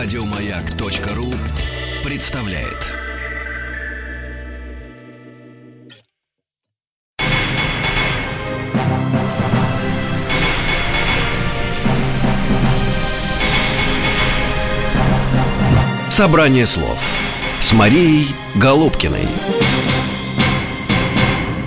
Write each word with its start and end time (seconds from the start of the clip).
Радиомаяк.ру 0.00 1.34
представляет. 2.04 2.86
Собрание 16.08 16.64
слов 16.64 17.00
с 17.58 17.72
Марией 17.72 18.28
Голубкиной 18.54 19.26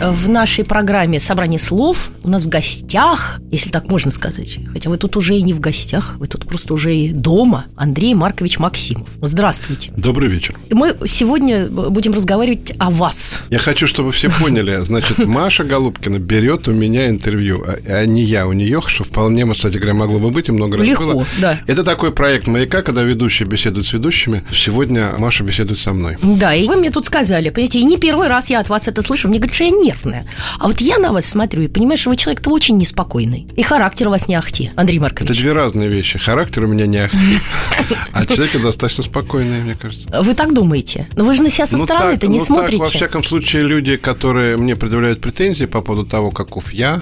в 0.01 0.29
нашей 0.29 0.65
программе 0.65 1.19
«Собрание 1.19 1.59
слов» 1.59 2.11
у 2.23 2.29
нас 2.29 2.43
в 2.43 2.49
гостях, 2.49 3.39
если 3.51 3.69
так 3.69 3.89
можно 3.89 4.11
сказать, 4.11 4.59
хотя 4.71 4.89
вы 4.89 4.97
тут 4.97 5.15
уже 5.17 5.35
и 5.35 5.41
не 5.41 5.53
в 5.53 5.59
гостях, 5.59 6.15
вы 6.17 6.27
тут 6.27 6.45
просто 6.47 6.73
уже 6.73 6.95
и 6.95 7.11
дома, 7.11 7.65
Андрей 7.75 8.13
Маркович 8.13 8.59
Максимов. 8.59 9.07
Здравствуйте. 9.21 9.91
Добрый 9.95 10.29
вечер. 10.29 10.57
Мы 10.71 10.95
сегодня 11.05 11.67
будем 11.67 12.13
разговаривать 12.13 12.73
о 12.79 12.89
вас. 12.89 13.41
Я 13.49 13.59
хочу, 13.59 13.87
чтобы 13.87 14.11
все 14.11 14.29
поняли, 14.31 14.77
значит, 14.83 15.19
Маша 15.19 15.63
Голубкина 15.63 16.19
берет 16.19 16.67
у 16.67 16.71
меня 16.71 17.09
интервью, 17.09 17.63
а, 17.65 17.77
а 17.87 18.05
не 18.05 18.23
я 18.23 18.47
у 18.47 18.53
нее, 18.53 18.81
что 18.85 19.03
вполне, 19.03 19.45
кстати 19.53 19.77
говоря, 19.77 19.93
могло 19.93 20.19
бы 20.19 20.31
быть 20.31 20.49
и 20.49 20.51
много 20.51 20.77
раз 20.77 20.87
Легко, 20.87 21.03
было. 21.03 21.25
да. 21.39 21.59
Это 21.67 21.83
такой 21.83 22.11
проект 22.11 22.47
«Маяка», 22.47 22.81
когда 22.81 23.03
ведущие 23.03 23.47
беседуют 23.47 23.87
с 23.87 23.93
ведущими. 23.93 24.43
Сегодня 24.51 25.11
Маша 25.17 25.43
беседует 25.43 25.79
со 25.79 25.93
мной. 25.93 26.17
Да, 26.21 26.53
и 26.53 26.67
вы 26.67 26.77
мне 26.77 26.91
тут 26.91 27.05
сказали, 27.05 27.49
понимаете, 27.49 27.79
и 27.79 27.83
не 27.83 27.97
первый 27.97 28.27
раз 28.27 28.49
я 28.49 28.59
от 28.59 28.69
вас 28.69 28.87
это 28.87 29.01
слышу, 29.01 29.27
мне 29.27 29.39
говорят, 29.39 29.55
что 29.55 29.65
я 29.65 29.71
нервная. 29.91 30.25
А 30.59 30.67
вот 30.67 30.81
я 30.81 30.97
на 30.97 31.11
вас 31.11 31.25
смотрю 31.25 31.63
и 31.63 31.67
понимаю, 31.67 31.97
что 31.97 32.09
вы 32.09 32.15
человек-то 32.17 32.49
очень 32.51 32.77
неспокойный. 32.77 33.47
И 33.55 33.63
характер 33.63 34.07
у 34.07 34.11
вас 34.11 34.27
не 34.27 34.35
ахти, 34.35 34.71
Андрей 34.75 34.99
Маркович. 34.99 35.29
Это 35.29 35.39
две 35.39 35.53
разные 35.53 35.89
вещи. 35.89 36.19
Характер 36.19 36.65
у 36.65 36.67
меня 36.67 36.85
не 36.85 36.97
ахти, 36.97 37.39
а 38.13 38.25
человек 38.25 38.61
достаточно 38.61 39.03
спокойный, 39.03 39.59
мне 39.59 39.75
кажется. 39.75 40.07
Вы 40.21 40.33
так 40.33 40.53
думаете? 40.53 41.07
Но 41.15 41.23
вы 41.23 41.35
же 41.35 41.43
на 41.43 41.49
себя 41.49 41.65
со 41.65 41.77
Ну 41.77 41.83
стороны-то 41.83 42.27
не 42.27 42.39
ну 42.39 42.45
смотрите. 42.45 42.83
Во 42.83 42.89
всяком 42.89 43.23
случае, 43.23 43.63
люди, 43.63 43.95
которые 43.97 44.57
мне 44.57 44.75
предъявляют 44.75 45.21
претензии 45.21 45.65
по 45.65 45.81
поводу 45.81 46.07
того, 46.07 46.31
каков 46.31 46.73
я, 46.73 47.01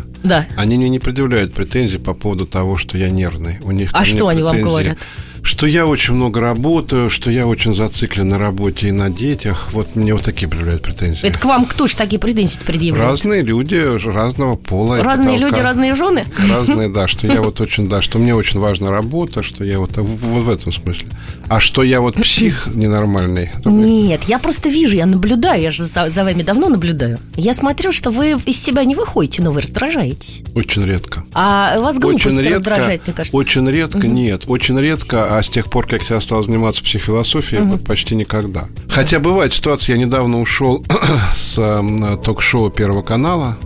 они 0.58 0.78
мне 0.78 0.90
не 0.90 1.00
предъявляют 1.00 1.54
претензий 1.54 1.98
по 1.98 2.14
поводу 2.14 2.46
того, 2.46 2.78
что 2.78 2.98
я 2.98 3.10
нервный. 3.10 3.60
У 3.64 3.72
них 3.72 3.90
А 3.94 4.06
что 4.06 4.28
они 4.28 4.44
вам 4.44 4.54
претензии, 4.54 4.70
говорят? 4.70 4.98
Что 5.44 5.68
я 5.68 5.86
очень 5.86 6.14
много 6.14 6.40
работаю, 6.40 7.10
что 7.10 7.32
я 7.32 7.48
очень 7.48 7.76
зациклен 7.76 8.28
на 8.28 8.38
работе 8.38 8.88
и 8.90 8.92
на 8.92 9.10
детях. 9.10 9.70
Вот 9.72 9.96
мне 9.96 10.14
вот 10.14 10.24
такие 10.24 10.48
предъявляют 10.48 10.84
претензии. 10.84 11.26
Это 11.26 11.40
к 11.40 11.46
вам 11.46 11.66
кто 11.66 11.88
же 11.88 11.96
такие 11.96 12.20
претензии 12.20 12.60
предъявляет? 12.66 13.10
Разные 13.10 13.42
люди 13.42 13.76
разного 13.76 14.56
пола. 14.56 15.04
Разные 15.04 15.34
потолка. 15.34 15.50
люди, 15.50 15.60
разные 15.60 15.96
жены? 15.96 16.26
Разные, 16.50 16.90
да, 16.90 17.08
что 17.08 17.28
я 17.28 17.42
вот 17.50 17.60
очень, 17.62 17.90
да, 17.90 18.02
что 18.02 18.20
мне 18.20 18.36
очень 18.36 18.60
важна 18.60 18.92
работа, 18.92 19.44
что 19.44 19.64
я 19.64 19.80
вот, 19.80 19.98
вот 19.98 20.44
в 20.44 20.50
этом 20.50 20.74
смысле. 20.74 21.08
А 21.48 21.60
что 21.60 21.84
я 21.84 22.02
вот 22.02 22.16
псих 22.16 22.68
ненормальный. 22.74 23.52
Нет, 23.66 24.24
я 24.28 24.40
просто 24.40 24.70
вижу, 24.70 24.96
я 24.96 25.06
наблюдаю, 25.06 25.62
я 25.62 25.72
же 25.72 25.84
за, 25.84 26.10
за 26.10 26.24
вами 26.24 26.44
давно 26.44 26.70
наблюдаю. 26.70 27.18
Я 27.36 27.54
смотрю, 27.54 27.92
что 27.92 28.12
вы 28.12 28.38
из 28.46 28.58
себя 28.58 28.84
не 28.84 28.96
выходите, 28.96 29.42
но 29.42 29.52
вы 29.52 29.62
раздражаетесь. 29.62 30.44
Очень 30.56 30.86
редко. 30.86 31.26
А 31.34 31.80
вас 31.80 31.98
глупость 31.98 32.26
Очень 32.26 32.38
редко, 32.40 32.56
раздражает, 32.56 33.08
мне 33.08 33.14
кажется. 33.16 33.38
очень 33.38 33.70
редко, 33.70 34.08
нет, 34.08 34.44
очень 34.48 34.80
редко, 34.80 35.29
а 35.30 35.44
с 35.44 35.48
тех 35.48 35.70
пор, 35.70 35.86
как 35.86 36.02
я 36.10 36.20
стал 36.22 36.42
заниматься 36.42 36.84
психофилософией, 36.84 37.62
вот 37.62 37.84
почти 37.84 38.16
никогда. 38.16 38.66
Хотя 38.90 39.20
бывает 39.20 39.54
ситуация, 39.54 39.96
я 39.96 40.02
недавно 40.04 40.42
ушел 40.42 40.84
с 41.36 41.56
ток-шоу 42.24 42.72
Первого 42.72 43.04
канала. 43.04 43.58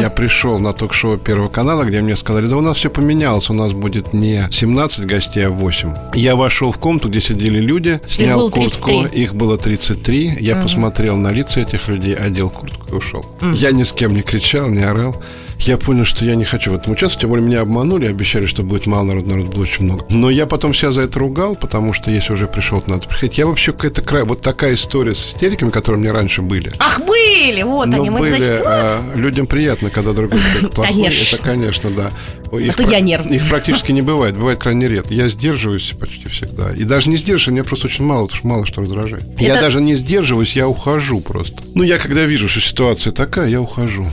Я 0.00 0.08
пришел 0.08 0.58
на 0.58 0.72
ток-шоу 0.72 1.18
Первого 1.18 1.48
канала, 1.48 1.84
где 1.84 2.00
мне 2.00 2.16
сказали, 2.16 2.46
да 2.46 2.56
у 2.56 2.62
нас 2.62 2.78
все 2.78 2.88
поменялось, 2.88 3.50
у 3.50 3.54
нас 3.54 3.72
будет 3.74 4.14
не 4.14 4.48
17 4.50 5.04
гостей, 5.04 5.46
а 5.46 5.50
8. 5.50 5.94
Я 6.14 6.36
вошел 6.36 6.72
в 6.72 6.78
комнату, 6.78 7.10
где 7.10 7.20
сидели 7.20 7.58
люди, 7.58 8.00
снял 8.08 8.38
было 8.38 8.50
куртку, 8.50 8.88
33. 8.88 9.22
их 9.22 9.34
было 9.34 9.58
33. 9.58 10.38
Я 10.40 10.56
посмотрел 10.56 11.16
на 11.16 11.30
лица 11.32 11.60
этих 11.60 11.88
людей, 11.88 12.14
одел 12.14 12.48
куртку 12.48 12.86
и 12.90 12.94
ушел. 12.94 13.24
Я 13.54 13.72
ни 13.72 13.84
с 13.84 13.92
кем 13.92 14.14
не 14.14 14.22
кричал, 14.22 14.68
не 14.68 14.82
орал. 14.82 15.14
Я 15.60 15.76
понял, 15.76 16.04
что 16.04 16.24
я 16.24 16.34
не 16.36 16.44
хочу 16.44 16.70
в 16.70 16.74
этом 16.74 16.92
участвовать, 16.92 17.20
тем 17.22 17.30
более 17.30 17.44
меня 17.46 17.60
обманули, 17.62 18.06
обещали, 18.06 18.46
что 18.46 18.62
будет 18.62 18.86
мало 18.86 19.04
народу, 19.04 19.28
народ 19.28 19.48
было 19.48 19.62
очень 19.62 19.84
много. 19.84 20.04
Но 20.08 20.30
я 20.30 20.46
потом 20.46 20.72
себя 20.72 20.92
за 20.92 21.02
это 21.02 21.18
ругал, 21.18 21.56
потому 21.56 21.92
что 21.92 22.10
если 22.10 22.32
уже 22.32 22.46
пришел, 22.46 22.80
то 22.80 22.90
надо 22.90 23.08
приходить. 23.08 23.38
Я 23.38 23.46
вообще 23.46 23.72
какая-то 23.72 24.02
край, 24.02 24.22
вот 24.24 24.40
такая 24.40 24.74
история 24.74 25.14
с 25.14 25.26
истериками, 25.26 25.70
которые 25.70 26.00
меня 26.00 26.12
раньше 26.12 26.42
были. 26.42 26.72
Ах, 26.78 27.00
были! 27.04 27.62
Вот 27.62 27.86
Но 27.88 27.96
они, 27.96 28.10
мы, 28.10 28.20
были, 28.20 28.38
значит, 28.38 28.62
а, 28.64 29.00
людям 29.16 29.46
приятно, 29.46 29.90
когда 29.90 30.12
другой 30.12 30.38
человек 30.52 30.70
плохой. 30.74 30.94
Конечно. 30.94 31.36
Это, 31.36 31.44
конечно, 31.44 31.90
да. 31.90 32.10
Их, 32.58 32.76
то 32.76 32.82
я 32.84 33.00
нервная. 33.00 33.36
их 33.36 33.48
практически 33.48 33.92
не 33.92 34.02
бывает, 34.02 34.36
бывает 34.36 34.58
крайне 34.58 34.88
редко. 34.88 35.12
Я 35.12 35.28
сдерживаюсь 35.28 35.92
почти 35.98 36.28
всегда. 36.28 36.70
И 36.72 36.84
даже 36.84 37.10
не 37.10 37.16
сдерживаюсь, 37.16 37.48
мне 37.60 37.64
просто 37.64 37.88
очень 37.88 38.04
мало, 38.04 38.28
мало 38.44 38.64
что 38.64 38.80
раздражает. 38.80 39.24
Я 39.38 39.54
Это- 39.54 39.62
даже 39.62 39.80
не 39.80 39.96
сдерживаюсь, 39.96 40.54
я 40.54 40.68
ухожу 40.68 41.20
просто. 41.20 41.62
Ну, 41.74 41.82
я 41.82 41.98
когда 41.98 42.24
вижу, 42.24 42.48
что 42.48 42.60
ситуация 42.60 43.12
такая, 43.12 43.48
я 43.48 43.60
ухожу. 43.60 44.06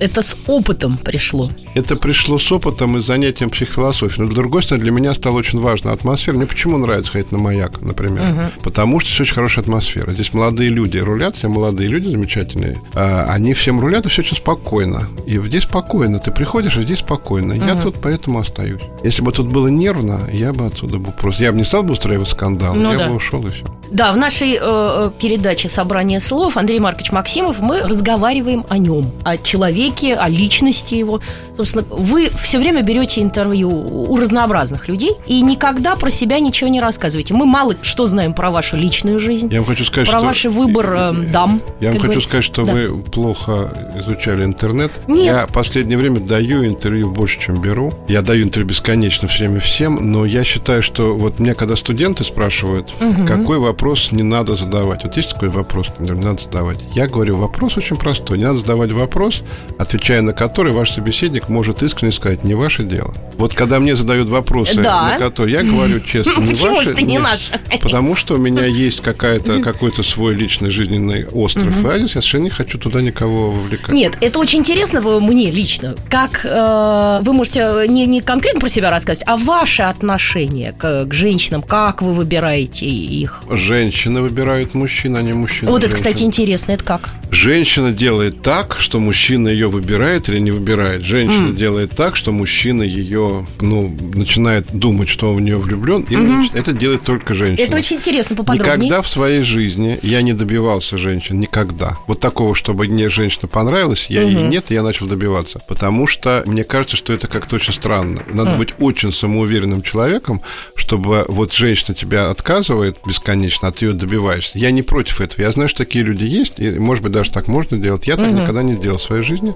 Это 0.00 0.22
с 0.22 0.36
опытом 0.46 0.96
пришло. 0.96 1.50
Это 1.74 1.96
пришло 1.96 2.38
с 2.38 2.50
опытом 2.52 2.96
и 2.98 3.02
занятием 3.02 3.50
психофилософией. 3.50 4.26
Но, 4.26 4.30
с 4.32 4.34
другой 4.34 4.62
стороны, 4.62 4.84
для 4.84 4.92
меня 4.92 5.14
стала 5.14 5.36
очень 5.36 5.60
важна 5.60 5.92
атмосфера. 5.92 6.36
Мне 6.36 6.46
почему 6.46 6.78
нравится 6.78 7.12
ходить 7.12 7.32
на 7.32 7.38
маяк, 7.38 7.80
например? 7.80 8.52
Потому 8.62 9.00
что 9.00 9.08
здесь 9.08 9.20
очень 9.22 9.34
хорошая 9.34 9.62
атмосфера. 9.64 10.12
Здесь 10.12 10.32
молодые 10.32 10.70
люди 10.70 10.98
рулят, 10.98 11.36
все 11.36 11.48
молодые 11.48 11.88
люди 11.88 12.08
замечательные. 12.08 12.78
А, 12.94 13.24
они 13.28 13.54
всем 13.54 13.80
рулят, 13.80 14.06
и 14.06 14.08
все 14.08 14.22
очень 14.22 14.36
спокойно. 14.36 15.08
И 15.26 15.38
здесь 15.38 15.64
спокойно. 15.64 16.18
Ты 16.18 16.30
приходишь, 16.30 16.76
и 16.76 16.82
здесь 16.82 17.00
спокойно. 17.00 17.52
Я 17.52 17.74
тут 17.74 17.96
поэтому 18.00 18.38
остаюсь. 18.40 18.82
Если 19.02 19.22
бы 19.22 19.32
тут 19.32 19.48
было 19.48 19.68
нервно, 19.68 20.20
я 20.32 20.52
бы 20.52 20.66
отсюда 20.66 20.98
бы 20.98 21.12
просто... 21.12 21.42
Я 21.42 21.52
бы 21.52 21.58
не 21.58 21.64
стал 21.64 21.82
бы 21.82 21.92
устраивать 21.92 22.28
скандал, 22.28 22.74
Ну 22.74 22.92
я 22.92 22.98
да. 22.98 23.08
бы 23.08 23.16
ушел 23.16 23.46
и 23.46 23.50
все. 23.50 23.64
Да, 23.90 24.12
в 24.12 24.16
нашей 24.16 24.54
э, 24.54 24.58
э, 24.60 25.10
передаче 25.18 25.68
«Собрание 25.68 26.20
слов» 26.20 26.56
Андрей 26.56 26.78
Маркович 26.78 27.10
Максимов 27.12 27.58
мы 27.60 27.80
разговариваем 27.80 28.64
о 28.68 28.76
нем, 28.78 29.10
о 29.24 29.38
человеке, 29.38 30.14
о 30.14 30.28
личности 30.28 30.94
его. 30.94 31.20
Собственно, 31.56 31.84
вы 31.88 32.30
все 32.40 32.58
время 32.58 32.82
берете 32.82 33.22
интервью 33.22 33.70
у 33.70 34.16
разнообразных 34.16 34.88
людей 34.88 35.12
и 35.26 35.40
никогда 35.40 35.96
про 35.96 36.10
себя 36.10 36.38
ничего 36.38 36.68
не 36.68 36.80
рассказываете. 36.80 37.34
Мы 37.34 37.46
мало 37.46 37.74
что 37.82 38.06
знаем 38.06 38.34
про 38.34 38.50
вашу 38.50 38.76
личную 38.76 39.20
жизнь, 39.20 39.48
Я 39.52 39.60
вам 39.60 39.66
хочу 39.66 39.84
сказать, 39.84 40.08
про 40.08 40.18
что... 40.18 40.26
ваш 40.26 40.44
выбор 40.44 40.94
э, 40.94 41.12
дам. 41.32 41.60
Я 41.80 41.88
вам 41.88 41.96
хочу 41.98 42.06
говорится. 42.08 42.28
сказать, 42.28 42.44
что 42.44 42.64
Да. 42.64 42.72
вы 42.72 43.02
плохо 43.02 43.72
изучали 43.96 44.44
интернет. 44.44 44.92
Нет. 45.06 45.24
Я 45.24 45.46
в 45.46 45.52
последнее 45.52 45.96
время 45.98 46.20
даю 46.20 46.64
интервью 46.66 47.10
больше, 47.10 47.40
чем 47.40 47.60
беру. 47.60 47.92
Я 48.08 48.22
даю 48.22 48.44
интервью 48.44 48.68
бесконечно 48.68 49.28
все 49.28 49.46
время 49.46 49.60
всем, 49.60 50.10
но 50.12 50.26
я 50.26 50.44
считаю, 50.44 50.82
что 50.82 51.16
вот 51.16 51.38
меня 51.38 51.54
когда 51.54 51.74
студенты 51.76 52.24
спрашивают, 52.24 52.92
какой 53.26 53.58
вопрос 53.58 53.77
не 54.12 54.22
надо 54.22 54.56
задавать. 54.56 55.04
Вот 55.04 55.16
есть 55.16 55.30
такой 55.30 55.48
вопрос, 55.48 55.88
который 55.88 56.18
не 56.18 56.24
надо 56.24 56.42
задавать. 56.42 56.78
Я 56.94 57.06
говорю, 57.06 57.36
вопрос 57.36 57.76
очень 57.76 57.96
простой. 57.96 58.38
Не 58.38 58.44
надо 58.44 58.58
задавать 58.58 58.92
вопрос, 58.92 59.42
отвечая 59.78 60.22
на 60.22 60.32
который 60.32 60.72
ваш 60.72 60.92
собеседник 60.92 61.48
может 61.48 61.82
искренне 61.82 62.12
сказать, 62.12 62.44
не 62.44 62.54
ваше 62.54 62.82
дело. 62.82 63.14
Вот 63.36 63.54
когда 63.54 63.78
мне 63.78 63.96
задают 63.96 64.28
вопросы, 64.28 64.80
Да. 64.80 65.10
на 65.10 65.18
которые 65.18 65.58
я 65.58 65.62
говорю 65.62 66.00
честно, 66.06 66.40
не 66.40 66.50
Почему 66.50 66.76
ваше, 66.76 66.94
ты 66.94 67.02
не 67.02 67.18
наш? 67.18 67.50
Потому 67.80 68.16
что 68.16 68.34
у 68.34 68.38
меня 68.38 68.66
есть 68.66 69.00
какая-то, 69.00 69.60
какой-то 69.62 70.02
свой 70.02 70.34
личный 70.34 70.70
жизненный 70.70 71.26
остров. 71.26 71.72
И 71.84 71.98
я 71.98 72.08
совершенно 72.08 72.44
не 72.44 72.50
хочу 72.50 72.78
туда 72.78 73.00
никого 73.00 73.50
вовлекать. 73.50 73.90
Нет, 73.90 74.18
это 74.20 74.38
очень 74.38 74.60
интересно 74.60 75.00
мне 75.00 75.50
лично. 75.50 75.94
Как 76.08 76.44
э, 76.44 77.20
вы 77.22 77.32
можете 77.32 77.60
э, 77.60 77.86
не, 77.86 78.06
не 78.06 78.20
конкретно 78.20 78.60
про 78.60 78.68
себя 78.68 78.90
рассказать, 78.90 79.24
а 79.26 79.36
ваше 79.36 79.82
отношение 79.82 80.72
к, 80.72 81.06
к 81.06 81.14
женщинам, 81.14 81.62
как 81.62 82.02
вы 82.02 82.12
выбираете 82.12 82.86
их? 82.86 83.42
Женщины 83.68 84.22
выбирают 84.22 84.72
мужчин, 84.72 85.14
а 85.14 85.20
не 85.20 85.34
мужчины. 85.34 85.70
вот 85.70 85.84
это, 85.84 85.94
кстати, 85.94 86.22
интересно. 86.22 86.72
Это 86.72 86.84
как? 86.84 87.10
Женщина 87.30 87.92
делает 87.92 88.42
так, 88.42 88.76
что 88.78 88.98
мужчина 89.00 89.48
ее 89.48 89.68
выбирает 89.68 90.28
или 90.28 90.38
не 90.38 90.50
выбирает. 90.50 91.04
Женщина 91.04 91.52
делает 91.52 91.90
так, 91.90 92.16
что 92.16 92.32
мужчина 92.32 92.82
ее, 92.82 93.46
ну, 93.60 93.94
начинает 94.14 94.66
думать, 94.72 95.08
что 95.08 95.30
он 95.30 95.36
в 95.36 95.40
нее 95.40 95.56
влюблен. 95.58 96.02
И 96.08 96.14
нач- 96.14 96.50
это 96.54 96.72
делает 96.72 97.02
только 97.02 97.34
женщина. 97.34 97.66
Это 97.66 97.76
очень 97.76 97.96
интересно, 97.96 98.34
поподробнее. 98.34 98.76
Никогда 98.76 99.02
в 99.02 99.08
своей 99.08 99.42
жизни 99.42 99.98
я 100.02 100.22
не 100.22 100.32
добивался 100.32 100.96
женщин. 100.98 101.38
Никогда. 101.38 101.96
Вот 102.06 102.20
такого, 102.20 102.54
чтобы 102.54 102.86
мне 102.86 103.10
женщина 103.10 103.46
понравилась, 103.46 104.06
я 104.08 104.22
ей 104.22 104.42
нет, 104.42 104.70
и 104.70 104.74
я 104.74 104.82
начал 104.82 105.06
добиваться. 105.06 105.60
Потому 105.68 106.06
что 106.06 106.42
мне 106.46 106.64
кажется, 106.64 106.96
что 106.96 107.12
это 107.12 107.26
как-то 107.28 107.56
очень 107.56 107.72
странно. 107.74 108.22
Надо 108.32 108.52
быть 108.56 108.74
очень 108.78 109.12
самоуверенным 109.12 109.82
человеком, 109.82 110.40
чтобы 110.74 111.24
вот 111.28 111.52
женщина 111.52 111.94
тебя 111.94 112.30
отказывает 112.30 112.96
бесконечно, 113.06 113.68
а 113.68 113.70
ты 113.72 113.86
ее 113.86 113.92
добиваешься. 113.92 114.58
Я 114.58 114.70
не 114.70 114.82
против 114.82 115.20
этого. 115.20 115.42
Я 115.42 115.50
знаю, 115.52 115.68
что 115.68 115.84
такие 115.84 116.04
люди 116.04 116.24
есть, 116.24 116.54
и, 116.58 116.70
может 116.70 117.02
быть, 117.02 117.12
даже 117.18 117.32
так 117.32 117.48
можно 117.48 117.76
делать. 117.76 118.06
Я 118.06 118.16
так 118.16 118.28
никогда 118.28 118.62
не 118.62 118.76
делал 118.76 118.98
в 118.98 119.02
своей 119.02 119.22
жизни. 119.24 119.52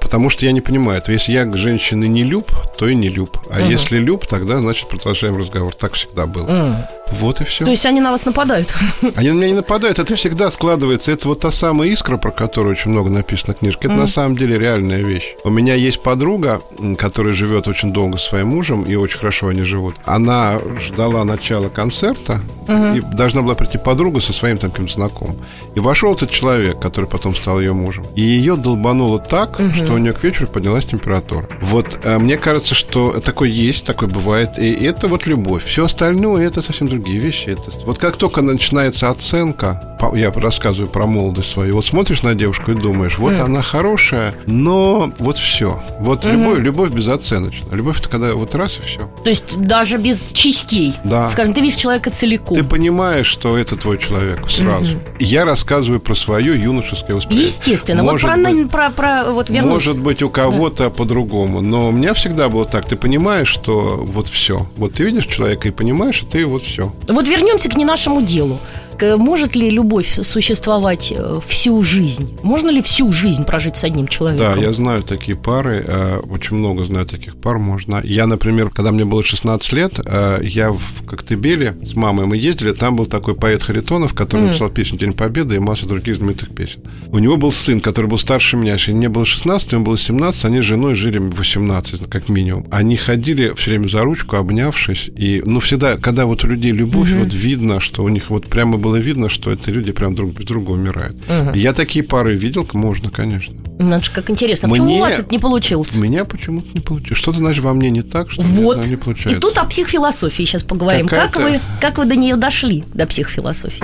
Потому 0.00 0.28
что 0.28 0.44
я 0.44 0.52
не 0.52 0.60
понимаю, 0.60 0.98
этого. 0.98 1.12
если 1.12 1.32
я 1.32 1.44
к 1.44 1.56
женщине 1.56 2.08
не 2.08 2.22
люб, 2.22 2.50
то 2.78 2.88
и 2.88 2.94
не 2.94 3.08
люб. 3.08 3.38
А 3.50 3.60
если 3.60 3.98
люб, 3.98 4.26
тогда, 4.26 4.58
значит, 4.58 4.88
продолжаем 4.88 5.36
разговор. 5.36 5.74
Так 5.74 5.94
всегда 5.94 6.26
было. 6.26 6.88
Вот 7.12 7.40
и 7.40 7.44
все. 7.44 7.64
То 7.64 7.70
есть 7.70 7.84
они 7.86 8.00
на 8.00 8.10
вас 8.10 8.24
нападают? 8.24 8.74
Они 9.16 9.30
на 9.30 9.34
меня 9.34 9.48
не 9.48 9.54
нападают, 9.54 9.98
это 9.98 10.14
всегда 10.14 10.50
складывается. 10.50 11.12
Это 11.12 11.28
вот 11.28 11.40
та 11.40 11.50
самая 11.50 11.88
искра, 11.88 12.16
про 12.16 12.30
которую 12.30 12.72
очень 12.72 12.90
много 12.90 13.10
написано 13.10 13.54
в 13.54 13.58
книжке. 13.58 13.88
Это 13.88 13.96
mm. 13.96 14.00
на 14.00 14.06
самом 14.06 14.36
деле 14.36 14.58
реальная 14.58 15.02
вещь. 15.02 15.34
У 15.44 15.50
меня 15.50 15.74
есть 15.74 16.02
подруга, 16.02 16.60
которая 16.98 17.34
живет 17.34 17.68
очень 17.68 17.92
долго 17.92 18.16
с 18.16 18.28
своим 18.28 18.48
мужем, 18.48 18.82
и 18.84 18.94
очень 18.94 19.18
хорошо 19.18 19.48
они 19.48 19.62
живут. 19.62 19.96
Она 20.04 20.58
ждала 20.80 21.24
начала 21.24 21.68
концерта, 21.68 22.40
mm-hmm. 22.70 22.98
и 22.98 23.16
должна 23.16 23.42
была 23.42 23.54
прийти 23.54 23.78
подруга 23.78 24.20
со 24.20 24.32
своим 24.32 24.58
таким 24.58 24.88
знакомым. 24.88 25.36
И 25.74 25.80
вошел 25.80 26.14
этот 26.14 26.30
человек, 26.30 26.80
который 26.80 27.06
потом 27.06 27.34
стал 27.34 27.60
ее 27.60 27.72
мужем. 27.72 28.04
И 28.16 28.22
ее 28.22 28.56
долбануло 28.56 29.18
так, 29.18 29.60
mm-hmm. 29.60 29.74
что 29.74 29.94
у 29.94 29.98
нее 29.98 30.12
к 30.12 30.22
вечеру 30.22 30.46
поднялась 30.46 30.84
температура. 30.84 31.48
Вот 31.60 32.00
э, 32.02 32.18
мне 32.18 32.36
кажется, 32.36 32.74
что 32.74 33.20
такое 33.20 33.48
есть, 33.48 33.84
такое 33.84 34.08
бывает. 34.08 34.58
И 34.58 34.70
это 34.72 35.08
вот 35.08 35.26
любовь. 35.26 35.64
Все 35.64 35.84
остальное 35.84 36.46
это 36.46 36.62
совсем 36.62 36.88
другие 37.00 37.18
вещи. 37.18 37.48
Это, 37.48 37.62
вот 37.86 37.98
как 37.98 38.16
только 38.16 38.42
начинается 38.42 39.08
оценка, 39.08 39.80
я 40.14 40.30
рассказываю 40.32 40.88
про 40.88 41.06
молодость 41.06 41.52
свою, 41.52 41.74
вот 41.74 41.86
смотришь 41.86 42.22
на 42.22 42.34
девушку 42.34 42.72
и 42.72 42.74
думаешь, 42.74 43.18
вот 43.18 43.32
mm. 43.32 43.40
она 43.40 43.62
хорошая, 43.62 44.34
но 44.46 45.12
вот 45.18 45.38
все. 45.38 45.82
Вот 46.00 46.24
mm-hmm. 46.24 46.32
любовь, 46.32 46.60
любовь 46.60 46.90
безоценочна. 46.90 47.74
Любовь 47.74 48.00
это 48.00 48.08
когда 48.08 48.34
вот 48.34 48.54
раз 48.54 48.78
и 48.78 48.86
все. 48.86 49.10
То 49.24 49.30
есть 49.30 49.58
даже 49.58 49.98
без 49.98 50.30
частей. 50.32 50.94
Да. 51.04 51.28
Скажем, 51.30 51.52
ты 51.52 51.60
видишь 51.60 51.78
человека 51.78 52.10
целиком. 52.10 52.56
Ты 52.56 52.64
понимаешь, 52.64 53.26
что 53.26 53.56
это 53.56 53.76
твой 53.76 53.98
человек 53.98 54.48
сразу. 54.48 54.96
Mm-hmm. 54.96 55.16
Я 55.20 55.44
рассказываю 55.44 56.00
про 56.00 56.14
свое 56.14 56.60
юношеское 56.60 57.16
восприятие. 57.16 57.48
Естественно. 57.48 58.02
Может 58.02 58.30
вот 58.30 58.42
про, 58.42 58.52
быть, 58.52 58.70
про, 58.70 58.90
про 58.90 59.32
вот 59.32 59.50
вернусь. 59.50 59.72
Может 59.72 59.98
быть, 59.98 60.22
у 60.22 60.30
кого-то 60.30 60.84
да. 60.84 60.90
по-другому. 60.90 61.60
Но 61.60 61.88
у 61.88 61.92
меня 61.92 62.14
всегда 62.14 62.48
было 62.48 62.64
так. 62.64 62.86
Ты 62.86 62.96
понимаешь, 62.96 63.48
что 63.48 64.02
вот 64.02 64.28
все. 64.28 64.66
Вот 64.76 64.94
ты 64.94 65.04
видишь 65.04 65.26
человека 65.26 65.68
и 65.68 65.70
понимаешь, 65.70 66.16
что 66.16 66.26
ты 66.26 66.46
вот 66.46 66.62
все. 66.62 66.89
Вот 67.08 67.28
вернемся 67.28 67.68
к 67.68 67.76
не 67.76 67.84
нашему 67.84 68.22
делу. 68.22 68.58
Может 69.02 69.56
ли 69.56 69.70
любовь 69.70 70.18
существовать 70.22 71.12
э, 71.16 71.40
всю 71.46 71.82
жизнь? 71.82 72.36
Можно 72.42 72.70
ли 72.70 72.82
всю 72.82 73.12
жизнь 73.12 73.44
прожить 73.44 73.76
с 73.76 73.84
одним 73.84 74.08
человеком? 74.08 74.54
Да, 74.54 74.60
я 74.60 74.72
знаю 74.72 75.02
такие 75.02 75.36
пары, 75.36 75.84
э, 75.86 76.18
очень 76.30 76.56
много 76.56 76.84
знаю 76.84 77.06
таких 77.06 77.36
пар 77.36 77.58
можно. 77.58 78.00
Я, 78.04 78.26
например, 78.26 78.70
когда 78.70 78.92
мне 78.92 79.04
было 79.04 79.22
16 79.22 79.72
лет, 79.72 80.00
э, 80.04 80.40
я 80.42 80.72
в 80.72 81.06
Коктебеле 81.06 81.76
с 81.82 81.94
мамой 81.94 82.26
мы 82.26 82.36
ездили, 82.36 82.72
там 82.72 82.96
был 82.96 83.06
такой 83.06 83.34
поэт 83.34 83.62
Харитонов, 83.62 84.14
который 84.14 84.42
mm. 84.42 84.46
написал 84.48 84.70
песню 84.70 84.98
«День 84.98 85.12
Победы» 85.12 85.56
и 85.56 85.58
массу 85.58 85.86
других 85.86 86.16
знаменитых 86.16 86.54
песен. 86.54 86.80
У 87.08 87.18
него 87.18 87.36
был 87.36 87.52
сын, 87.52 87.80
который 87.80 88.06
был 88.06 88.18
старше 88.18 88.56
меня, 88.56 88.74
если 88.74 88.92
мне 88.92 89.08
было 89.08 89.24
16, 89.24 89.72
ему 89.72 89.84
было 89.84 89.98
17, 89.98 90.44
они 90.44 90.60
с 90.60 90.64
женой 90.64 90.94
жили 90.94 91.18
18, 91.18 92.08
как 92.08 92.28
минимум. 92.28 92.66
Они 92.70 92.96
ходили 92.96 93.52
все 93.56 93.70
время 93.70 93.88
за 93.88 94.02
ручку, 94.02 94.36
обнявшись, 94.36 95.10
и, 95.16 95.42
ну, 95.44 95.60
всегда, 95.60 95.96
когда 95.96 96.26
вот 96.26 96.44
у 96.44 96.46
людей 96.46 96.72
любовь, 96.72 97.10
mm-hmm. 97.10 97.24
вот 97.24 97.34
видно, 97.34 97.80
что 97.80 98.02
у 98.02 98.08
них 98.08 98.30
вот 98.30 98.48
прямо 98.48 98.78
было 98.90 98.96
видно, 98.96 99.28
что 99.28 99.52
это 99.52 99.70
люди 99.70 99.92
прям 99.92 100.16
друг 100.16 100.32
без 100.32 100.44
друга 100.44 100.72
умирают. 100.72 101.16
Угу. 101.28 101.54
Я 101.54 101.72
такие 101.72 102.04
пары 102.04 102.34
видел, 102.34 102.66
можно, 102.72 103.08
конечно. 103.08 103.54
Надо 103.78 104.02
же, 104.02 104.10
как 104.10 104.28
интересно. 104.30 104.68
Мне, 104.68 104.80
почему 104.80 104.96
у 104.96 105.00
вас 105.00 105.12
это 105.20 105.30
не 105.30 105.38
получилось? 105.38 105.96
У 105.96 106.00
меня 106.00 106.24
почему-то 106.24 106.66
не 106.74 106.80
получилось. 106.80 107.18
Что-то, 107.18 107.38
значит, 107.38 107.62
во 107.62 107.72
мне 107.72 107.90
не 107.90 108.02
так, 108.02 108.32
что 108.32 108.42
вот. 108.42 108.84
не 108.86 108.96
получается. 108.96 109.38
И 109.38 109.40
тут 109.40 109.58
о 109.58 109.64
психофилософии 109.64 110.42
сейчас 110.42 110.64
поговорим. 110.64 111.06
Как 111.06 111.36
вы, 111.36 111.60
как 111.80 111.98
вы 111.98 112.04
до 112.04 112.16
нее 112.16 112.34
дошли, 112.34 112.84
до 112.92 113.06
психофилософии? 113.06 113.82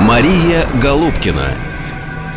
Мария 0.00 0.68
Голубкина 0.80 1.58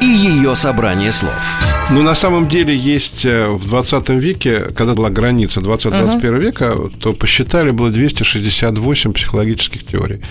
и 0.02 0.06
ее 0.06 0.56
собрание 0.56 1.12
слов. 1.12 1.73
Ну, 1.92 2.02
на 2.02 2.16
самом 2.16 2.48
деле, 2.48 2.76
есть 2.76 3.26
э, 3.26 3.48
в 3.50 3.68
20 3.68 4.10
веке, 4.10 4.62
когда 4.76 4.94
была 4.94 5.10
граница 5.10 5.60
20-21 5.60 6.22
uh-huh. 6.22 6.40
века, 6.40 6.78
то 7.00 7.14
посчитали, 7.14 7.72
было 7.72 7.92
268 7.92 9.14
психологических 9.14 9.86
теорий. 9.86 10.22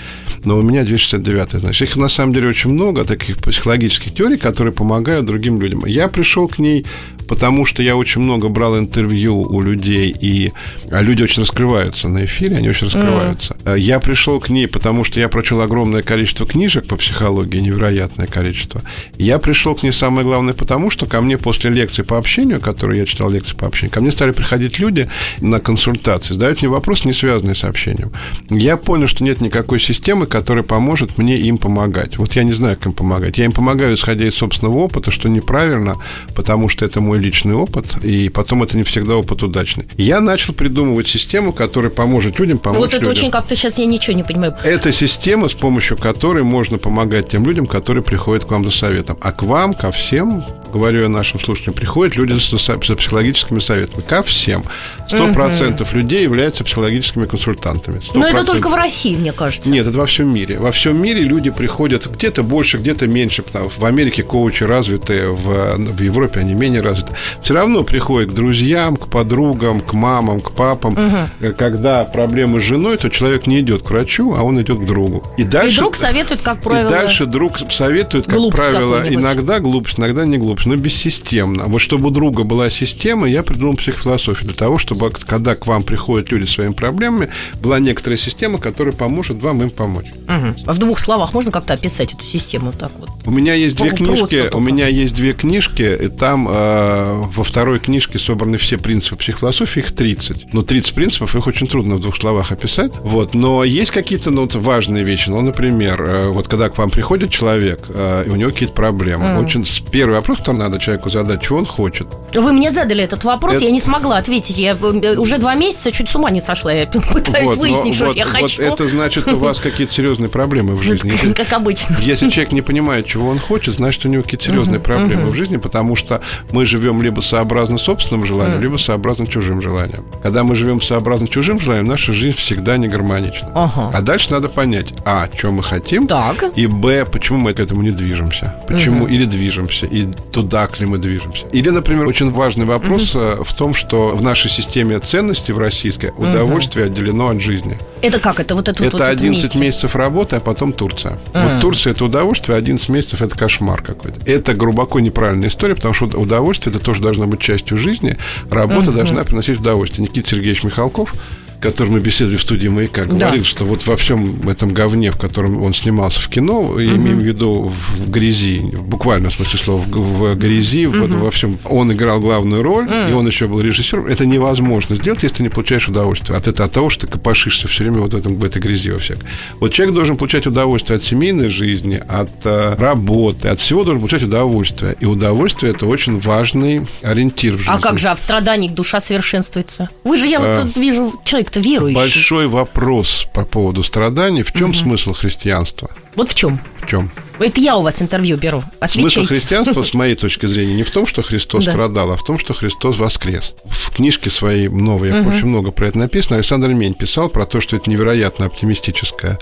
Но 0.45 0.59
у 0.59 0.63
меня 0.63 0.83
269 0.83 1.61
значит. 1.61 1.89
Их 1.89 1.97
на 1.97 2.09
самом 2.09 2.33
деле 2.33 2.49
очень 2.49 2.71
много, 2.71 3.05
таких 3.05 3.37
психологических 3.37 4.15
теорий, 4.15 4.39
которые 4.39 4.73
помогают 4.73 5.27
другим 5.27 5.61
людям. 5.61 5.85
Я 5.87 6.09
пришел 6.09 6.49
к 6.49 6.59
ней 6.59 6.85
потому 7.29 7.65
что 7.65 7.83
я 7.83 7.97
очень 7.97 8.21
много 8.21 8.49
брал 8.49 8.79
интервью 8.79 9.41
у 9.41 9.61
людей, 9.61 10.15
и 10.21 10.53
а 10.91 11.03
люди 11.03 11.23
очень 11.23 11.43
раскрываются 11.43 12.09
на 12.09 12.25
эфире, 12.25 12.57
они 12.57 12.69
очень 12.69 12.87
раскрываются. 12.87 13.57
Mm. 13.65 13.81
Я 13.81 14.01
пришел 14.01 14.41
к 14.41 14.49
ней, 14.49 14.69
потому 14.69 15.05
что 15.05 15.21
я 15.21 15.29
прочел 15.29 15.61
огромное 15.61 16.03
количество 16.03 16.47
книжек 16.47 16.87
по 16.87 16.97
психологии, 16.97 17.59
невероятное 17.59 18.27
количество. 18.27 18.83
Я 19.17 19.39
пришел 19.39 19.75
к 19.75 19.83
ней 19.83 19.93
самое 19.93 20.27
главное 20.27 20.55
потому, 20.55 20.91
что 20.91 21.07
ко 21.07 21.21
мне 21.21 21.39
после 21.39 21.71
лекции 21.71 22.03
по 22.03 22.19
общению, 22.19 22.61
которые 22.61 23.01
я 23.01 23.07
читал 23.07 23.31
лекции 23.31 23.57
по 23.57 23.67
общению, 23.67 23.93
ко 23.93 24.01
мне 24.01 24.11
стали 24.11 24.33
приходить 24.33 24.79
люди 24.79 25.09
на 25.41 25.61
консультации, 25.61 26.35
задают 26.35 26.61
мне 26.61 26.71
вопросы, 26.71 27.09
не 27.09 27.15
связанные 27.15 27.55
с 27.55 27.65
общением. 27.65 28.13
Я 28.51 28.77
понял, 28.77 29.07
что 29.07 29.25
нет 29.25 29.41
никакой 29.41 29.81
системы, 29.81 30.27
которая 30.27 30.65
поможет 30.65 31.19
мне 31.19 31.39
им 31.39 31.59
помогать. 31.59 32.19
Вот 32.19 32.33
я 32.35 32.45
не 32.45 32.53
знаю, 32.53 32.77
как 32.77 32.87
им 32.87 32.93
помогать. 32.93 33.39
Я 33.39 33.45
им 33.45 33.53
помогаю, 33.53 33.95
исходя 33.95 34.27
из 34.27 34.35
собственного 34.35 34.79
опыта, 34.79 35.11
что 35.11 35.29
неправильно, 35.29 35.97
потому 36.35 36.69
что 36.69 36.85
это 36.85 37.01
мой 37.01 37.12
личный 37.19 37.55
опыт, 37.55 38.03
и 38.05 38.29
потом 38.29 38.63
это 38.63 38.77
не 38.77 38.85
всегда 38.85 39.17
опыт 39.17 39.43
удачный. 39.43 39.87
Я 39.97 40.21
начал 40.21 40.55
придумывать 40.55 41.09
систему, 41.09 41.53
которая 41.53 41.91
поможет 41.91 42.39
людям 42.39 42.59
помочь 42.59 42.79
Вот 42.79 42.89
это 42.95 42.99
людям. 42.99 43.11
очень 43.13 43.31
как-то 43.31 43.55
сейчас 43.55 43.79
я 43.79 43.87
ничего 43.87 44.17
не 44.17 44.23
понимаю. 44.23 44.57
Это 44.65 44.93
система, 44.93 45.49
с 45.49 45.55
помощью 45.55 45.97
которой 45.97 46.45
можно 46.45 46.79
помогать 46.79 47.29
тем 47.29 47.47
людям, 47.47 47.67
которые 47.67 48.03
приходят 48.03 48.45
к 48.45 48.51
вам 48.51 48.65
за 48.65 48.71
советом. 48.71 49.17
А 49.21 49.33
к 49.33 49.43
вам, 49.43 49.75
ко 49.75 49.91
всем, 49.91 50.45
говорю 50.73 51.03
я 51.03 51.09
нашим 51.09 51.41
слушателям, 51.41 51.75
приходят 51.75 52.17
люди 52.17 52.33
за 52.33 52.79
психологическими 52.79 53.59
советами. 53.59 54.03
Ко 54.03 54.23
всем. 54.23 54.65
Сто 55.07 55.33
процентов 55.33 55.91
угу. 55.91 55.99
людей 55.99 56.23
являются 56.23 56.65
психологическими 56.65 57.27
консультантами. 57.27 57.99
100%. 57.99 58.11
Но 58.15 58.27
это 58.27 58.45
только 58.45 58.69
в 58.69 58.75
России, 58.75 59.15
мне 59.15 59.33
кажется. 59.33 59.71
Нет, 59.71 59.87
это 59.87 59.99
во 59.99 60.07
всем 60.07 60.33
мире. 60.33 60.59
Во 60.59 60.73
всем 60.73 61.01
мире 61.01 61.23
люди 61.23 61.51
приходят 61.51 62.07
где-то 62.07 62.43
больше, 62.43 62.79
где-то 62.79 63.07
меньше. 63.07 63.43
Потому 63.43 63.69
в 63.69 63.85
Америке 63.85 64.23
коучи 64.23 64.65
развитые, 64.65 65.33
в, 65.33 65.77
в 65.77 66.01
Европе 66.01 66.41
они 66.41 66.55
менее 66.55 66.81
развиты. 66.81 67.15
Все 67.43 67.55
равно 67.55 67.83
приходят 67.85 68.31
к 68.31 68.35
друзьям, 68.35 68.97
к 68.97 69.09
подругам, 69.09 69.81
к 69.81 69.93
мамам, 69.93 70.41
к 70.41 70.53
папам. 70.53 70.93
Угу. 70.93 71.55
Когда 71.55 72.05
проблемы 72.05 72.61
с 72.61 72.65
женой, 72.65 72.97
то 72.97 73.11
человек 73.11 73.47
не 73.47 73.61
идет 73.61 73.83
к 73.83 73.91
врачу, 73.91 74.35
а 74.35 74.43
он 74.43 74.61
идет 74.61 74.79
к 74.79 74.87
другу. 74.87 75.23
И, 75.37 75.45
дальше, 75.45 75.77
и 75.77 75.81
друг 75.81 75.97
советует, 75.97 76.43
как 76.43 76.61
правило... 76.61 76.89
И 76.89 76.91
дальше 76.91 77.27
друг 77.27 77.59
советует, 77.71 78.27
как 78.27 78.51
правило, 78.51 79.03
иногда 79.09 79.59
глупость, 79.59 79.99
иногда 79.99 80.25
не 80.25 80.39
глупость, 80.39 80.62
но 80.67 80.77
бессистемно. 80.77 81.65
Вот 81.65 81.81
чтобы 81.81 82.09
у 82.09 82.11
друга 82.11 82.45
была 82.45 82.71
система, 82.71 83.29
я 83.29 83.43
придумал 83.43 83.77
психофилософию 83.77 84.47
для 84.49 84.55
того, 84.55 84.79
чтобы 84.79 85.11
когда 85.11 85.55
к 85.55 85.67
вам 85.67 85.83
приходят 85.83 86.31
люди 86.31 86.47
с 86.47 86.53
своими 86.53 86.73
проблемами, 86.73 87.29
была 87.61 87.79
некоторая 87.79 88.19
система, 88.19 88.59
которая 88.59 88.93
поможет 88.93 89.43
вам 89.43 89.63
им 89.63 89.71
помочь. 89.71 90.07
Угу. 90.29 90.73
В 90.73 90.79
двух 90.79 90.99
словах 90.99 91.35
можно 91.35 91.51
как-то 91.51 91.75
описать 91.75 92.15
эту 92.15 92.25
систему 92.25 92.73
так 92.73 92.93
вот? 92.99 93.11
У 93.25 93.31
меня 93.31 93.55
есть 93.55 93.77
две 93.77 93.91
книжки. 93.91 94.51
У 94.53 94.61
меня 94.61 94.89
есть 94.89 95.15
две 95.15 95.33
книжки, 95.33 95.99
и 96.03 96.09
там 96.09 96.49
э, 96.49 97.23
во 97.35 97.45
второй 97.45 97.79
книжке 97.79 98.19
собраны 98.19 98.59
все 98.59 98.79
принципы 98.79 99.17
психофилософии, 99.17 99.81
их 99.81 99.93
30. 99.93 100.53
Но 100.53 100.63
30 100.63 100.95
принципов, 100.95 101.35
их 101.37 101.47
очень 101.47 101.67
трудно 101.67 101.97
в 101.97 102.01
двух 102.01 102.17
словах 102.17 102.53
описать. 102.53 102.93
Вот. 103.01 103.35
Но 103.35 103.65
есть 103.65 103.91
какие-то 103.91 104.31
ну, 104.31 104.43
вот, 104.43 104.55
важные 104.55 105.05
вещи. 105.05 105.31
Ну, 105.31 105.41
например, 105.41 106.03
э, 106.03 106.29
вот 106.29 106.49
когда 106.49 106.69
к 106.69 106.79
вам 106.79 106.91
приходит 106.91 107.31
человек, 107.31 107.85
э, 107.89 108.25
и 108.27 108.31
у 108.31 108.37
него 108.37 108.51
какие-то 108.51 108.75
проблемы. 108.75 109.25
Mm. 109.25 109.45
Очень 109.45 109.67
первый 109.91 110.15
вопрос, 110.15 110.39
который 110.53 110.59
надо 110.59 110.79
человеку 110.79 111.09
задать, 111.09 111.43
что 111.43 111.57
он 111.57 111.67
хочет. 111.67 112.07
Вы 112.35 112.53
мне 112.53 112.71
задали 112.71 113.05
этот 113.05 113.25
вопрос, 113.25 113.57
это... 113.57 113.65
я 113.65 113.71
не 113.71 113.81
смогла 113.81 114.19
ответить. 114.19 114.59
Я 114.59 114.73
э, 114.73 115.17
уже 115.17 115.39
два 115.39 115.55
месяца 115.55 115.91
чуть 115.91 116.09
с 116.09 116.17
ума 116.17 116.31
не 116.31 116.41
сошла. 116.41 116.73
Я 116.73 116.87
пытаюсь 117.13 117.51
вот, 117.51 117.59
выяснить, 117.59 117.95
что 117.95 118.07
вот, 118.07 118.17
я 118.17 118.25
хочу. 118.25 118.63
Вот 118.63 118.81
это 118.81 118.89
значит, 118.89 119.27
у 119.29 119.39
вас 119.39 119.61
какие-то 119.61 119.93
серьезные 119.93 120.29
проблемы 120.29 120.77
в 120.77 120.83
жизни. 120.83 121.13
Как 121.35 121.53
обычно. 121.53 121.97
Если 122.01 122.29
человек 122.29 122.53
не 122.53 122.63
понимает, 122.63 123.07
чего 123.07 123.29
он 123.29 123.39
хочет, 123.39 123.75
значит, 123.75 124.05
у 124.07 124.09
него 124.09 124.23
какие-то 124.23 124.45
серьезные 124.45 124.81
проблемы 124.81 125.29
в 125.29 125.35
жизни, 125.35 125.57
потому 125.57 125.97
что 125.97 126.21
мы 126.53 126.67
живем 126.67 127.03
либо 127.03 127.21
сообразно 127.21 127.79
собственным 127.79 128.27
желанием, 128.27 128.61
либо 128.61 128.77
сообразно 128.77 129.27
чужим 129.27 129.61
желанием. 129.61 130.05
Когда 130.23 130.45
мы 130.45 130.55
живем 130.55 130.81
сообразно 130.81 131.29
чужим 131.29 131.61
желанием, 131.61 131.87
наша 131.87 132.13
жизнь 132.13 132.37
всегда 132.37 132.77
не 132.77 132.89
гармонична. 132.89 133.49
А 133.55 134.01
дальше 134.01 134.31
надо 134.31 134.49
понять, 134.49 134.95
а, 135.05 135.29
что 135.35 135.51
мы 135.51 135.63
хотим, 135.63 136.07
так. 136.07 136.45
и 136.57 136.67
б, 136.67 137.05
почему 137.05 137.39
мы 137.39 137.55
к 137.55 137.61
этому 137.61 137.83
не 137.83 137.91
движемся. 137.91 138.55
Почему 138.69 139.07
или 139.07 139.25
движемся, 139.25 139.87
и 139.87 140.07
туда 140.43 140.69
ли 140.79 140.87
мы 140.87 140.99
движемся. 140.99 141.47
Или, 141.53 141.71
например, 141.71 142.07
очень 142.07 142.31
важный 142.31 142.65
вопрос 142.65 143.15
в 143.15 143.55
том, 143.57 143.75
что 143.75 144.09
в 144.09 144.23
нашей 144.23 144.51
системе 144.51 144.99
ценностей 144.99 145.53
в 145.53 145.59
российской 145.59 146.13
удовольствие 146.17 146.87
отделено 146.87 147.29
от 147.29 147.41
жизни. 147.41 147.79
Это 148.01 148.19
как? 148.19 148.41
Это 148.41 148.55
вот 148.55 148.69
это 148.69 148.85
Это 148.85 148.97
вот 148.97 149.07
11 149.07 149.41
вместе. 149.41 149.59
месяцев 149.59 149.97
работы, 149.97 150.37
а 150.37 150.41
потом 150.41 150.73
Турция. 150.73 151.19
Mm. 151.33 151.55
Вот 151.55 151.61
Турция 151.61 151.93
это 151.93 152.05
удовольствие, 152.05 152.59
11 152.59 152.89
месяцев 152.89 153.23
это 153.23 153.39
кошмар 153.39 153.83
какой-то. 153.83 154.19
Это 154.31 154.55
глубоко 154.55 154.99
неправильная 155.01 155.49
история, 155.49 155.77
потому 155.77 155.95
что 155.95 156.07
удовольствие 156.19 156.75
это 156.75 156.85
тоже 156.85 157.01
должно 157.01 157.27
быть 157.27 157.41
частью 157.41 157.79
жизни. 157.79 158.17
Работа 158.51 158.91
mm-hmm. 158.91 158.95
должна 158.95 159.25
приносить 159.25 159.61
удовольствие. 159.61 160.09
Никита 160.09 160.31
Сергеевич 160.31 160.65
Михалков 160.65 161.15
который 161.63 161.89
мы 161.89 162.01
беседовали 162.01 162.37
в 162.37 162.43
студии 162.43 162.67
«Маяка», 162.69 163.05
говорил, 163.05 163.43
да. 163.43 163.49
что 163.49 163.65
вот 163.65 163.87
во 163.87 163.97
всем 163.97 164.49
этом 164.49 164.75
говне, 164.75 165.13
в 165.13 165.17
котором 165.17 165.63
он 165.63 165.73
снимался 165.73 166.21
в 166.21 166.29
кино, 166.29 166.61
угу. 166.61 166.83
имеем 166.83 167.19
в 167.19 167.23
виду 167.23 167.73
в 167.97 168.11
грязи, 168.11 168.59
буквально 168.59 169.31
в 169.31 169.35
смысле 169.35 169.59
слова, 169.59 169.81
в, 169.81 169.87
в 169.87 170.35
грязи, 170.37 170.87
угу. 170.87 170.99
вот 170.99 171.11
во 171.11 171.31
всем, 171.31 171.57
он 171.65 171.93
играл 171.93 172.21
главную 172.21 172.63
роль, 172.63 172.87
угу. 172.87 173.11
и 173.11 173.13
он 173.13 173.27
еще 173.27 173.47
был 173.47 173.61
режиссером. 173.61 174.07
Это 174.07 174.27
невозможно 174.27 174.97
сделать, 174.97 175.23
если 175.23 175.37
ты 175.37 175.43
не 175.45 175.49
получаешь 175.49 175.89
удовольствие 175.89 176.37
от, 176.37 176.49
этого, 176.49 176.67
от 176.67 176.73
того, 176.73 176.91
что 176.91 177.07
ты 177.07 177.13
копошишься 177.13 177.69
все 177.69 177.85
время 177.85 178.01
вот 178.01 178.13
в, 178.13 178.17
этом, 178.17 178.35
в 178.35 178.45
этой 178.45 178.61
грязи 178.61 178.91
во 178.91 178.99
всех. 178.99 179.19
Вот 179.61 179.73
человек 179.73 179.95
должен 179.95 180.17
получать 180.17 180.47
удовольствие 180.47 180.97
от 180.97 181.05
семейной 181.05 181.49
жизни, 181.49 182.03
от 182.09 182.31
э, 182.45 182.75
работы, 182.77 183.49
от 183.49 183.61
всего 183.61 183.85
должен 183.85 184.01
получать 184.01 184.25
удовольствие. 184.25 184.97
И 184.99 185.07
удовольствие– 185.07 185.73
это 185.75 185.87
очень 185.87 186.19
важный 186.19 186.87
ориентир 187.03 187.55
в 187.55 187.59
жизни. 187.59 187.73
А 187.73 187.79
как 187.79 188.01
же, 188.01 188.09
а 188.09 188.17
в 188.17 188.19
страданиях 188.19 188.75
душа 188.75 189.01
совершенствуется? 189.01 189.89
Вы 190.03 190.17
же, 190.17 190.27
я 190.27 190.39
а, 190.39 190.41
вот 190.41 190.63
тут 190.63 190.77
вижу, 190.77 191.13
человек-то 191.53 191.61
верующий. 191.61 191.97
Большой 191.97 192.49
вопрос 192.49 193.27
по 193.33 193.45
поводу 193.45 193.83
страданий. 193.83 194.43
В 194.43 194.53
чем 194.53 194.71
угу. 194.71 194.79
смысл 194.79 195.13
христианства? 195.13 195.91
Вот 196.15 196.31
в 196.31 196.35
чем? 196.35 196.61
В 196.81 196.87
чем? 196.89 197.11
Это 197.39 197.61
я 197.61 197.77
у 197.77 197.83
вас 197.83 198.01
интервью 198.03 198.37
беру. 198.37 198.63
Отвечайте. 198.79 199.17
Смысл 199.17 199.35
христианства, 199.35 199.83
с 199.83 199.95
моей 199.95 200.15
точки 200.15 200.47
зрения, 200.47 200.75
не 200.75 200.83
в 200.83 200.91
том, 200.91 201.07
что 201.07 201.23
Христос 201.23 201.65
да. 201.65 201.73
страдал, 201.73 202.13
а 202.13 202.17
в 202.17 202.25
том, 202.25 202.39
что 202.39 202.55
Христос 202.55 202.99
воскрес. 202.99 203.55
В 203.65 203.91
книжке 203.91 204.31
своей 204.31 204.69
новой, 204.69 205.21
угу. 205.21 205.31
очень 205.31 205.47
много 205.47 205.73
про 205.73 205.89
это 205.89 205.99
написано, 205.99 206.37
Александр 206.37 206.69
Мень 206.69 206.95
писал 206.95 207.29
про 207.29 207.47
то, 207.47 207.61
что 207.61 207.77
это 207.77 207.91
невероятно 207.91 208.47
оптимистическая 208.47 209.39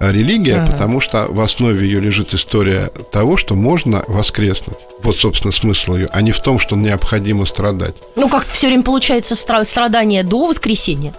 религия, 0.00 0.56
ага. 0.56 0.72
потому 0.72 1.00
что 1.00 1.26
в 1.28 1.40
основе 1.40 1.86
ее 1.86 2.00
лежит 2.00 2.34
история 2.34 2.90
того, 3.12 3.36
что 3.36 3.54
можно 3.54 4.02
воскреснуть. 4.08 4.78
Вот, 5.02 5.16
собственно, 5.18 5.52
смысл 5.52 5.94
ее, 5.94 6.08
а 6.12 6.20
не 6.22 6.32
в 6.32 6.40
том, 6.40 6.58
что 6.58 6.76
необходимо 6.76 7.46
страдать. 7.46 7.94
Ну, 8.16 8.28
как 8.28 8.46
все 8.48 8.68
время 8.68 8.82
получается 8.82 9.34
страдания 9.36 10.22
до 10.22 10.46
воскресения. 10.46 11.14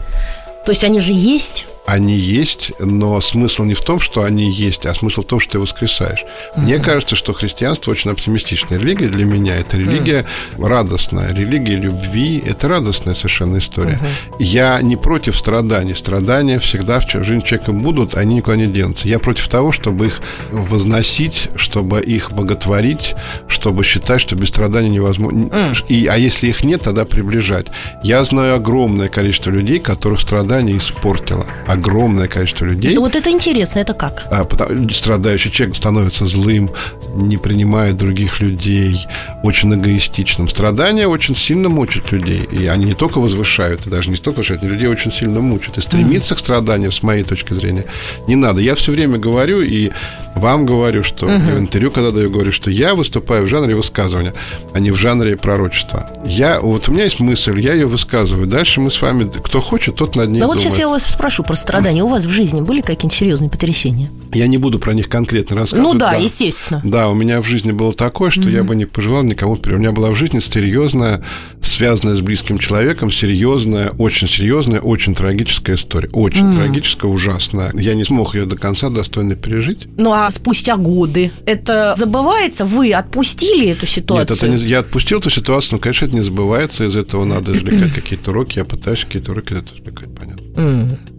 То 0.65 0.71
есть 0.71 0.83
они 0.83 0.99
же 0.99 1.13
есть 1.13 1.65
они 1.89 2.15
есть, 2.15 2.71
но 2.79 3.19
смысл 3.19 3.63
не 3.63 3.73
в 3.73 3.81
том, 3.81 3.99
что 3.99 4.23
они 4.23 4.51
есть, 4.51 4.85
а 4.85 4.93
смысл 4.93 5.21
в 5.23 5.25
том, 5.25 5.39
что 5.39 5.53
ты 5.53 5.59
воскресаешь. 5.59 6.23
Uh-huh. 6.23 6.61
Мне 6.61 6.77
кажется, 6.77 7.15
что 7.15 7.33
христианство 7.33 7.91
очень 7.91 8.11
оптимистичная 8.11 8.77
религия 8.77 9.07
для 9.07 9.25
меня. 9.25 9.55
Это 9.55 9.77
религия 9.77 10.25
uh-huh. 10.57 10.67
радостная, 10.67 11.33
религия 11.33 11.77
любви. 11.77 12.43
Это 12.45 12.67
радостная 12.67 13.15
совершенно 13.15 13.57
история. 13.57 13.99
Uh-huh. 13.99 14.35
Я 14.39 14.79
не 14.81 14.97
против 14.97 15.35
страданий. 15.35 15.95
Страдания 15.95 16.59
всегда 16.59 16.99
в 16.99 17.09
жизни 17.23 17.41
человека 17.41 17.71
будут, 17.71 18.15
они 18.15 18.35
никуда 18.35 18.57
не 18.57 18.67
денутся. 18.67 19.07
Я 19.07 19.17
против 19.17 19.47
того, 19.47 19.71
чтобы 19.71 20.07
их 20.07 20.21
возносить, 20.51 21.49
чтобы 21.55 22.01
их 22.01 22.31
боготворить, 22.31 23.15
чтобы 23.47 23.83
считать, 23.83 24.21
что 24.21 24.35
без 24.35 24.49
страданий 24.49 24.89
невозможно. 24.89 25.45
Uh-huh. 25.45 25.85
И, 25.87 26.05
а 26.05 26.17
если 26.17 26.47
их 26.47 26.63
нет, 26.63 26.83
тогда 26.83 27.05
приближать. 27.05 27.65
Я 28.03 28.23
знаю 28.23 28.55
огромное 28.55 29.07
количество 29.07 29.49
людей, 29.49 29.79
которых 29.79 30.21
страдания 30.21 30.77
испортило 30.77 31.47
огромное 31.79 32.27
количество 32.27 32.65
людей. 32.65 32.97
Вот 32.97 33.15
это 33.15 33.29
интересно, 33.31 33.79
это 33.79 33.93
как? 33.93 34.27
А, 34.31 34.43
потому, 34.43 34.89
страдающий 34.89 35.51
человек 35.51 35.75
становится 35.75 36.25
злым, 36.25 36.69
не 37.15 37.37
принимает 37.37 37.97
других 37.97 38.39
людей, 38.39 39.07
очень 39.43 39.73
эгоистичным. 39.73 40.49
Страдания 40.49 41.07
очень 41.07 41.35
сильно 41.35 41.69
мучат 41.69 42.11
людей. 42.11 42.47
И 42.51 42.67
они 42.67 42.85
не 42.85 42.93
только 42.93 43.19
возвышают, 43.19 43.87
и 43.87 43.89
даже 43.89 44.09
не 44.09 44.17
столько 44.17 44.37
возвышают, 44.37 44.63
но 44.63 44.69
людей 44.69 44.87
очень 44.87 45.11
сильно 45.11 45.39
мучат. 45.39 45.77
И 45.77 45.81
стремиться 45.81 46.33
mm. 46.33 46.37
к 46.37 46.39
страданию, 46.39 46.91
с 46.91 47.03
моей 47.03 47.23
точки 47.23 47.53
зрения, 47.53 47.85
не 48.27 48.35
надо. 48.35 48.61
Я 48.61 48.75
все 48.75 48.91
время 48.91 49.17
говорю, 49.17 49.61
и 49.61 49.91
вам 50.35 50.65
говорю, 50.65 51.03
что 51.03 51.27
uh 51.27 51.39
в 51.39 51.59
интервью, 51.59 51.91
когда 51.91 52.11
даю, 52.11 52.29
говорю, 52.29 52.51
что 52.51 52.69
я 52.69 52.93
выступаю 52.95 53.45
в 53.45 53.47
жанре 53.47 53.75
высказывания, 53.75 54.33
а 54.73 54.79
не 54.79 54.91
в 54.91 54.95
жанре 54.95 55.35
пророчества. 55.35 56.09
Я, 56.25 56.59
вот 56.59 56.87
у 56.89 56.91
меня 56.91 57.05
есть 57.05 57.19
мысль, 57.19 57.59
я 57.59 57.73
ее 57.73 57.87
высказываю. 57.87 58.45
Дальше 58.45 58.81
мы 58.81 58.91
с 58.91 59.01
вами, 59.01 59.29
кто 59.43 59.61
хочет, 59.61 59.95
тот 59.95 60.15
над 60.15 60.29
ней 60.29 60.39
Да 60.39 60.45
думает. 60.45 60.61
вот 60.61 60.69
сейчас 60.69 60.79
я 60.79 60.87
вас 60.87 61.03
спрошу 61.03 61.43
про 61.43 61.55
страдания. 61.59 62.03
У 62.03 62.07
вас 62.07 62.25
в 62.25 62.29
жизни 62.29 62.61
были 62.61 62.81
какие-нибудь 62.81 63.13
серьезные 63.13 63.49
потрясения? 63.49 64.09
Я 64.33 64.47
не 64.47 64.57
буду 64.57 64.79
про 64.79 64.93
них 64.93 65.09
конкретно 65.09 65.55
рассказывать. 65.55 65.93
Ну 65.93 65.97
да, 65.97 66.11
да. 66.11 66.17
естественно. 66.17 66.81
Да, 66.83 67.09
у 67.09 67.15
меня 67.15 67.41
в 67.41 67.47
жизни 67.47 67.71
было 67.71 67.93
такое, 67.93 68.29
что 68.29 68.43
mm 68.43 68.49
я 68.49 68.63
бы 68.63 68.75
не 68.75 68.85
пожелал 68.85 69.23
никому. 69.23 69.57
У 69.63 69.69
меня 69.69 69.91
была 69.91 70.09
в 70.11 70.15
жизни 70.15 70.39
серьезная, 70.39 71.23
связанная 71.61 72.15
с 72.15 72.21
близким 72.21 72.57
человеком, 72.57 73.11
серьезная, 73.11 73.91
очень 73.97 74.27
серьезная, 74.27 74.79
очень 74.79 75.15
трагическая 75.15 75.75
история. 75.75 76.09
Очень 76.09 76.47
mm 76.47 76.53
трагическая, 76.53 77.11
ужасная. 77.11 77.71
Я 77.73 77.95
не 77.95 78.03
смог 78.03 78.35
ее 78.35 78.45
до 78.45 78.57
конца 78.57 78.89
достойно 78.89 79.35
пережить. 79.35 79.87
Ну 79.97 80.11
а 80.11 80.29
спустя 80.31 80.77
годы 80.77 81.31
это 81.45 81.95
забывается? 81.97 82.65
Вы 82.65 82.93
отпустили 82.93 83.69
эту 83.69 83.85
ситуацию? 83.85 84.35
Нет, 84.35 84.43
это 84.43 84.47
не, 84.63 84.69
я 84.69 84.79
отпустил 84.79 85.19
эту 85.19 85.29
ситуацию, 85.29 85.73
но, 85.73 85.79
конечно, 85.79 86.05
это 86.05 86.15
не 86.15 86.23
забывается. 86.23 86.85
Из 86.85 86.95
этого 86.95 87.25
надо 87.25 87.55
извлекать 87.57 87.93
какие-то 87.93 88.31
уроки. 88.31 88.59
Я 88.59 88.65
пытаюсь 88.65 89.05
какие-то 89.05 89.31
уроки 89.31 89.53
это 89.53 89.73
извлекать, 89.73 90.09
понятно. 90.15 90.43
Mm. 90.55 91.18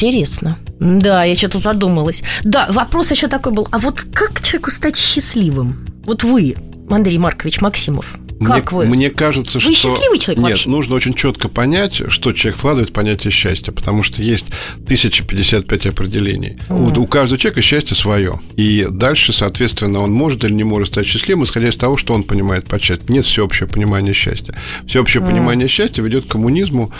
Интересно. 0.00 0.58
Да, 0.78 1.24
я 1.24 1.34
что-то 1.34 1.58
задумалась. 1.58 2.22
Да, 2.42 2.68
вопрос 2.70 3.10
еще 3.10 3.28
такой 3.28 3.52
был. 3.52 3.68
А 3.70 3.78
вот 3.78 4.00
как 4.14 4.40
человеку 4.40 4.70
стать 4.70 4.96
счастливым? 4.96 5.86
Вот 6.06 6.24
вы, 6.24 6.56
Андрей 6.88 7.18
Маркович 7.18 7.60
Максимов, 7.60 8.16
как 8.42 8.72
мне, 8.72 8.80
вы? 8.80 8.86
Мне 8.86 9.10
кажется, 9.10 9.58
вы 9.58 9.60
что... 9.60 9.68
Вы 9.68 9.74
счастливый 9.74 10.18
человек 10.18 10.42
Нет, 10.42 10.52
вообще? 10.52 10.70
нужно 10.70 10.94
очень 10.94 11.12
четко 11.12 11.48
понять, 11.48 12.00
что 12.08 12.32
человек 12.32 12.58
вкладывает 12.58 12.88
в 12.88 12.92
понятие 12.94 13.30
счастья, 13.30 13.72
потому 13.72 14.02
что 14.02 14.22
есть 14.22 14.46
1055 14.84 15.86
определений. 15.86 16.56
Mm. 16.70 16.98
У, 16.98 17.02
у 17.02 17.06
каждого 17.06 17.38
человека 17.38 17.60
счастье 17.60 17.94
свое. 17.94 18.40
И 18.56 18.86
дальше, 18.90 19.34
соответственно, 19.34 20.00
он 20.00 20.12
может 20.12 20.44
или 20.44 20.54
не 20.54 20.64
может 20.64 20.88
стать 20.88 21.06
счастливым, 21.06 21.44
исходя 21.44 21.68
из 21.68 21.76
того, 21.76 21.98
что 21.98 22.14
он 22.14 22.22
понимает 22.22 22.66
под 22.66 22.82
счастьем. 22.82 23.12
Нет 23.12 23.26
всеобщего 23.26 23.66
понимания 23.66 24.14
счастья. 24.14 24.54
Всеобщее 24.86 25.22
mm. 25.22 25.26
понимание 25.26 25.68
счастья 25.68 26.02
ведет 26.02 26.24
к 26.24 26.28
коммунизму, 26.28 26.90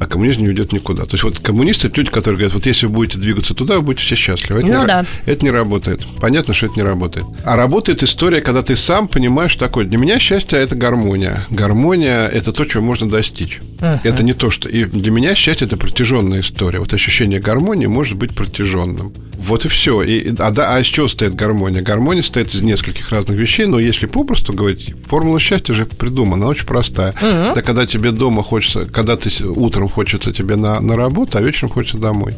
а 0.00 0.06
коммунизм 0.06 0.40
не 0.40 0.48
уйдет 0.48 0.72
никуда. 0.72 1.04
То 1.04 1.12
есть 1.12 1.24
вот 1.24 1.38
коммунисты 1.40 1.88
это 1.88 1.98
люди, 1.98 2.10
которые 2.10 2.38
говорят, 2.38 2.54
вот 2.54 2.64
если 2.64 2.86
вы 2.86 2.92
будете 2.92 3.18
двигаться 3.18 3.52
туда, 3.54 3.76
вы 3.76 3.82
будете 3.82 4.06
все 4.06 4.16
счастливы. 4.16 4.60
Это, 4.60 4.68
ну, 4.68 4.80
не, 4.80 4.86
да. 4.86 5.04
это 5.26 5.44
не 5.44 5.50
работает. 5.50 6.06
Понятно, 6.18 6.54
что 6.54 6.66
это 6.66 6.76
не 6.76 6.82
работает. 6.82 7.26
А 7.44 7.54
работает 7.54 8.02
история, 8.02 8.40
когда 8.40 8.62
ты 8.62 8.76
сам 8.76 9.08
понимаешь, 9.08 9.54
такое. 9.56 9.84
Для 9.84 9.98
меня 9.98 10.18
счастье– 10.18 10.58
это 10.60 10.74
гармония. 10.74 11.46
Гармония– 11.50 12.26
это 12.32 12.50
то, 12.52 12.64
чего 12.64 12.82
можно 12.82 13.10
достичь. 13.10 13.60
Uh-huh. 13.80 14.00
Это 14.02 14.22
не 14.22 14.32
то, 14.32 14.50
что... 14.50 14.70
И 14.70 14.84
для 14.84 15.10
меня 15.10 15.34
счастье– 15.34 15.66
это 15.68 15.76
протяженная 15.76 16.40
история. 16.40 16.78
Вот 16.78 16.94
ощущение 16.94 17.38
гармонии 17.38 17.86
может 17.86 18.16
быть 18.16 18.34
протяженным. 18.34 19.12
Вот 19.36 19.64
и 19.64 19.68
все. 19.68 20.02
И, 20.02 20.34
а, 20.38 20.50
да, 20.50 20.74
а 20.74 20.80
из 20.80 20.86
чего 20.86 21.08
стоит 21.08 21.34
гармония? 21.34 21.82
Гармония 21.82 22.22
стоит 22.22 22.54
из 22.54 22.62
нескольких 22.62 23.10
разных 23.10 23.38
вещей, 23.38 23.66
но 23.66 23.78
если 23.78 24.06
попросту 24.06 24.52
говорить, 24.52 24.94
формула 25.06 25.38
счастья 25.38 25.72
уже 25.72 25.86
придумана, 25.86 26.44
она 26.44 26.46
очень 26.48 26.66
простая. 26.66 27.12
Uh-huh. 27.12 27.52
Это 27.52 27.62
когда 27.62 27.86
тебе 27.86 28.12
дома 28.12 28.42
хочется, 28.42 28.86
когда 28.86 29.16
ты 29.16 29.30
утром 29.44 29.89
хочется 29.90 30.32
тебе 30.32 30.56
на, 30.56 30.80
на 30.80 30.96
работу, 30.96 31.38
а 31.38 31.42
вечером 31.42 31.70
хочется 31.70 31.98
домой. 31.98 32.34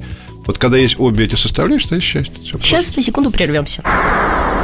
Вот 0.47 0.59
когда 0.59 0.77
есть 0.79 0.99
обе 0.99 1.25
эти 1.25 1.37
составляющие, 1.37 1.89
то 1.89 1.95
есть 1.97 2.07
счастье. 2.07 2.35
Все 2.43 2.59
Сейчас 2.59 2.71
просто. 2.87 2.97
на 2.97 3.03
секунду 3.03 3.31
прервемся. 3.31 3.83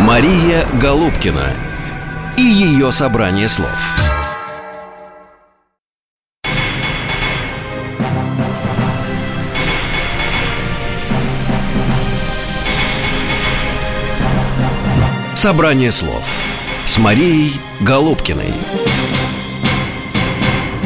Мария 0.01 0.69
Голубкина 0.81 1.57
и 2.37 2.43
ее 2.43 2.91
собрание 2.91 3.49
слов. 3.49 3.71
Собрание 15.35 15.93
слов 15.93 16.25
с 16.85 16.99
Марией 16.99 17.53
Голубкиной. 17.81 18.53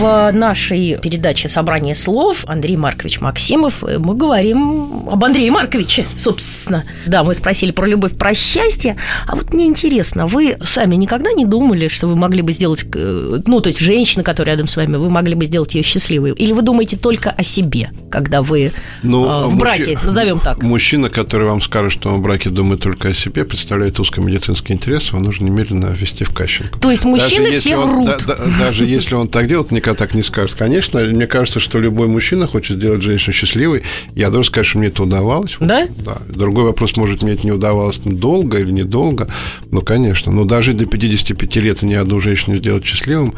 В 0.03 0.33
нашей 0.33 0.99
передаче 1.01 1.49
«Собрание 1.49 1.95
слов» 1.95 2.45
Андрей 2.49 2.77
Маркович 2.77 3.21
Максимов 3.21 3.85
э, 3.85 3.99
мы 4.01 4.17
говорим 4.17 5.09
об 5.09 5.25
Андрее 5.25 5.53
Марковиче, 5.53 6.07
собственно. 6.17 6.83
Да, 7.07 7.23
мы 7.23 7.37
спросили 7.37 7.71
про 7.71 7.87
любовь, 7.87 8.17
про 8.17 8.35
счастье. 8.35 8.97
А 9.29 9.37
вот 9.37 9.55
мне 9.55 9.67
интересно, 9.67 10.27
вы 10.27 10.57
сами 10.61 10.97
никогда 10.97 11.31
не 11.31 11.45
думали, 11.45 11.87
что 11.87 12.09
вы 12.09 12.17
могли 12.17 12.43
бы 12.43 12.53
сделать, 12.53 12.85
э, 12.93 13.43
ну, 13.47 13.61
то 13.61 13.69
есть 13.69 13.79
женщина, 13.79 14.25
которая 14.25 14.57
рядом 14.57 14.67
с 14.67 14.77
вами, 14.77 14.97
вы 14.97 15.09
могли 15.09 15.37
бы 15.37 15.45
сделать 15.45 15.73
ее 15.77 15.85
счастливой? 15.85 16.33
Или 16.33 16.51
вы 16.51 16.63
думаете 16.63 16.97
только 16.97 17.31
о 17.31 17.45
себе, 17.45 17.93
когда 18.11 18.43
вы 18.43 18.73
ну, 19.05 19.45
э, 19.45 19.47
в 19.47 19.57
браке, 19.57 19.83
мужчина, 19.83 20.01
назовем 20.03 20.41
так? 20.41 20.65
Мужчина, 20.65 21.11
который 21.11 21.47
вам 21.47 21.63
скажет, 21.63 21.93
что 21.93 22.09
он 22.09 22.17
в 22.17 22.23
браке 22.23 22.51
думает 22.51 22.81
только 22.81 23.11
о 23.11 23.15
себе, 23.15 23.45
представляет 23.45 24.01
узкомедицинский 24.01 24.75
интерес, 24.75 25.11
его 25.11 25.21
нужно 25.21 25.45
немедленно 25.45 25.93
ввести 25.93 26.25
в 26.25 26.31
кащенку. 26.31 26.81
То 26.81 26.91
есть 26.91 27.05
мужчины 27.05 27.51
даже 27.51 27.61
все 27.61 27.77
он, 27.77 27.89
врут? 27.89 28.07
Да, 28.27 28.35
да, 28.35 28.37
даже 28.59 28.85
если 28.85 29.15
он 29.15 29.29
так 29.29 29.47
делает, 29.47 29.71
никогда 29.71 29.92
так 29.95 30.15
не 30.15 30.23
скажет. 30.23 30.57
Конечно, 30.57 31.01
мне 31.01 31.27
кажется, 31.27 31.61
что 31.61 31.79
любой 31.79 32.09
мужчина 32.09 32.47
хочет 32.47 32.77
сделать 32.77 33.03
женщину 33.03 33.33
счастливой. 33.33 33.83
Я 34.15 34.31
должен 34.31 34.53
сказать, 34.53 34.67
что 34.67 34.79
мне 34.79 34.89
это 34.89 35.03
удавалось. 35.03 35.57
Да? 35.61 35.87
Да. 36.05 36.19
Другой 36.29 36.65
вопрос, 36.65 36.97
может, 36.97 37.23
мне 37.23 37.33
это 37.33 37.45
не 37.45 37.53
удавалось 37.53 37.99
долго 37.99 38.59
или 38.59 38.71
недолго. 38.71 39.29
Ну, 39.71 39.81
конечно. 39.81 40.33
Но 40.33 40.45
даже 40.45 40.73
до 40.73 40.87
55 40.87 41.57
лет 41.57 41.83
ни 41.83 41.95
одну 41.95 42.21
женщину 42.21 42.57
сделать 42.57 42.85
счастливым, 42.85 43.35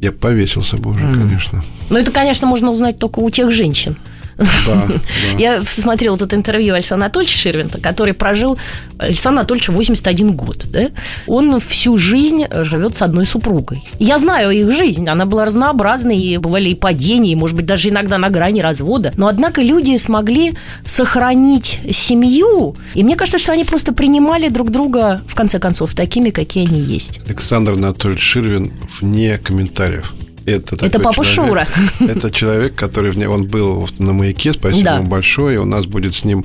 я 0.00 0.12
повесился 0.12 0.76
бы 0.76 0.90
уже, 0.90 1.04
mm. 1.04 1.12
конечно. 1.12 1.64
Ну, 1.90 1.98
это, 1.98 2.10
конечно, 2.10 2.46
можно 2.46 2.70
узнать 2.70 2.98
только 2.98 3.20
у 3.20 3.30
тех 3.30 3.50
женщин, 3.50 3.96
Да, 4.38 4.46
да. 4.66 5.38
Я 5.38 5.62
смотрела 5.62 6.16
тут 6.18 6.34
интервью 6.34 6.74
Александра 6.74 7.06
Анатольевича 7.06 7.38
Ширвинта, 7.38 7.80
который 7.80 8.14
прожил, 8.14 8.58
Александр 8.98 9.40
Анатольевич 9.40 9.68
81 9.68 10.36
год, 10.36 10.66
да? 10.70 10.88
Он 11.26 11.60
всю 11.60 11.98
жизнь 11.98 12.44
живет 12.50 12.96
с 12.96 13.02
одной 13.02 13.26
супругой. 13.26 13.82
Я 13.98 14.18
знаю 14.18 14.50
их 14.50 14.70
жизнь, 14.76 15.08
она 15.08 15.26
была 15.26 15.44
разнообразной, 15.44 16.18
и 16.18 16.38
бывали 16.38 16.70
и 16.70 16.74
падения, 16.74 17.32
и, 17.32 17.36
может 17.36 17.56
быть, 17.56 17.66
даже 17.66 17.88
иногда 17.88 18.18
на 18.18 18.30
грани 18.30 18.60
развода. 18.60 19.12
Но, 19.16 19.26
однако, 19.26 19.62
люди 19.62 19.96
смогли 19.96 20.54
сохранить 20.84 21.80
семью, 21.90 22.76
и 22.94 23.02
мне 23.02 23.16
кажется, 23.16 23.38
что 23.38 23.52
они 23.52 23.64
просто 23.64 23.92
принимали 23.92 24.48
друг 24.48 24.70
друга, 24.70 25.20
в 25.26 25.34
конце 25.34 25.58
концов, 25.58 25.94
такими, 25.94 26.30
какие 26.30 26.66
они 26.66 26.80
есть. 26.80 27.20
Александр 27.26 27.72
Анатольевич 27.72 28.22
Ширвин 28.22 28.72
вне 29.00 29.38
комментариев. 29.38 30.14
Это, 30.46 30.76
это 30.84 31.00
папа 31.00 31.24
человек, 31.24 31.68
Шура. 31.68 32.08
Это 32.08 32.30
человек, 32.30 32.74
который 32.74 33.10
в 33.10 33.18
он 33.30 33.46
был 33.46 33.88
на 33.98 34.12
маяке, 34.12 34.52
спасибо 34.52 34.84
Да. 34.84 34.96
ему 34.96 35.08
большое. 35.08 35.58
У 35.60 35.64
нас 35.64 35.86
будет 35.86 36.14
с 36.14 36.24
ним 36.24 36.44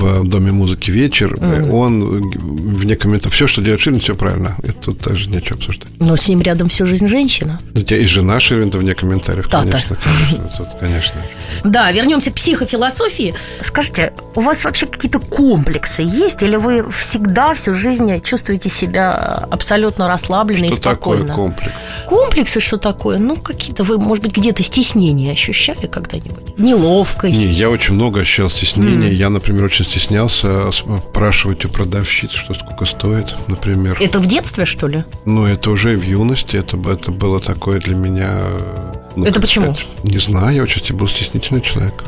в 0.00 0.28
Доме 0.28 0.52
музыки 0.52 0.90
вечер. 0.90 1.36
Он 1.72 2.30
вне 2.32 2.96
комментариев. 2.96 3.34
Все, 3.34 3.46
что 3.46 3.62
делает 3.62 3.80
Ширвин, 3.80 4.00
все 4.00 4.14
правильно. 4.14 4.56
Это 4.62 4.74
тут 4.74 4.98
даже 4.98 5.28
нечего 5.30 5.56
обсуждать. 5.56 5.88
Но 5.98 6.16
с 6.16 6.28
ним 6.28 6.42
рядом 6.42 6.68
всю 6.68 6.86
жизнь 6.86 7.06
женщина. 7.06 7.58
Хотя 7.74 7.96
И 7.96 8.06
жена 8.06 8.38
Ширвинта 8.40 8.78
вне 8.78 8.94
комментариев, 8.94 9.48
Та-та. 9.48 9.70
конечно. 9.70 9.96
Конечно, 10.04 10.52
тут, 10.56 10.68
конечно. 10.80 11.22
Да, 11.64 11.90
вернемся 11.92 12.30
к 12.30 12.34
психофилософии. 12.34 13.34
Скажите, 13.62 14.12
у 14.34 14.40
вас 14.40 14.64
вообще 14.64 14.86
какие-то 14.86 15.18
комплексы 15.18 16.02
есть, 16.02 16.42
или 16.42 16.56
вы 16.56 16.90
всегда 16.90 17.54
всю 17.54 17.74
жизнь 17.74 18.20
чувствуете 18.22 18.68
себя 18.68 19.14
абсолютно 19.50 20.08
расслабленно 20.08 20.66
и 20.66 20.72
Что 20.72 20.80
такое 20.82 21.18
спокойно? 21.18 21.34
комплекс? 21.34 21.72
Комплексы 22.06 22.60
что 22.60 22.76
такое? 22.76 23.18
Ну, 23.18 23.36
какие-то 23.36 23.84
вы, 23.84 23.98
может 23.98 24.22
быть, 24.22 24.36
где-то 24.36 24.62
стеснения 24.62 25.32
ощущали 25.32 25.86
когда-нибудь? 25.86 26.58
Неловкость? 26.58 27.38
Не, 27.38 27.46
я 27.46 27.70
очень 27.70 27.94
много 27.94 28.20
ощущал 28.20 28.50
стеснения. 28.50 29.10
Я, 29.10 29.30
например, 29.30 29.64
очень 29.64 29.84
стеснялся 29.86 30.70
спрашивать 30.72 31.64
у 31.64 31.68
продавщиц, 31.68 32.30
что 32.30 32.54
сколько 32.54 32.84
стоит, 32.84 33.34
например. 33.48 33.96
Это 34.00 34.18
в 34.18 34.26
детстве, 34.26 34.64
что 34.64 34.88
ли? 34.88 35.04
Ну, 35.24 35.46
это 35.46 35.70
уже 35.70 35.96
в 35.96 36.02
юности, 36.02 36.56
это, 36.56 36.76
это 36.90 37.10
было 37.12 37.40
такое 37.40 37.80
для 37.80 37.94
меня... 37.94 38.40
э, 38.42 38.92
ну, 39.16 39.24
Это 39.24 39.40
почему? 39.40 39.74
сказать, 39.74 40.04
не 40.04 40.18
знаю, 40.18 40.56
я 40.56 40.62
очень 40.62 40.96
был 40.96 41.08
стеснительный 41.08 41.60
человек. 41.60 42.04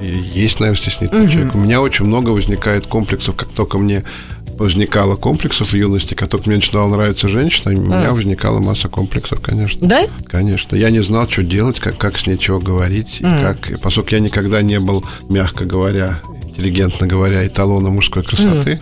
И 0.00 0.06
есть, 0.06 0.60
наверное, 0.60 0.80
стеснительный 0.80 1.28
человек. 1.30 1.54
У 1.54 1.58
меня 1.58 1.80
очень 1.80 2.04
много 2.04 2.30
возникает 2.30 2.86
комплексов, 2.86 3.34
как 3.36 3.48
только 3.48 3.78
мне 3.78 4.04
возникало 4.58 5.16
комплексов 5.16 5.72
в 5.72 5.76
юности, 5.76 6.14
как 6.14 6.28
только 6.30 6.48
мне 6.48 6.56
начинала 6.56 6.88
нравиться 6.88 7.28
женщина, 7.28 7.78
у 7.78 7.82
меня 7.82 8.12
возникала 8.12 8.58
масса 8.58 8.88
комплексов, 8.88 9.40
конечно. 9.40 9.86
Да? 9.86 10.06
Конечно. 10.28 10.76
Я 10.76 10.90
не 10.90 11.00
знал, 11.02 11.28
что 11.28 11.42
делать, 11.42 11.78
как, 11.78 11.98
как 11.98 12.18
с 12.18 12.26
ней 12.26 12.38
чего 12.38 12.58
говорить. 12.58 13.20
и 13.20 13.24
Как, 13.24 13.80
поскольку 13.80 14.10
я 14.14 14.20
никогда 14.20 14.62
не 14.62 14.80
был, 14.80 15.04
мягко 15.28 15.64
говоря, 15.64 16.20
интеллигентно 16.56 17.06
говоря, 17.06 17.46
эталоном 17.46 17.94
мужской 17.94 18.22
красоты, 18.22 18.80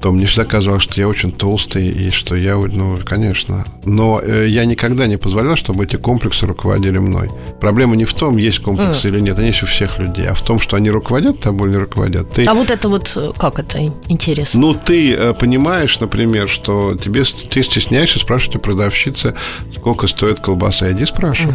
то 0.00 0.10
мне 0.10 0.26
всегда 0.26 0.44
казалось, 0.44 0.82
что 0.82 1.00
я 1.00 1.08
очень 1.08 1.32
толстый 1.32 1.88
и 1.88 2.10
что 2.10 2.34
я, 2.34 2.56
ну, 2.56 2.98
конечно. 3.04 3.64
Но 3.84 4.20
э, 4.22 4.46
я 4.48 4.64
никогда 4.64 5.06
не 5.06 5.16
позволял, 5.16 5.56
чтобы 5.56 5.84
эти 5.84 5.96
комплексы 5.96 6.46
руководили 6.46 6.98
мной. 6.98 7.30
Проблема 7.60 7.96
не 7.96 8.04
в 8.04 8.14
том, 8.14 8.36
есть 8.36 8.58
комплексы 8.58 9.08
или 9.08 9.20
нет, 9.20 9.38
они 9.38 9.48
есть 9.48 9.62
у 9.62 9.66
всех 9.66 9.98
людей, 9.98 10.26
а 10.26 10.34
в 10.34 10.42
том, 10.42 10.58
что 10.58 10.76
они 10.76 10.90
руководят 10.90 11.40
тобой 11.40 11.68
или 11.68 11.76
не 11.76 11.80
руководят. 11.80 12.30
Ты, 12.30 12.44
А 12.44 12.54
вот 12.54 12.70
это 12.70 12.88
вот, 12.88 13.12
э, 13.16 13.30
как 13.38 13.58
это 13.58 13.78
интересно? 14.08 14.60
ну, 14.60 14.74
ты 14.74 15.14
э, 15.14 15.34
понимаешь, 15.34 16.00
например, 16.00 16.48
что 16.48 16.96
тебе 16.96 17.22
ты 17.24 17.62
стесняешься 17.62 18.18
спрашивать 18.18 18.56
у 18.56 18.58
продавщицы, 18.58 19.34
сколько 19.76 20.06
стоит 20.06 20.40
колбаса. 20.40 20.90
Иди 20.90 21.04
спрашивай. 21.04 21.54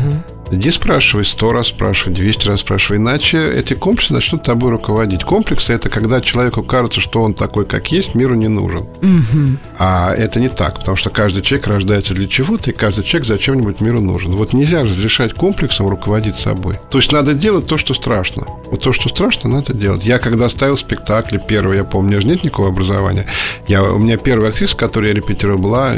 Иди 0.50 0.72
спрашивай, 0.72 1.26
сто 1.26 1.52
раз 1.52 1.68
спрашивай, 1.68 2.14
200 2.16 2.48
раз 2.48 2.62
спрашивай. 2.62 2.98
Иначе 2.98 3.38
эти 3.38 3.74
комплексы 3.74 4.14
начнут 4.14 4.44
тобой 4.44 4.72
руководить. 4.72 5.24
Комплексы– 5.24 5.74
это 5.74 5.90
когда 5.90 6.22
человеку 6.22 6.64
кажется, 6.64 7.02
что 7.02 7.22
он 7.22 7.34
такой, 7.34 7.66
как 7.66 7.92
есть, 7.92 8.16
миру 8.16 8.36
не 8.36 8.48
нужен. 8.48 8.86
А 9.78 10.14
это 10.14 10.40
не 10.40 10.50
так, 10.50 10.80
потому 10.80 10.96
что 10.96 11.10
каждый 11.10 11.44
человек 11.44 11.68
рождается 11.68 12.14
для 12.14 12.28
чего-то, 12.28 12.72
и 12.72 12.74
каждый 12.74 13.04
человек 13.04 13.28
зачем-нибудь 13.28 13.82
миру 13.82 14.00
нужен. 14.00 14.32
Вот 14.32 14.54
нельзя 14.54 14.84
разрешать 14.84 15.34
комплексом 15.34 15.88
руководить 15.88 16.36
собой. 16.36 16.76
То 16.90 16.98
есть 16.98 17.12
надо 17.12 17.34
делать 17.34 17.68
то, 17.68 17.78
что 17.78 17.94
страшно. 17.94 18.46
Вот 18.72 18.82
то, 18.82 18.94
что 18.94 19.10
страшно, 19.10 19.50
надо 19.50 19.74
делать. 19.74 20.06
Я 20.06 20.20
когда 20.20 20.48
ставил 20.50 20.78
спектакли 20.78 21.42
первый, 21.46 21.78
я 21.78 21.84
помню, 21.84 22.08
у 22.08 22.12
меня 22.12 22.22
же 22.22 22.28
нет 22.28 22.44
никакого 22.44 22.70
образования. 22.70 23.26
Я, 23.68 23.84
у 23.84 23.98
меня 23.98 24.18
первая 24.18 24.52
актриса, 24.52 24.78
которую 24.78 25.10
я 25.10 25.16
репетировал, 25.16 25.60
была 25.60 25.94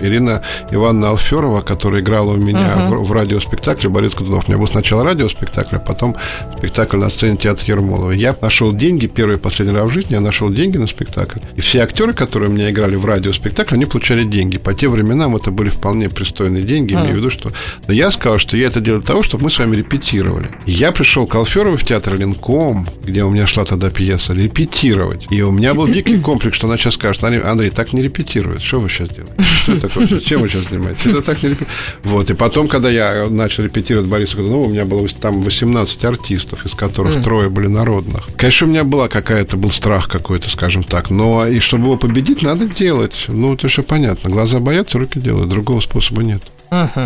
Ирина 0.00 0.42
Ивановна 0.70 1.10
Алферова, 1.10 1.62
которая 1.62 2.00
играла 2.00 2.32
у 2.32 2.36
меня 2.36 2.88
в, 2.90 3.04
в 3.04 3.12
радиоспектакле 3.12 3.91
«Борис 3.92 4.14
Годунов». 4.14 4.44
У 4.46 4.50
меня 4.50 4.58
был 4.58 4.66
сначала 4.66 5.04
радиоспектакль, 5.04 5.76
а 5.76 5.78
потом 5.78 6.16
спектакль 6.56 6.96
на 6.96 7.10
сцене 7.10 7.36
театра 7.36 7.64
Ермолова. 7.66 8.12
Я 8.12 8.34
нашел 8.40 8.72
деньги, 8.72 9.06
первый 9.06 9.36
и 9.36 9.38
последний 9.38 9.74
раз 9.74 9.88
в 9.88 9.92
жизни 9.92 10.14
я 10.14 10.20
нашел 10.20 10.50
деньги 10.50 10.78
на 10.78 10.86
спектакль. 10.86 11.38
И 11.56 11.60
все 11.60 11.80
актеры, 11.80 12.12
которые 12.12 12.50
у 12.50 12.52
меня 12.52 12.70
играли 12.70 12.96
в 12.96 13.04
радиоспектакле, 13.04 13.76
они 13.76 13.86
получали 13.86 14.24
деньги. 14.24 14.58
По 14.58 14.74
тем 14.74 14.92
временам 14.92 15.36
это 15.36 15.50
были 15.50 15.68
вполне 15.68 16.08
пристойные 16.08 16.62
деньги, 16.62 16.94
имею 16.94 17.14
в 17.14 17.16
виду, 17.16 17.30
что... 17.30 17.52
Но 17.86 17.92
я 17.92 18.10
сказал, 18.10 18.38
что 18.38 18.56
я 18.56 18.68
это 18.68 18.80
делаю 18.80 19.02
для 19.02 19.08
того, 19.08 19.22
чтобы 19.22 19.44
мы 19.44 19.50
с 19.50 19.58
вами 19.58 19.76
репетировали. 19.76 20.48
Я 20.66 20.92
пришел 20.92 21.26
к 21.26 21.34
Алферовой 21.34 21.76
в 21.76 21.84
театр 21.84 22.16
Ленком, 22.16 22.88
где 23.04 23.24
у 23.24 23.30
меня 23.30 23.46
шла 23.46 23.64
тогда 23.64 23.90
пьеса, 23.90 24.32
репетировать. 24.32 25.26
И 25.30 25.42
у 25.42 25.52
меня 25.52 25.74
был 25.74 25.86
дикий 25.86 26.16
комплекс, 26.16 26.56
что 26.56 26.66
она 26.66 26.78
сейчас 26.78 26.94
скажет, 26.94 27.22
Андрей, 27.24 27.70
так 27.70 27.92
не 27.92 28.02
репетирует. 28.02 28.62
Что 28.62 28.80
вы 28.80 28.88
сейчас 28.88 29.08
делаете? 29.10 29.42
Что 29.42 29.80
такое? 29.80 30.06
Чем 30.20 30.42
вы 30.42 30.48
сейчас 30.48 30.68
занимаетесь? 30.68 31.06
Это 31.06 31.20
так 31.22 31.42
не 31.42 31.50
репетирует. 31.50 31.76
Вот. 32.04 32.30
И 32.30 32.34
потом, 32.34 32.68
когда 32.68 32.88
я 32.88 33.26
начал 33.28 33.64
репетировать 33.64 33.81
Бориса 33.90 34.36
Годунова, 34.36 34.66
у 34.66 34.68
меня 34.68 34.84
было 34.84 35.06
там 35.08 35.42
18 35.42 36.04
артистов, 36.04 36.64
из 36.66 36.72
которых 36.72 37.22
трое 37.22 37.48
были 37.48 37.66
народных. 37.66 38.28
Конечно, 38.36 38.66
у 38.66 38.70
меня 38.70 38.84
была 38.84 39.08
какая-то, 39.08 39.56
был 39.56 39.70
страх 39.70 40.08
какой-то, 40.08 40.50
скажем 40.50 40.84
так. 40.84 41.10
Но 41.10 41.46
и 41.46 41.58
чтобы 41.58 41.84
его 41.84 41.96
победить, 41.96 42.42
надо 42.42 42.66
делать. 42.66 43.26
Ну, 43.28 43.54
это 43.54 43.68
все 43.68 43.82
понятно. 43.82 44.30
Глаза 44.30 44.60
боятся, 44.60 44.98
руки 44.98 45.20
делают. 45.20 45.48
Другого 45.48 45.80
способа 45.80 46.22
нет. 46.22 46.42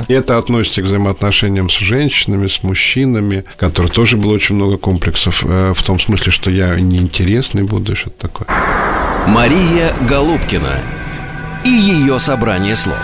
И 0.08 0.12
это 0.12 0.38
относится 0.38 0.80
к 0.80 0.84
взаимоотношениям 0.84 1.68
с 1.68 1.78
женщинами, 1.78 2.46
с 2.46 2.62
мужчинами, 2.62 3.44
которые 3.56 3.90
тоже 3.90 4.16
было 4.16 4.32
очень 4.32 4.54
много 4.54 4.78
комплексов, 4.78 5.44
э, 5.44 5.72
в 5.74 5.82
том 5.82 5.98
смысле, 5.98 6.30
что 6.30 6.52
я 6.52 6.78
неинтересный 6.78 7.64
буду, 7.64 7.92
и 7.92 7.96
что-то 7.96 8.28
такое. 8.28 8.46
Мария 9.26 9.96
Голубкина 10.08 10.95
и 11.66 11.68
ее 11.68 12.18
собрание 12.20 12.76
слов. 12.76 12.96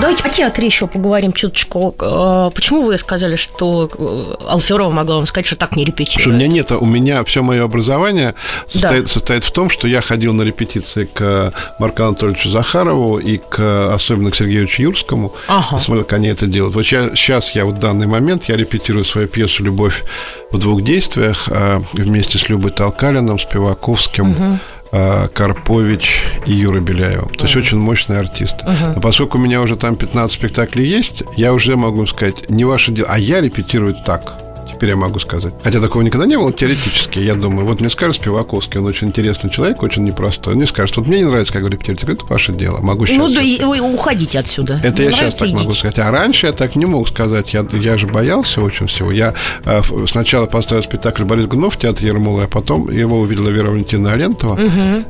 Давайте 0.00 0.24
о 0.24 0.28
театре 0.28 0.66
еще 0.66 0.86
поговорим 0.88 1.32
чуточку. 1.32 1.94
Э, 2.00 2.50
Почему 2.54 2.82
вы 2.82 2.98
сказали, 2.98 3.36
что 3.36 3.88
э, 3.96 4.44
Алферова 4.48 4.90
могла 4.90 5.16
вам 5.16 5.26
сказать, 5.26 5.46
что 5.46 5.54
так 5.56 5.76
не 5.76 5.84
Потому 5.84 6.06
что 6.06 6.12
у 6.12 6.14
репетирует? 6.14 6.36
меня 6.36 6.48
нет, 6.48 6.72
у 6.72 6.84
меня 6.84 7.22
все 7.24 7.42
мое 7.42 7.62
образование 7.64 8.34
состоит, 8.68 9.04
Да. 9.04 9.08
состоит 9.08 9.44
в 9.44 9.52
том, 9.52 9.70
что 9.70 9.86
я 9.86 10.00
ходил 10.00 10.32
на 10.34 10.42
репетиции 10.42 11.04
к 11.12 11.52
Марку 11.78 12.02
Анатольевичу 12.04 12.48
Захарову 12.48 13.18
и 13.18 13.38
к 13.38 13.94
особенно 13.94 14.30
к 14.30 14.36
Сергею 14.36 14.68
Юрскому. 14.68 15.32
Ага. 15.46 15.78
Смотрел, 15.78 16.04
как 16.04 16.14
они 16.14 16.28
это 16.28 16.46
делают. 16.46 16.74
Вот 16.74 16.86
я, 16.86 17.08
сейчас 17.14 17.52
я 17.52 17.64
в 17.66 17.72
данный 17.72 18.06
момент 18.06 18.44
я 18.46 18.56
репетирую 18.56 19.04
свою 19.04 19.28
пьесу 19.28 19.62
«Любовь 19.62 20.02
в 20.50 20.58
двух 20.58 20.82
действиях» 20.82 21.48
э, 21.50 21.80
вместе 21.92 22.38
с 22.38 22.48
Любой 22.48 22.70
Толкалиным, 22.72 23.38
Спиваковским, 23.38 24.34
э, 24.38 24.58
Карпович 24.90 26.24
и 26.46 26.52
Юрой 26.52 26.80
Беляевым. 26.80 27.28
То 27.28 27.44
есть 27.44 27.56
очень 27.56 27.78
мощные 27.78 28.18
артисты. 28.20 28.64
Но 28.94 29.00
поскольку 29.00 29.38
у 29.38 29.40
меня 29.40 29.60
уже 29.60 29.76
там 29.76 29.96
15 29.96 30.32
спектаклей 30.32 30.86
есть, 30.86 31.22
я 31.36 31.52
уже 31.52 31.76
могу 31.76 32.06
сказать, 32.06 32.48
не 32.50 32.64
ваше 32.64 32.92
дело, 32.92 33.08
а 33.10 33.18
я 33.18 33.40
репетирую 33.40 33.94
так. 34.04 34.38
Теперь 34.78 34.90
я 34.90 34.96
могу 34.96 35.18
сказать. 35.18 35.54
Хотя 35.64 35.80
такого 35.80 36.02
никогда 36.02 36.24
не 36.24 36.36
было 36.38 36.52
теоретически. 36.52 37.18
Я 37.18 37.34
думаю, 37.34 37.66
вот 37.66 37.80
мне 37.80 37.90
скажет 37.90 38.14
Спиваковский, 38.14 38.78
он 38.78 38.86
очень 38.86 39.08
интересный 39.08 39.50
человек, 39.50 39.82
очень 39.82 40.04
непростой. 40.04 40.52
Он 40.52 40.58
мне 40.58 40.68
скажет, 40.68 40.96
вот 40.96 41.08
мне 41.08 41.18
не 41.18 41.24
нравится, 41.24 41.52
как. 41.52 41.62
Я 41.62 41.68
говорю, 41.68 41.80
Это 41.84 42.26
ваше 42.26 42.52
дело. 42.52 42.78
Могу 42.80 43.04
сейчас. 43.04 43.18
Ну 43.18 43.28
да, 43.28 43.42
и, 43.42 43.60
ой, 43.60 43.80
уходите 43.80 44.38
отсюда. 44.38 44.80
Это 44.84 45.02
Не 45.02 45.08
я 45.08 45.12
сейчас 45.16 45.38
так 45.40 45.48
могу 45.48 45.64
идите. 45.64 45.78
сказать. 45.80 45.98
А 45.98 46.12
раньше 46.12 46.46
я 46.46 46.52
так 46.52 46.76
не 46.76 46.86
мог 46.86 47.08
сказать. 47.08 47.52
Я, 47.54 47.66
я 47.72 47.98
же 47.98 48.06
боялся 48.06 48.60
очень 48.60 48.86
всего. 48.86 49.10
Я 49.10 49.34
э, 49.64 49.82
сначала 50.06 50.46
поставил 50.46 50.84
спектакль 50.84 51.24
Борис 51.24 51.46
Гунов 51.46 51.74
в 51.74 51.78
театре 51.78 52.06
Ермола, 52.06 52.44
а 52.44 52.46
потом 52.46 52.88
его 52.88 53.18
увидела 53.18 53.48
Вера 53.48 53.70
Валентина 53.70 54.12
Алентова 54.12 54.60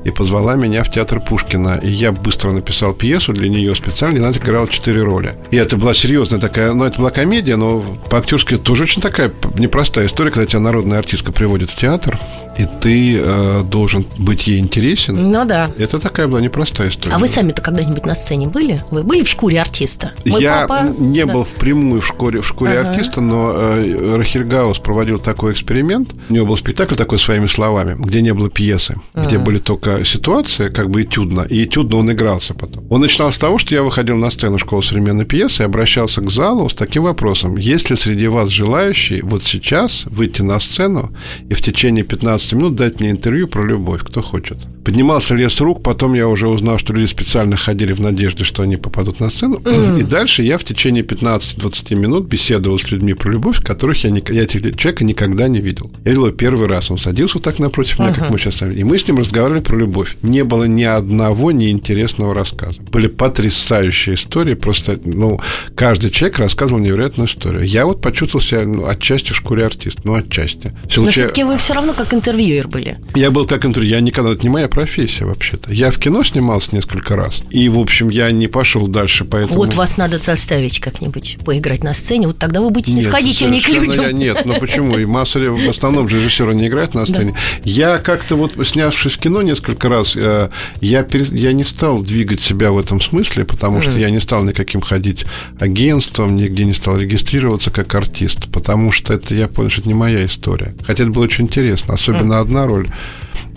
и 0.02 0.10
позвала 0.10 0.54
меня 0.54 0.82
в 0.82 0.90
театр 0.90 1.20
Пушкина. 1.20 1.78
И 1.82 1.88
я 1.88 2.12
быстро 2.12 2.52
написал 2.52 2.94
пьесу 2.94 3.34
для 3.34 3.50
нее 3.50 3.74
специально, 3.74 4.16
и 4.16 4.20
она 4.20 4.30
играла 4.30 4.66
четыре 4.66 5.02
роли. 5.02 5.34
И 5.50 5.56
это 5.56 5.76
была 5.76 5.92
серьезная 5.92 6.40
такая, 6.40 6.72
ну, 6.72 6.84
это 6.84 6.98
была 6.98 7.10
комедия, 7.10 7.56
но 7.56 7.80
по-актерски 8.08 8.56
тоже 8.56 8.84
очень 8.84 9.02
такая 9.02 9.30
непростая 9.58 10.06
история, 10.06 10.30
когда 10.30 10.46
тебя 10.46 10.60
народная 10.60 10.98
артистка 10.98 11.32
приводит 11.32 11.70
в 11.70 11.76
театр, 11.76 12.18
и 12.58 12.66
ты 12.80 13.18
э, 13.18 13.62
должен 13.64 14.04
быть 14.18 14.46
ей 14.46 14.58
интересен. 14.58 15.30
Ну 15.30 15.44
да. 15.44 15.70
Это 15.78 15.98
такая 15.98 16.26
была 16.26 16.40
непростая 16.40 16.88
история. 16.90 17.14
А 17.14 17.18
вы 17.18 17.28
сами-то 17.28 17.62
когда-нибудь 17.62 18.04
на 18.04 18.14
сцене 18.14 18.48
были? 18.48 18.82
Вы 18.90 19.02
были 19.04 19.22
в 19.24 19.28
шкуре 19.28 19.60
артиста? 19.60 20.12
Мой 20.26 20.42
я 20.42 20.66
папа- 20.66 20.88
не 20.98 21.24
Да. 21.24 21.32
был 21.32 21.44
впрямую 21.44 22.00
в 22.00 22.06
шкуре, 22.06 22.40
в 22.40 22.46
шкуре 22.46 22.80
Ага. 22.80 22.90
артиста, 22.90 23.20
но 23.20 23.52
э, 23.54 24.16
Рахильгаус 24.16 24.78
проводил 24.78 25.18
такой 25.18 25.52
эксперимент. 25.52 26.10
У 26.28 26.32
него 26.32 26.46
был 26.46 26.56
спектакль 26.56 26.94
такой 26.94 27.18
своими 27.18 27.46
словами, 27.46 27.94
где 27.98 28.22
не 28.22 28.34
было 28.34 28.50
пьесы, 28.50 29.00
где 29.14 29.38
были 29.38 29.58
только 29.58 30.04
ситуации, 30.04 30.68
как 30.68 30.90
бы 30.90 31.02
этюдно, 31.02 31.42
и 31.48 31.64
этюдно 31.64 31.96
он 31.98 32.10
игрался 32.12 32.54
потом. 32.54 32.84
Он 32.90 33.00
начинал 33.00 33.30
с 33.32 33.38
того, 33.38 33.58
что 33.58 33.74
я 33.74 33.82
выходил 33.82 34.16
на 34.16 34.30
сцену 34.30 34.58
школы 34.58 34.82
современной 34.82 35.24
пьесы 35.24 35.62
и 35.62 35.64
обращался 35.64 36.20
к 36.20 36.30
залу 36.30 36.68
с 36.68 36.74
таким 36.74 37.04
вопросом. 37.04 37.56
Есть 37.56 37.90
ли 37.90 37.96
среди 37.96 38.26
вас 38.28 38.48
желающие 38.50 39.20
вот 39.22 39.44
сейчас 39.44 40.04
выйти 40.06 40.42
на 40.42 40.58
сцену 40.60 41.10
и 41.48 41.54
в 41.54 41.60
течение 41.62 42.04
15 42.04 42.47
минут 42.56 42.74
дать 42.74 43.00
мне 43.00 43.10
интервью 43.10 43.48
про 43.48 43.62
любовь, 43.62 44.02
кто 44.04 44.22
хочет. 44.22 44.58
Поднимался 44.88 45.34
лес 45.34 45.60
рук, 45.60 45.82
потом 45.82 46.14
я 46.14 46.26
уже 46.28 46.48
узнал, 46.48 46.78
что 46.78 46.94
люди 46.94 47.10
специально 47.10 47.58
ходили 47.58 47.92
в 47.92 48.00
надежде, 48.00 48.42
что 48.42 48.62
они 48.62 48.78
попадут 48.78 49.20
на 49.20 49.28
сцену. 49.28 49.56
Mm. 49.56 50.00
И 50.00 50.02
дальше 50.02 50.42
я 50.42 50.56
в 50.56 50.64
течение 50.64 51.04
15-20 51.04 51.94
минут 51.94 52.26
беседовал 52.26 52.78
с 52.78 52.90
людьми 52.90 53.12
про 53.12 53.30
любовь, 53.30 53.62
которых 53.62 54.02
я, 54.04 54.08
я 54.08 54.42
этих 54.44 54.76
человека 54.78 55.04
никогда 55.04 55.46
не 55.46 55.60
видел. 55.60 55.90
Я 56.06 56.12
видел 56.12 56.28
его 56.28 56.34
первый 56.34 56.68
раз. 56.68 56.90
Он 56.90 56.96
садился 56.96 57.34
вот 57.34 57.44
так 57.44 57.58
напротив 57.58 57.98
меня, 57.98 58.12
uh-huh. 58.12 58.18
как 58.18 58.30
мы 58.30 58.38
сейчас 58.38 58.62
И 58.62 58.82
мы 58.82 58.98
с 58.98 59.06
ним 59.06 59.18
разговаривали 59.18 59.60
про 59.60 59.76
любовь. 59.76 60.16
Не 60.22 60.42
было 60.42 60.64
ни 60.64 60.84
одного 60.84 61.52
неинтересного 61.52 62.32
рассказа. 62.32 62.80
Были 62.90 63.08
потрясающие 63.08 64.14
истории. 64.14 64.54
Просто, 64.54 64.98
ну, 65.04 65.38
каждый 65.74 66.10
человек 66.10 66.38
рассказывал 66.38 66.80
невероятную 66.80 67.28
историю. 67.28 67.62
Я 67.64 67.84
вот 67.84 68.00
почувствовал 68.00 68.42
себя 68.42 68.62
ну, 68.62 68.86
отчасти 68.86 69.32
в 69.32 69.36
шкуре 69.36 69.66
артиста. 69.66 70.00
Ну, 70.04 70.14
отчасти. 70.14 70.72
Но 70.96 71.10
все-таки 71.10 71.44
вы 71.44 71.58
все 71.58 71.74
равно 71.74 71.92
как 71.92 72.14
интервьюер 72.14 72.68
были. 72.68 72.98
Я 73.14 73.30
был 73.30 73.46
как 73.46 73.66
интервью. 73.66 73.90
Я 73.92 74.00
никогда... 74.00 74.34
Не 74.42 74.48
моя 74.48 74.68
профессия 74.78 75.24
вообще-то. 75.24 75.72
Я 75.72 75.90
в 75.90 75.98
кино 75.98 76.22
снимался 76.22 76.72
несколько 76.72 77.16
раз. 77.16 77.42
И, 77.50 77.68
в 77.68 77.80
общем, 77.80 78.10
я 78.10 78.30
не 78.30 78.46
пошел 78.46 78.86
дальше, 78.86 79.24
поэтому... 79.24 79.58
Вот 79.58 79.74
вас 79.74 79.96
надо 79.96 80.18
заставить 80.18 80.78
как-нибудь 80.78 81.38
поиграть 81.44 81.82
на 81.82 81.94
сцене. 81.94 82.28
Вот 82.28 82.38
тогда 82.38 82.60
вы 82.60 82.70
будете 82.70 82.92
снисходительнее 82.92 83.60
к 83.60 83.66
людям. 83.68 84.04
Я, 84.04 84.12
нет, 84.12 84.44
ну 84.44 84.60
почему? 84.60 84.96
И 84.96 85.04
масса, 85.04 85.40
в 85.40 85.68
основном 85.68 86.08
же 86.08 86.18
режиссеры 86.18 86.54
не 86.54 86.68
играют 86.68 86.94
на 86.94 87.06
сцене. 87.06 87.32
Да. 87.32 87.38
Я 87.64 87.98
как-то 87.98 88.36
вот, 88.36 88.54
снявшись 88.64 89.14
в 89.14 89.18
кино 89.18 89.42
несколько 89.42 89.88
раз, 89.88 90.14
э, 90.14 90.48
я, 90.80 91.04
я 91.12 91.52
не 91.52 91.64
стал 91.64 92.00
двигать 92.00 92.40
себя 92.40 92.70
в 92.70 92.78
этом 92.78 93.00
смысле, 93.00 93.44
потому 93.44 93.82
что 93.82 93.98
я 93.98 94.10
не 94.10 94.20
стал 94.20 94.44
никаким 94.44 94.80
ходить 94.80 95.24
агентством, 95.58 96.36
нигде 96.36 96.64
не 96.64 96.72
стал 96.72 96.98
регистрироваться 96.98 97.72
как 97.72 97.92
артист, 97.96 98.46
потому 98.52 98.92
что 98.92 99.14
это, 99.14 99.34
я 99.34 99.48
понял, 99.48 99.70
что 99.70 99.80
это 99.80 99.88
не 99.88 99.96
моя 99.96 100.24
история. 100.24 100.72
Хотя 100.86 101.02
это 101.02 101.10
было 101.10 101.24
очень 101.24 101.46
интересно. 101.46 101.94
Особенно 101.94 102.38
одна 102.38 102.68
роль 102.68 102.86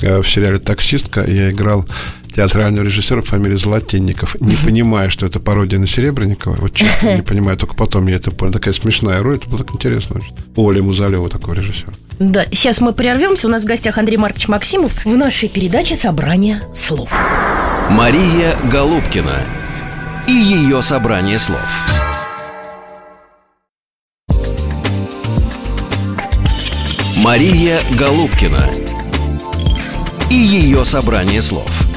в 0.01 0.23
сериале 0.23 0.59
«Таксистка» 0.59 1.23
я 1.25 1.51
играл 1.51 1.85
театрального 2.35 2.85
режиссера 2.85 3.21
фамилии 3.21 3.57
Золотенников, 3.57 4.35
не 4.39 4.55
понимая, 4.55 5.09
что 5.09 5.25
это 5.25 5.39
пародия 5.39 5.79
на 5.79 5.87
Серебренникова. 5.87 6.55
Вот 6.59 6.73
честно, 6.73 7.15
не 7.15 7.21
понимаю, 7.21 7.57
только 7.57 7.75
потом 7.75 8.07
я 8.07 8.15
это 8.15 8.31
понял. 8.31 8.53
Такая 8.53 8.73
смешная 8.73 9.21
роль, 9.21 9.37
это 9.37 9.49
было 9.49 9.59
так 9.59 9.73
интересно. 9.75 10.17
Очень. 10.17 10.33
Оля 10.55 10.81
Музалева 10.81 11.29
такой 11.29 11.57
режиссер. 11.57 11.93
Да, 12.19 12.45
сейчас 12.51 12.81
мы 12.81 12.93
прервемся. 12.93 13.47
У 13.47 13.51
нас 13.51 13.63
в 13.63 13.65
гостях 13.65 13.97
Андрей 13.97 14.17
Маркович 14.17 14.47
Максимов 14.47 15.05
в 15.05 15.17
нашей 15.17 15.49
передаче 15.49 15.95
«Собрание 15.95 16.61
слов». 16.73 17.11
Мария 17.89 18.57
Голубкина 18.71 19.45
и 20.27 20.31
ее 20.31 20.81
собрание 20.81 21.39
слов. 21.39 21.59
Мария 27.17 27.79
Голубкина 27.97 28.69
и 30.31 30.33
ее 30.33 30.85
собрание 30.85 31.41
слов. 31.41 31.90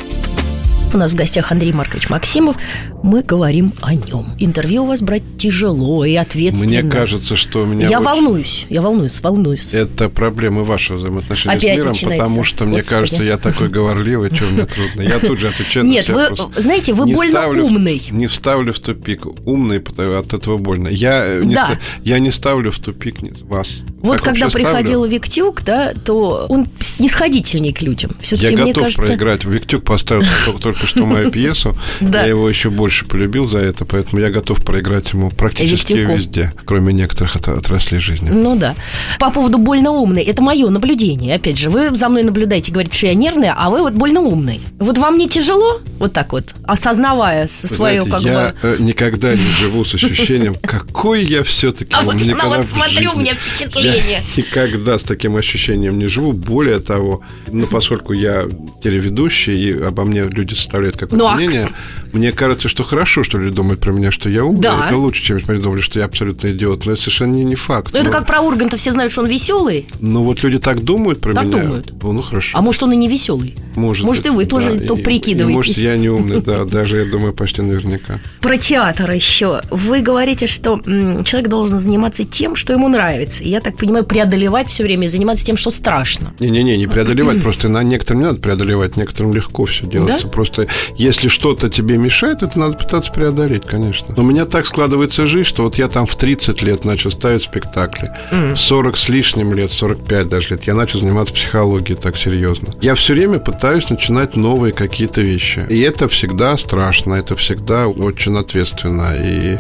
У 0.95 0.99
нас 0.99 1.11
в 1.11 1.17
гостях 1.17 1.51
Андрей 1.51 1.73
Маркович 1.73 2.09
Максимов. 2.09 2.57
Мы 3.03 3.23
говорим 3.23 3.73
о 3.83 3.95
нем. 3.95 4.29
Интервью 4.39 4.85
у 4.85 4.87
вас 4.87 5.03
брать 5.03 5.25
тяжело 5.37 6.05
и 6.05 6.15
ответственно. 6.15 6.83
Мне 6.83 6.91
кажется, 6.91 7.35
что 7.35 7.63
у 7.63 7.67
меня... 7.67 7.89
Я 7.89 7.99
очень... 7.99 8.07
волнуюсь, 8.07 8.67
я 8.71 8.81
волнуюсь, 8.81 9.21
волнуюсь. 9.21 9.75
Это 9.75 10.09
проблемы 10.09 10.63
вашего 10.63 10.99
взаимоотношения 10.99 11.57
Опять 11.57 11.73
с 11.73 11.77
миром, 11.77 11.89
начинается. 11.89 12.25
потому 12.25 12.45
что, 12.45 12.65
мне 12.65 12.77
Господи. 12.77 12.95
кажется, 12.95 13.23
я 13.25 13.39
такой 13.39 13.69
говорливый, 13.69 14.35
что 14.35 14.45
мне 14.47 14.65
трудно. 14.67 15.03
Я 15.03 15.19
тут 15.19 15.41
же 15.41 15.49
отвечаю 15.49 15.85
Нет, 15.85 16.09
вы, 16.09 16.29
знаете, 16.57 16.93
вы 16.93 17.07
больно 17.07 17.49
умный. 17.49 18.01
Не 18.11 18.29
ставлю 18.29 18.73
в 18.73 18.79
тупик. 18.79 19.27
Умный, 19.45 19.79
от 19.79 20.33
этого 20.33 20.59
больно. 20.59 20.89
Я, 20.89 21.27
э, 21.27 21.43
не, 21.45 21.59
я 22.05 22.19
не 22.21 22.31
ставлю 22.31 22.71
в 22.71 22.79
тупик 22.79 23.17
вас. 23.43 23.69
Вот 24.01 24.21
когда 24.21 24.49
приходил. 24.49 25.05
Виктюк, 25.05 25.63
да, 25.63 25.93
то 25.93 26.47
он 26.49 26.67
снисходительней 26.79 27.73
к 27.73 27.83
людям. 27.83 28.13
Все-таки, 28.21 28.55
я 28.55 28.67
готов 28.67 28.95
проиграть. 28.95 29.45
Виктюк 29.45 29.83
поставил 29.85 30.25
только, 30.61 30.84
только 30.85 31.01
что 31.01 31.07
мою 31.07 31.31
пьесу. 31.31 31.77
Я 32.01 32.27
его 32.27 32.49
еще 32.49 32.71
больше 32.71 33.07
полюбил 33.07 33.49
за 33.49 33.59
это, 33.59 33.85
поэтому 33.85 34.21
я 34.21 34.31
готов 34.31 34.65
проиграть 34.65 35.13
ему 35.13 35.31
практически 35.31 35.95
везде, 35.95 36.53
кроме 36.65 36.93
некоторых 36.93 37.37
отраслей 37.37 38.01
жизни. 38.01 38.31
Ну 38.31 38.57
да. 38.57 38.75
По 39.19 39.31
поводу 39.31 39.59
больно 39.59 39.91
умный, 39.91 40.23
это 40.23 40.43
мое 40.43 40.69
наблюдение. 40.69 41.35
Опять 41.35 41.59
же, 41.59 41.71
вы 41.71 41.95
за 41.95 42.09
мной 42.09 42.23
наблюдаете, 42.23 42.73
говорите, 42.73 42.97
что 42.97 43.07
я 43.07 43.15
нервная, 43.15 43.55
а 43.57 43.71
вы 43.71 43.81
вот 43.81 43.95
больно 43.95 44.21
умный. 44.21 44.61
Вот 44.79 44.99
вам 44.99 45.19
не 45.19 45.29
тяжело, 45.29 45.81
вот 46.05 46.13
так 46.13 46.33
вот, 46.33 46.55
осознавая 46.65 47.49
свое 47.49 48.05
как 48.05 48.23
я 48.23 48.55
бы... 48.63 48.69
Я 48.69 48.77
никогда 48.79 49.33
не 49.33 49.51
живу 49.61 49.85
с 49.85 49.95
ощущением, 49.95 50.55
какой 50.63 51.25
я 51.25 51.43
все-таки... 51.43 51.95
А 51.95 52.03
вот 52.03 52.25
на 52.25 52.49
вас 52.49 52.69
смотрю, 52.71 53.13
у 53.15 53.19
меня 53.19 53.35
впечатление 53.35 54.03
я 54.09 54.21
никогда 54.37 54.99
с 54.99 55.05
таким 55.05 55.37
ощущением 55.37 55.99
не 55.99 56.07
живу. 56.07 56.33
Более 56.33 56.79
того, 56.79 57.23
ну, 57.51 57.67
поскольку 57.67 58.13
я 58.13 58.45
телеведущий, 58.83 59.55
и 59.55 59.83
обо 59.83 60.05
мне 60.05 60.25
люди 60.25 60.55
составляют 60.55 60.97
какое-то 60.97 61.17
ну, 61.17 61.27
а 61.27 61.37
мнение, 61.37 61.69
мне 62.13 62.33
кажется, 62.33 62.69
что 62.69 62.83
хорошо, 62.83 63.25
что 63.25 63.39
люди 63.39 63.57
думают 63.57 63.81
про 63.81 63.93
меня, 63.93 64.13
что 64.13 64.29
я 64.29 64.45
умный. 64.45 64.63
Да. 64.63 64.87
Это 64.87 64.97
лучше, 64.97 65.23
чем 65.23 65.41
они 65.47 65.61
думали, 65.61 65.81
что 65.81 65.99
я 65.99 66.05
абсолютно 66.05 66.49
идиот. 66.49 66.85
Но 66.85 66.93
это 66.93 67.01
совершенно 67.01 67.33
не, 67.33 67.45
не 67.45 67.55
факт. 67.55 67.93
Ну, 67.93 67.99
это 67.99 68.11
как 68.11 68.27
про 68.27 68.41
Урганта, 68.41 68.77
все 68.77 68.93
знают, 68.93 69.13
что 69.13 69.23
он 69.23 69.29
веселый. 69.29 69.87
Ну, 70.01 70.23
вот 70.23 70.43
люди 70.43 70.59
так 70.59 70.83
думают 70.83 71.21
про 71.21 71.33
так 71.33 71.47
меня. 71.47 71.63
думают. 71.63 71.93
Ну, 72.03 72.13
ну, 72.13 72.23
хорошо. 72.23 72.57
А 72.57 72.63
может, 72.63 72.83
он 72.83 72.93
и 72.93 72.97
не 72.97 73.09
веселый? 73.09 73.55
Может 73.75 74.05
Может, 74.05 74.27
и 74.27 74.31
вы 74.31 74.45
тоже 74.45 74.75
да. 74.75 74.87
то 74.87 74.97
прикидываетесь. 74.97 75.51
И, 75.51 75.55
может, 75.55 75.77
я 75.79 75.94
не 75.97 76.09
умный, 76.09 76.41
да, 76.41 76.65
даже, 76.65 76.99
я 76.99 77.05
думаю, 77.05 77.33
почти 77.33 77.63
наверняка. 77.63 78.19
Про 78.41 78.57
театр 78.57 79.11
еще. 79.11 79.61
Вы 79.71 80.01
говорите, 80.01 80.47
что 80.47 80.81
человек 80.81 81.49
должен 81.49 81.81
заниматься 81.81 82.25
тем, 82.25 82.55
что 82.57 82.73
ему 82.73 82.89
нравится. 82.89 83.45
И 83.45 83.49
я 83.49 83.61
так 83.61 83.77
понимаю, 83.77 84.05
преодолевать 84.05 84.69
все 84.69 84.83
время, 84.83 85.09
заниматься 85.09 85.45
тем, 85.45 85.57
что 85.57 85.71
страшно. 85.71 86.35
Не-не-не, 86.41 86.77
не 86.77 86.87
преодолевать, 86.87 87.43
просто 87.43 87.69
на 87.69 87.83
некоторым 87.83 88.23
не 88.23 88.27
надо 88.27 88.41
преодолевать, 88.41 88.97
некоторым 88.97 89.35
легко 89.35 89.65
все 89.65 89.87
делается. 89.87 90.29
Просто 90.29 90.69
если 90.97 91.29
что-то 91.29 91.71
тебе 91.71 91.97
мешает, 91.97 92.43
это 92.43 92.59
надо 92.59 92.77
пытаться 92.77 93.13
преодолеть, 93.13 93.65
конечно. 93.65 94.15
Но 94.17 94.23
у 94.23 94.27
меня 94.27 94.45
так 94.45 94.67
складывается 94.67 95.27
жизнь, 95.27 95.49
что 95.49 95.65
вот 95.65 95.77
я 95.77 95.89
там 95.89 96.07
в 96.07 96.17
30 96.17 96.63
лет 96.63 96.85
начал 96.85 97.11
ставить 97.11 97.43
спектакли. 97.43 98.11
В 98.31 98.57
40 98.57 98.97
с 98.97 99.09
лишним 99.09 99.53
лет, 99.55 99.71
45 99.71 100.29
даже 100.29 100.51
лет, 100.51 100.65
я 100.65 100.75
начал 100.75 101.01
заниматься 101.01 101.35
психологией 101.35 101.99
так 101.99 102.17
серьезно. 102.17 102.75
Я 102.81 102.95
все 102.95 103.15
время 103.15 103.39
пытаюсь 103.39 103.89
начинать 103.91 104.37
новые 104.37 104.73
какие-то 104.73 105.21
вещи. 105.21 105.65
И 105.75 105.81
это 105.81 106.07
всегда 106.07 106.57
страшно, 106.57 107.15
это 107.15 107.35
всегда 107.35 107.89
очень 107.89 108.39
ответственно. 108.39 109.17
И 109.17 109.59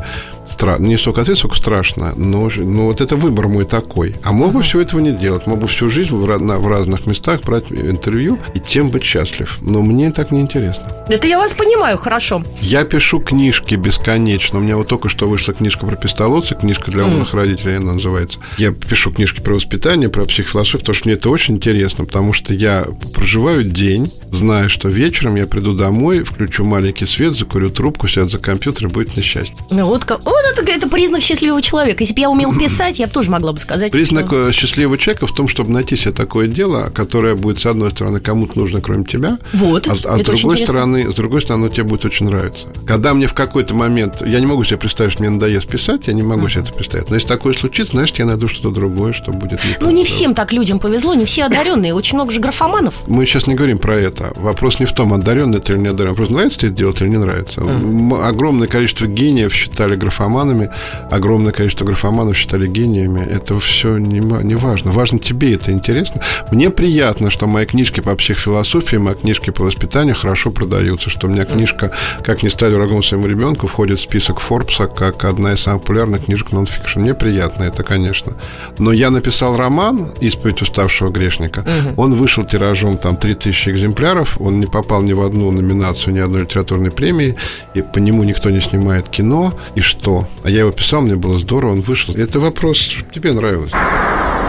стра... 0.54 0.78
не 0.78 0.96
столько 0.96 1.20
ответственно, 1.20 1.54
сколько 1.54 1.56
страшно, 1.56 2.12
но, 2.16 2.50
но 2.56 2.86
вот 2.86 3.00
это 3.00 3.16
выбор 3.16 3.48
мой 3.48 3.64
такой. 3.64 4.14
А 4.22 4.32
мог 4.32 4.52
бы 4.52 4.62
всего 4.62 4.80
этого 4.80 5.00
не 5.00 5.12
делать, 5.12 5.46
мог 5.46 5.58
бы 5.58 5.68
всю 5.68 5.88
жизнь 5.88 6.10
в, 6.10 6.24
в 6.24 6.68
разных 6.68 7.06
местах 7.06 7.42
брать 7.42 7.64
интервью 7.70 8.38
и 8.54 8.60
тем 8.60 8.90
быть 8.90 9.04
счастлив. 9.04 9.58
Но 9.60 9.82
мне 9.82 10.10
так 10.10 10.30
не 10.30 10.40
интересно. 10.40 10.86
Это 11.08 11.26
я 11.26 11.38
вас 11.38 11.52
понимаю 11.52 11.98
хорошо. 11.98 12.42
Я 12.60 12.84
пишу 12.84 13.20
книжки 13.20 13.74
бесконечно. 13.74 14.58
У 14.58 14.62
меня 14.62 14.76
вот 14.76 14.88
только 14.88 15.08
что 15.08 15.28
вышла 15.28 15.52
книжка 15.52 15.86
про 15.86 15.96
пистолотца, 15.96 16.54
книжка 16.54 16.90
для 16.90 17.04
умных 17.04 17.34
mm. 17.34 17.36
родителей, 17.36 17.76
она 17.76 17.94
называется. 17.94 18.38
Я 18.56 18.72
пишу 18.72 19.10
книжки 19.10 19.40
про 19.40 19.54
воспитание, 19.54 20.08
про 20.08 20.24
психофилософию, 20.24 20.80
потому 20.80 20.94
что 20.94 21.08
мне 21.08 21.16
это 21.16 21.28
очень 21.28 21.54
интересно, 21.56 22.04
потому 22.04 22.32
что 22.32 22.54
я 22.54 22.86
проживаю 23.14 23.64
день, 23.64 24.12
зная, 24.30 24.68
что 24.68 24.88
вечером 24.88 25.36
я 25.36 25.46
приду 25.46 25.74
домой, 25.74 26.22
включу 26.22 26.64
маленький 26.64 27.06
свет, 27.06 27.36
закурю 27.36 27.70
трубку, 27.70 28.08
сяду 28.08 28.30
за 28.30 28.38
компьютер 28.38 28.86
и 28.86 28.90
будет 28.90 29.16
несчастье. 29.16 29.54
Ну, 29.70 29.86
вот 29.86 30.04
как... 30.04 30.24
Вот 30.24 30.43
это, 30.52 30.70
это 30.70 30.88
признак 30.88 31.22
счастливого 31.22 31.62
человека. 31.62 32.02
Если 32.02 32.14
бы 32.14 32.20
я 32.20 32.30
умел 32.30 32.56
писать, 32.56 32.98
я 32.98 33.06
бы 33.06 33.12
тоже 33.12 33.30
могла 33.30 33.52
бы 33.52 33.58
сказать. 33.58 33.92
Признак 33.92 34.26
что... 34.26 34.48
Э, 34.48 34.52
счастливого 34.52 34.98
человека 34.98 35.26
в 35.26 35.34
том, 35.34 35.48
чтобы 35.48 35.70
найти 35.70 35.96
себе 35.96 36.12
такое 36.12 36.46
дело, 36.46 36.90
которое 36.94 37.34
будет, 37.34 37.60
с 37.60 37.66
одной 37.66 37.90
стороны, 37.90 38.20
кому-то 38.20 38.58
нужно, 38.58 38.80
кроме 38.80 39.04
тебя. 39.04 39.38
Вот. 39.52 39.88
А, 39.88 39.92
а 39.92 40.18
с 40.18 40.22
другой 40.22 40.58
стороны, 40.58 41.10
с 41.10 41.14
другой 41.14 41.42
стороны, 41.42 41.70
тебе 41.70 41.84
будет 41.84 42.04
очень 42.04 42.26
нравиться. 42.26 42.66
Когда 42.86 43.14
мне 43.14 43.26
в 43.26 43.34
какой-то 43.34 43.74
момент, 43.74 44.22
я 44.26 44.40
не 44.40 44.46
могу 44.46 44.64
себе 44.64 44.78
представить, 44.78 45.12
что 45.12 45.22
мне 45.22 45.30
надоест 45.30 45.68
писать, 45.68 46.06
я 46.06 46.12
не 46.12 46.22
могу 46.22 46.48
себе 46.48 46.62
это 46.62 46.72
представить. 46.72 47.08
Но 47.08 47.16
если 47.16 47.28
такое 47.28 47.52
случится, 47.54 47.92
значит, 47.92 48.18
я 48.18 48.24
найду 48.24 48.48
что-то 48.48 48.70
другое, 48.70 49.12
что 49.12 49.32
будет 49.32 49.64
не 49.64 49.76
Ну, 49.80 49.90
не 49.90 50.04
всем 50.04 50.34
так 50.34 50.52
людям 50.52 50.78
повезло, 50.78 51.14
не 51.14 51.24
все 51.24 51.44
одаренные, 51.44 51.94
очень 51.94 52.16
много 52.16 52.32
же 52.32 52.40
графоманов. 52.40 53.02
Мы 53.06 53.26
сейчас 53.26 53.46
не 53.46 53.54
говорим 53.54 53.78
про 53.78 53.94
это. 53.94 54.32
Вопрос 54.36 54.80
не 54.80 54.86
в 54.86 54.92
том, 54.92 55.12
одаренный 55.14 55.60
ты 55.60 55.72
или 55.72 55.80
не 55.80 55.88
одаренный. 55.88 56.16
Просто 56.16 56.34
нравится 56.34 56.58
тебе 56.58 56.68
это 56.70 56.78
делать 56.78 57.00
или 57.00 57.08
не 57.08 57.18
нравится. 57.18 57.60
Mm. 57.60 58.22
Огромное 58.24 58.68
количество 58.68 59.06
гениев 59.06 59.52
считали 59.52 59.96
графоманами, 60.34 60.70
огромное 61.10 61.52
количество 61.52 61.84
графоманов 61.84 62.36
считали 62.36 62.66
гениями. 62.66 63.20
Это 63.20 63.58
все 63.60 63.98
не, 63.98 64.18
не 64.18 64.54
важно. 64.54 64.90
Важно 64.90 65.18
тебе 65.18 65.54
это 65.54 65.70
интересно. 65.70 66.20
Мне 66.50 66.70
приятно, 66.70 67.30
что 67.30 67.46
мои 67.46 67.66
книжки 67.66 68.00
по 68.00 68.14
психофилософии, 68.14 68.96
мои 68.96 69.14
книжки 69.14 69.50
по 69.50 69.64
воспитанию 69.64 70.14
хорошо 70.14 70.50
продаются, 70.50 71.10
что 71.10 71.26
у 71.26 71.30
меня 71.30 71.44
книжка 71.44 71.92
«Как 72.22 72.42
не 72.42 72.50
стать 72.50 72.72
врагом 72.72 73.02
своему 73.02 73.26
ребенку» 73.26 73.66
входит 73.66 73.98
в 73.98 74.02
список 74.02 74.40
Форбса 74.40 74.86
как 74.86 75.24
одна 75.24 75.52
из 75.52 75.60
самых 75.60 75.82
популярных 75.82 76.24
книжек 76.24 76.52
нон-фикшн. 76.52 77.00
Мне 77.00 77.14
приятно 77.14 77.64
это, 77.64 77.82
конечно. 77.82 78.34
Но 78.78 78.92
я 78.92 79.10
написал 79.10 79.56
роман 79.56 80.12
«Исповедь 80.20 80.62
уставшего 80.62 81.10
грешника». 81.10 81.60
Угу. 81.60 82.02
Он 82.02 82.14
вышел 82.14 82.44
тиражом 82.44 82.96
там 82.96 83.16
3000 83.16 83.68
экземпляров. 83.70 84.40
Он 84.40 84.60
не 84.60 84.66
попал 84.66 85.02
ни 85.02 85.12
в 85.12 85.22
одну 85.22 85.50
номинацию, 85.50 86.14
ни 86.14 86.18
одной 86.18 86.42
литературной 86.42 86.90
премии. 86.90 87.36
И 87.74 87.82
по 87.82 87.98
нему 87.98 88.24
никто 88.24 88.50
не 88.50 88.60
снимает 88.60 89.08
кино. 89.08 89.52
И 89.74 89.80
что? 89.80 90.23
А 90.42 90.50
я 90.50 90.60
его 90.60 90.70
писал, 90.70 91.02
мне 91.02 91.14
было 91.16 91.38
здорово, 91.38 91.72
он 91.72 91.80
вышел. 91.80 92.14
Это 92.14 92.40
вопрос, 92.40 92.76
чтобы 92.76 93.12
тебе 93.12 93.32
нравилось. 93.32 93.70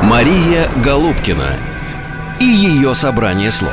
Мария 0.04 0.72
Голубкина 0.84 1.60
и 2.40 2.46
ее 2.46 2.94
собрание 2.94 3.52
слов. 3.52 3.72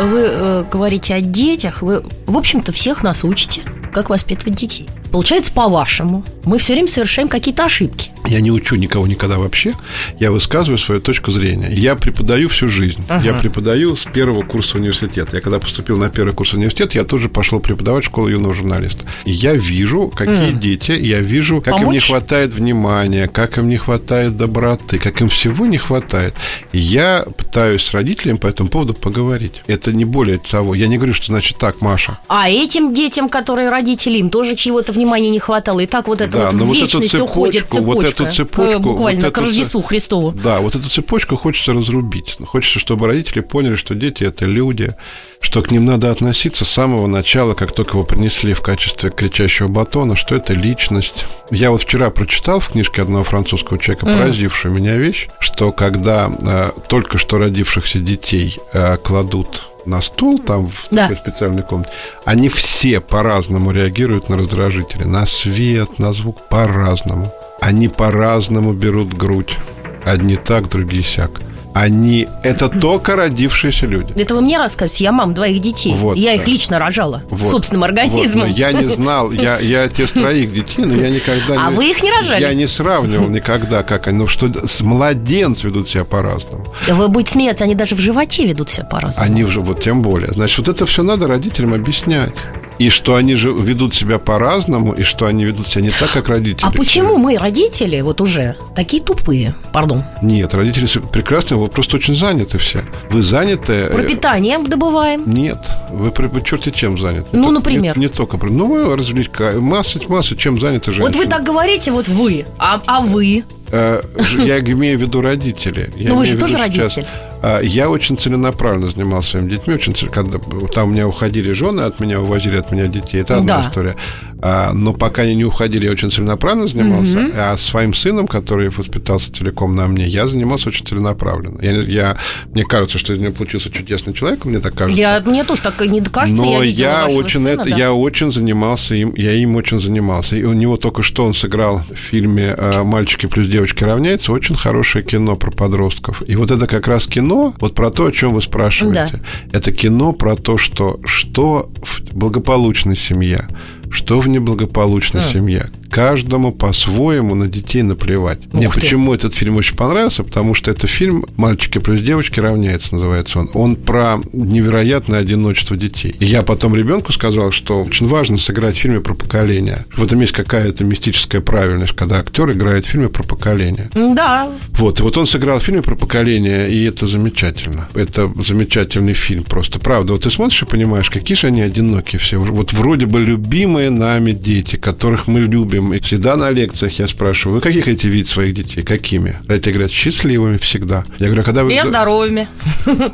Вы 0.00 0.20
э, 0.20 0.64
говорите 0.70 1.14
о 1.14 1.20
детях, 1.20 1.82
вы, 1.82 2.02
в 2.26 2.36
общем-то, 2.36 2.72
всех 2.72 3.02
нас 3.02 3.24
учите, 3.24 3.62
как 3.92 4.08
воспитывать 4.08 4.54
детей. 4.54 4.88
Получается, 5.12 5.52
по-вашему, 5.52 6.24
мы 6.44 6.58
все 6.58 6.72
время 6.72 6.88
совершаем 6.88 7.28
какие-то 7.28 7.64
ошибки. 7.64 8.12
Я 8.30 8.40
не 8.40 8.50
учу 8.50 8.76
никого 8.76 9.06
никогда 9.06 9.38
вообще. 9.38 9.74
Я 10.18 10.30
высказываю 10.30 10.78
свою 10.78 11.00
точку 11.00 11.30
зрения. 11.30 11.68
Я 11.72 11.96
преподаю 11.96 12.48
всю 12.48 12.68
жизнь. 12.68 13.02
Ага. 13.08 13.24
Я 13.24 13.34
преподаю 13.34 13.96
с 13.96 14.04
первого 14.04 14.42
курса 14.42 14.78
университета. 14.78 15.36
Я 15.36 15.42
когда 15.42 15.58
поступил 15.58 15.96
на 15.98 16.10
первый 16.10 16.32
курс 16.32 16.54
университета, 16.54 16.96
я 16.98 17.04
тоже 17.04 17.28
пошел 17.28 17.60
преподавать 17.60 18.04
в 18.04 18.06
школу 18.06 18.28
юного 18.28 18.54
журналиста. 18.54 19.04
И 19.24 19.32
я 19.32 19.54
вижу, 19.54 20.08
какие 20.14 20.50
М. 20.52 20.60
дети, 20.60 20.92
я 20.92 21.18
вижу, 21.20 21.60
как 21.60 21.74
им 21.74 21.78
не 21.80 21.84
Помочь? 21.86 22.06
хватает 22.06 22.54
внимания, 22.54 23.26
как 23.28 23.58
им 23.58 23.68
не 23.68 23.76
хватает 23.76 24.36
доброты, 24.36 24.98
как 24.98 25.20
им 25.20 25.28
всего 25.28 25.66
не 25.66 25.78
хватает. 25.78 26.34
Я 26.72 27.24
пытаюсь 27.36 27.82
с 27.82 27.92
родителями 27.92 28.36
по 28.36 28.46
этому 28.46 28.68
поводу 28.68 28.94
поговорить. 28.94 29.62
Это 29.66 29.92
не 29.92 30.04
более 30.04 30.38
того. 30.38 30.74
Я 30.74 30.86
не 30.86 30.96
говорю, 30.96 31.14
что 31.14 31.26
значит 31.26 31.58
так, 31.58 31.80
Маша. 31.80 32.18
А 32.28 32.48
этим 32.48 32.94
детям, 32.94 33.28
которые 33.28 33.70
родители, 33.70 34.18
им 34.18 34.30
тоже 34.30 34.54
чьего-то 34.54 34.92
внимания 34.92 35.30
не 35.30 35.40
хватало. 35.40 35.80
И 35.80 35.86
так 35.86 36.06
вот 36.08 36.20
это 36.20 36.32
Да, 36.38 36.44
вот 36.50 36.54
в 36.54 36.64
вот 36.66 36.74
вечность 36.76 37.10
цепочку, 37.10 37.24
уходит 37.24 37.68
цепочка. 37.68 37.82
вот 37.82 38.19
эту 38.20 38.30
э, 38.30 38.32
цепочку, 38.32 38.80
Буквально 38.80 39.26
вот 39.26 39.34
к 39.34 39.38
Рождеству 39.38 39.82
Христову. 39.82 40.32
Да, 40.32 40.60
вот 40.60 40.76
эту 40.76 40.88
цепочку 40.88 41.36
хочется 41.36 41.72
разрубить. 41.72 42.36
Хочется, 42.44 42.78
чтобы 42.78 43.06
родители 43.06 43.40
поняли, 43.40 43.76
что 43.76 43.94
дети 43.94 44.24
это 44.24 44.44
люди, 44.46 44.94
что 45.40 45.62
к 45.62 45.70
ним 45.70 45.86
надо 45.86 46.10
относиться 46.10 46.64
с 46.64 46.68
самого 46.70 47.06
начала, 47.06 47.54
как 47.54 47.72
только 47.72 47.92
его 47.92 48.02
принесли 48.02 48.52
в 48.52 48.60
качестве 48.60 49.10
кричащего 49.10 49.68
батона, 49.68 50.16
что 50.16 50.34
это 50.34 50.52
личность. 50.52 51.26
Я 51.50 51.70
вот 51.70 51.82
вчера 51.82 52.10
прочитал 52.10 52.60
в 52.60 52.68
книжке 52.68 53.02
одного 53.02 53.24
французского 53.24 53.78
человека, 53.78 54.06
поразившую 54.06 54.74
меня 54.74 54.96
вещь, 54.96 55.28
что 55.40 55.72
когда 55.72 56.30
э, 56.40 56.70
только 56.88 57.18
что 57.18 57.38
родившихся 57.38 57.98
детей 57.98 58.58
э, 58.72 58.96
кладут 58.98 59.64
на 59.86 60.02
стол, 60.02 60.38
там 60.38 60.66
в 60.66 60.88
Да. 60.90 61.08
такой 61.08 61.16
специальной 61.16 61.62
комнате, 61.62 61.90
они 62.24 62.48
все 62.48 63.00
по-разному 63.00 63.72
реагируют 63.72 64.28
на 64.28 64.36
раздражители, 64.36 65.04
на 65.04 65.26
свет, 65.26 65.98
на 65.98 66.12
звук, 66.12 66.36
по-разному. 66.48 67.32
Они 67.60 67.88
по-разному 67.88 68.72
берут 68.72 69.14
грудь. 69.14 69.56
Одни 70.04 70.36
так, 70.36 70.68
другие 70.68 71.02
сяк. 71.04 71.30
Они 71.72 72.26
это 72.42 72.68
только 72.80 73.14
родившиеся 73.14 73.86
люди. 73.86 74.12
Это 74.16 74.34
вы 74.34 74.40
мне 74.40 74.58
рассказываете, 74.58 75.04
я 75.04 75.12
мама 75.12 75.34
двоих 75.34 75.60
детей. 75.62 75.94
Вот, 75.94 76.16
я 76.16 76.30
да. 76.30 76.34
их 76.34 76.48
лично 76.48 76.78
рожала 76.80 77.22
Вот. 77.30 77.48
собственным 77.48 77.82
Вот, 77.82 77.90
организмом. 77.90 78.48
но 78.48 78.54
я 78.54 78.72
не 78.72 78.84
знал, 78.94 79.30
я, 79.30 79.58
я 79.60 79.88
те 79.88 80.08
с 80.08 80.12
троих 80.12 80.52
детей, 80.52 80.84
но 80.84 80.94
я 81.00 81.10
никогда 81.10 81.66
А 81.66 81.70
не... 81.70 81.76
вы 81.76 81.90
их 81.90 82.02
не 82.02 82.10
рожали? 82.10 82.40
Я 82.40 82.54
не 82.54 82.66
сравнивал 82.66 83.28
никогда, 83.28 83.82
как 83.84 84.08
они, 84.08 84.18
ну 84.18 84.26
что 84.26 84.50
с 84.66 84.80
младенцы 84.80 85.68
ведут 85.68 85.88
себя 85.88 86.04
по-разному. 86.04 86.64
Вы 86.88 87.06
будете 87.08 87.32
смеяться, 87.32 87.64
они 87.64 87.76
даже 87.76 87.94
в 87.94 88.00
животе 88.00 88.46
ведут 88.46 88.68
себя 88.70 88.86
по-разному. 88.86 89.30
Они 89.30 89.44
уже 89.44 89.60
вот 89.60 89.80
тем 89.80 90.02
более. 90.02 90.32
Значит, 90.32 90.58
вот 90.66 90.68
это 90.68 90.86
все 90.86 91.02
надо 91.04 91.28
родителям 91.28 91.74
объяснять. 91.74 92.32
И 92.80 92.88
что 92.88 93.14
они 93.16 93.34
же 93.34 93.52
ведут 93.52 93.94
себя 93.94 94.18
по-разному, 94.18 94.94
и 94.94 95.02
что 95.02 95.26
они 95.26 95.44
ведут 95.44 95.68
себя 95.68 95.82
не 95.82 95.90
так, 95.90 96.10
как 96.12 96.28
родители. 96.28 96.64
А 96.66 96.70
почему 96.70 97.18
мы, 97.18 97.36
родители, 97.36 98.00
вот 98.00 98.22
уже 98.22 98.56
такие 98.74 99.02
тупые? 99.02 99.54
Пардон. 99.70 100.02
Нет, 100.22 100.54
родители 100.54 100.86
прекрасные, 101.12 101.58
вы 101.58 101.68
просто 101.68 101.98
очень 101.98 102.14
заняты 102.14 102.56
все. 102.56 102.82
Вы 103.10 103.22
заняты... 103.22 103.74
э, 103.74 103.92
Пропитание 103.94 104.58
добываем. 104.58 105.30
Нет, 105.30 105.58
вы, 105.90 106.10
вы 106.10 106.40
черти 106.40 106.70
чем 106.70 106.96
заняты. 106.98 107.28
Ну, 107.32 107.40
Не 107.40 107.44
то- 107.48 107.52
например? 107.52 107.98
Не, 107.98 108.04
не 108.04 108.08
только... 108.08 108.38
Ну, 108.46 108.64
вы 108.64 108.96
развлека... 108.96 109.52
Масса, 109.60 110.00
масса 110.08 110.34
чем 110.34 110.58
заняты 110.58 110.90
женщины. 110.90 111.06
Вот 111.06 111.16
вы 111.16 111.26
так 111.26 111.44
говорите, 111.44 111.92
вот 111.92 112.08
вы. 112.08 112.46
А, 112.56 112.80
а 112.86 113.02
вы? 113.02 113.44
Э, 113.72 114.00
Я 114.38 114.60
имею 114.60 114.98
в 114.98 115.02
виду 115.02 115.20
родители. 115.20 115.90
Я 115.96 116.10
Ну, 116.10 116.16
вы 116.16 116.26
же 116.26 116.36
тоже 116.38 116.54
сейчас, 116.58 116.96
родитель. 116.96 117.06
а, 117.42 117.60
Я 117.60 117.88
очень 117.88 118.18
целенаправленно 118.18 118.90
занимался 118.90 119.30
своими 119.30 119.50
детьми. 119.50 119.74
Очень 119.74 119.92
когда 120.08 120.38
там 120.74 120.88
у 120.88 120.92
меня 120.92 121.06
уходили 121.06 121.52
жены 121.52 121.82
от 121.82 122.00
меня, 122.00 122.20
увозили 122.20 122.56
от 122.56 122.72
меня 122.72 122.86
детей. 122.86 123.20
Это 123.20 123.36
одна 123.36 123.62
Да. 123.62 123.68
история. 123.68 123.96
А, 124.42 124.72
Но 124.72 124.92
пока 124.92 125.22
они 125.22 125.34
не 125.34 125.44
уходили, 125.44 125.84
я 125.84 125.92
очень 125.92 126.10
целенаправленно 126.10 126.66
занимался. 126.68 127.26
А 127.34 127.56
своим 127.56 127.94
сыном, 127.94 128.26
который 128.26 128.70
воспитался 128.70 129.32
целиком 129.32 129.74
на 129.74 129.86
мне, 129.86 130.06
я 130.06 130.26
занимался 130.28 130.68
очень 130.68 130.86
целенаправленно. 130.86 131.60
Я, 131.62 131.72
я- 131.82 132.16
мне 132.52 132.64
кажется, 132.64 132.98
что 132.98 133.12
из 133.12 133.18
него 133.20 133.32
получился 133.32 133.70
чудесный 133.70 134.12
человек, 134.14 134.44
мне 134.44 134.58
так 134.60 134.74
кажется. 134.74 135.00
Я, 135.00 135.20
мне 135.24 135.44
тоже 135.44 135.62
так 135.62 135.80
не 135.80 136.00
кажется, 136.00 136.42
Но 136.42 136.52
я 136.52 136.60
видела 136.62 136.86
я 136.88 137.06
очень 137.06 137.40
сына, 137.40 137.48
это, 137.48 137.64
да. 137.70 137.76
я 137.76 137.92
очень 137.92 138.32
занимался 138.32 138.94
им, 138.94 139.14
я 139.16 139.32
им 139.34 139.56
очень 139.56 139.80
занимался. 139.80 140.36
И 140.36 140.42
у 140.44 140.52
него 140.52 140.76
только 140.76 141.02
что 141.02 141.24
он 141.26 141.34
сыграл 141.34 141.82
в 141.90 141.94
фильме 141.96 142.54
э, 142.56 142.82
«Мальчики 142.82 143.26
плюс 143.26 143.46
девочки 143.46 143.84
равняются» 143.84 144.32
очень 144.32 144.54
хорошее 144.56 145.04
кино 145.04 145.36
про 145.36 145.50
подростков. 145.50 146.22
И 146.26 146.36
вот 146.36 146.50
это 146.50 146.66
как 146.66 146.86
раз 146.88 147.06
кино, 147.06 147.54
вот 147.60 147.74
про 147.74 147.90
то, 147.90 148.06
о 148.06 148.12
чем 148.12 148.34
вы 148.34 148.40
спрашиваете. 148.40 149.20
Это 149.52 149.72
кино 149.72 150.12
про 150.12 150.36
то, 150.36 150.56
что 150.58 150.98
что 151.04 151.70
в 151.82 152.14
благополучной 152.14 152.96
семье, 152.96 153.46
что 153.90 154.20
в 154.20 154.28
неблагополучной 154.28 155.22
семье. 155.24 155.70
Каждому 155.90 156.52
по-своему 156.52 157.34
на 157.34 157.48
детей 157.48 157.82
наплевать. 157.82 158.52
Мне 158.52 158.68
Ух 158.68 158.74
ты. 158.74 158.80
почему 158.80 159.12
этот 159.12 159.34
фильм 159.34 159.56
очень 159.56 159.76
понравился? 159.76 160.22
Потому 160.22 160.54
что 160.54 160.70
это 160.70 160.86
фильм 160.86 161.26
«Мальчики 161.36 161.78
плюс 161.78 162.00
девочки 162.00 162.38
равняются» 162.40 162.94
называется 162.94 163.40
он. 163.40 163.50
Он 163.54 163.76
про 163.76 164.20
невероятное 164.32 165.20
одиночество 165.20 165.76
детей. 165.76 166.14
И 166.20 166.24
я 166.24 166.42
потом 166.42 166.76
ребенку 166.76 167.12
сказал, 167.12 167.50
что 167.50 167.82
очень 167.82 168.06
важно 168.06 168.38
сыграть 168.38 168.76
в 168.76 168.80
фильме 168.80 169.00
про 169.00 169.14
поколение. 169.14 169.84
В 169.92 170.04
этом 170.04 170.20
есть 170.20 170.32
какая-то 170.32 170.84
мистическая 170.84 171.40
правильность, 171.40 171.92
когда 171.92 172.18
актер 172.18 172.50
играет 172.52 172.86
в 172.86 172.88
фильме 172.88 173.08
про 173.08 173.22
поколение. 173.22 173.90
Да, 173.94 174.48
Вот, 174.78 175.00
и 175.00 175.02
вот 175.02 175.16
он 175.16 175.26
сыграл 175.26 175.58
в 175.58 175.62
фильме 175.62 175.82
про 175.82 175.96
поколение, 175.96 176.70
и 176.70 176.84
это 176.84 177.06
замечательно. 177.06 177.88
Это 177.94 178.30
замечательный 178.46 179.14
фильм, 179.14 179.44
просто 179.44 179.78
правда. 179.80 180.12
Вот 180.12 180.22
ты 180.22 180.30
смотришь 180.30 180.62
и 180.62 180.66
понимаешь, 180.66 181.10
какие 181.10 181.36
же 181.36 181.48
они 181.48 181.62
одинокие 181.62 182.18
все. 182.18 182.38
Вот 182.38 182.72
вроде 182.72 183.06
бы 183.06 183.20
любимые 183.20 183.90
нами 183.90 184.32
дети, 184.32 184.76
которых 184.76 185.26
мы 185.26 185.40
любим. 185.40 185.79
И 185.92 186.00
всегда 186.00 186.36
на 186.36 186.50
лекциях 186.50 186.98
я 186.98 187.08
спрашиваю, 187.08 187.56
вы 187.56 187.60
каких 187.60 187.84
хотите 187.84 188.08
видеть 188.08 188.28
своих 188.28 188.54
детей? 188.54 188.82
Какими? 188.82 189.36
Родители 189.46 189.72
говорят, 189.72 189.90
счастливыми 189.90 190.58
всегда. 190.58 191.04
Я 191.18 191.26
говорю, 191.26 191.42
а 191.42 191.44
когда 191.44 191.64
вы... 191.64 191.74
и 191.74 191.80
здоровыми. 191.82 192.48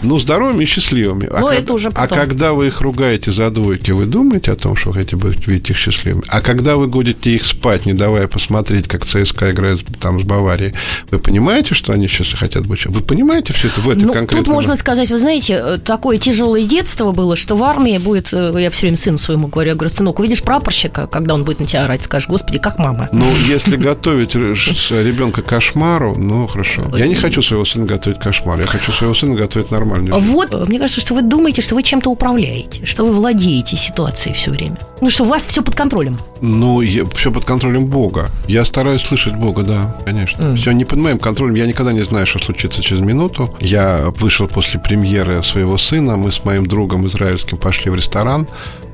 Ну, 0.02 0.18
здоровыми 0.18 0.62
и 0.62 0.66
счастливыми. 0.66 1.26
А 1.30 1.40
Ну, 1.40 1.46
когда- 1.48 1.54
это 1.62 1.74
уже 1.74 1.88
А 1.88 1.92
потом. 1.92 2.18
когда 2.18 2.52
вы 2.52 2.68
их 2.68 2.80
ругаете 2.80 3.30
за 3.32 3.50
двойки, 3.50 3.90
вы 3.92 4.06
думаете 4.06 4.52
о 4.52 4.56
том, 4.56 4.76
что 4.76 4.90
вы 4.90 4.96
хотите 4.96 5.16
быть, 5.16 5.46
видеть 5.46 5.70
их 5.70 5.76
счастливыми? 5.76 6.22
А 6.28 6.40
когда 6.40 6.76
вы 6.76 6.86
годите 6.88 7.30
их 7.34 7.44
спать, 7.44 7.86
не 7.86 7.92
давая 7.92 8.26
посмотреть, 8.28 8.88
как 8.88 9.04
ЦСКА 9.06 9.50
играет 9.52 9.80
там 10.00 10.20
с 10.20 10.24
Баварией, 10.24 10.74
вы 11.10 11.18
понимаете, 11.18 11.74
что 11.74 11.92
они 11.92 12.08
сейчас 12.08 12.32
хотят 12.38 12.66
быть? 12.66 12.86
Вы 12.86 13.00
понимаете 13.00 13.52
все 13.52 13.68
это 13.68 13.80
в 13.80 13.88
этой 13.88 14.02
Ну, 14.04 14.12
конкретной... 14.12 14.44
тут 14.44 14.54
можно 14.54 14.76
сказать, 14.76 15.10
вы 15.10 15.18
знаете, 15.18 15.60
э, 15.62 15.78
такое 15.78 16.18
тяжелое 16.18 16.62
детство 16.64 17.12
было, 17.12 17.36
что 17.36 17.56
в 17.56 17.62
армии 17.64 17.98
будет, 17.98 18.32
э, 18.32 18.52
я 18.58 18.70
все 18.70 18.82
время 18.82 18.96
сыну 18.96 19.18
своему 19.18 19.48
говорю, 19.48 19.70
я 19.70 19.74
говорю, 19.74 19.90
сынок, 19.90 20.18
увидишь 20.18 20.42
прапорщика, 20.42 21.06
когда 21.06 21.34
он 21.34 21.44
будет 21.44 21.60
на 21.60 21.66
тебя 21.66 21.84
орать, 21.84 22.02
скажешь, 22.02 22.28
господи, 22.28 22.55
как 22.58 22.78
мама. 22.78 23.08
Ну, 23.12 23.26
если 23.46 23.76
готовить 23.76 24.34
ребенка 24.34 25.42
к 25.42 25.46
кошмару, 25.46 26.14
ну, 26.16 26.46
хорошо. 26.46 26.82
Я 26.96 27.06
не 27.06 27.14
хочу 27.14 27.42
своего 27.42 27.64
сына 27.64 27.86
готовить 27.86 28.18
к 28.18 28.22
кошмару. 28.22 28.62
Я 28.62 28.68
хочу 28.68 28.92
своего 28.92 29.14
сына 29.14 29.34
готовить 29.34 29.70
нормальную 29.70 30.14
жизнь. 30.14 30.32
Вот, 30.32 30.68
мне 30.68 30.78
кажется, 30.78 31.00
что 31.00 31.14
вы 31.14 31.22
думаете, 31.22 31.62
что 31.62 31.74
вы 31.74 31.82
чем-то 31.82 32.10
управляете, 32.10 32.84
что 32.86 33.04
вы 33.04 33.12
владеете 33.12 33.76
ситуацией 33.76 34.34
все 34.34 34.50
время. 34.50 34.76
Ну, 35.00 35.10
что 35.10 35.24
у 35.24 35.28
вас 35.28 35.46
все 35.46 35.62
под 35.62 35.74
контролем. 35.74 36.18
Ну, 36.40 36.82
все 37.14 37.30
под 37.32 37.44
контролем 37.44 37.86
Бога. 37.86 38.26
Я 38.48 38.64
стараюсь 38.64 39.02
слышать 39.02 39.34
Бога, 39.34 39.62
да, 39.62 39.96
конечно. 40.04 40.54
Все 40.56 40.72
не 40.72 40.84
под 40.84 40.98
моим 40.98 41.18
контролем. 41.18 41.54
Я 41.54 41.66
никогда 41.66 41.92
не 41.92 42.02
знаю, 42.02 42.26
что 42.26 42.38
случится 42.38 42.82
через 42.82 43.00
минуту. 43.02 43.54
Я 43.60 44.06
вышел 44.18 44.48
после 44.48 44.80
премьеры 44.80 45.42
своего 45.44 45.78
сына. 45.78 46.16
Мы 46.16 46.32
с 46.32 46.44
моим 46.44 46.66
другом 46.66 47.06
израильским 47.06 47.58
пошли 47.58 47.90
в 47.90 47.94
ресторан, 47.94 48.46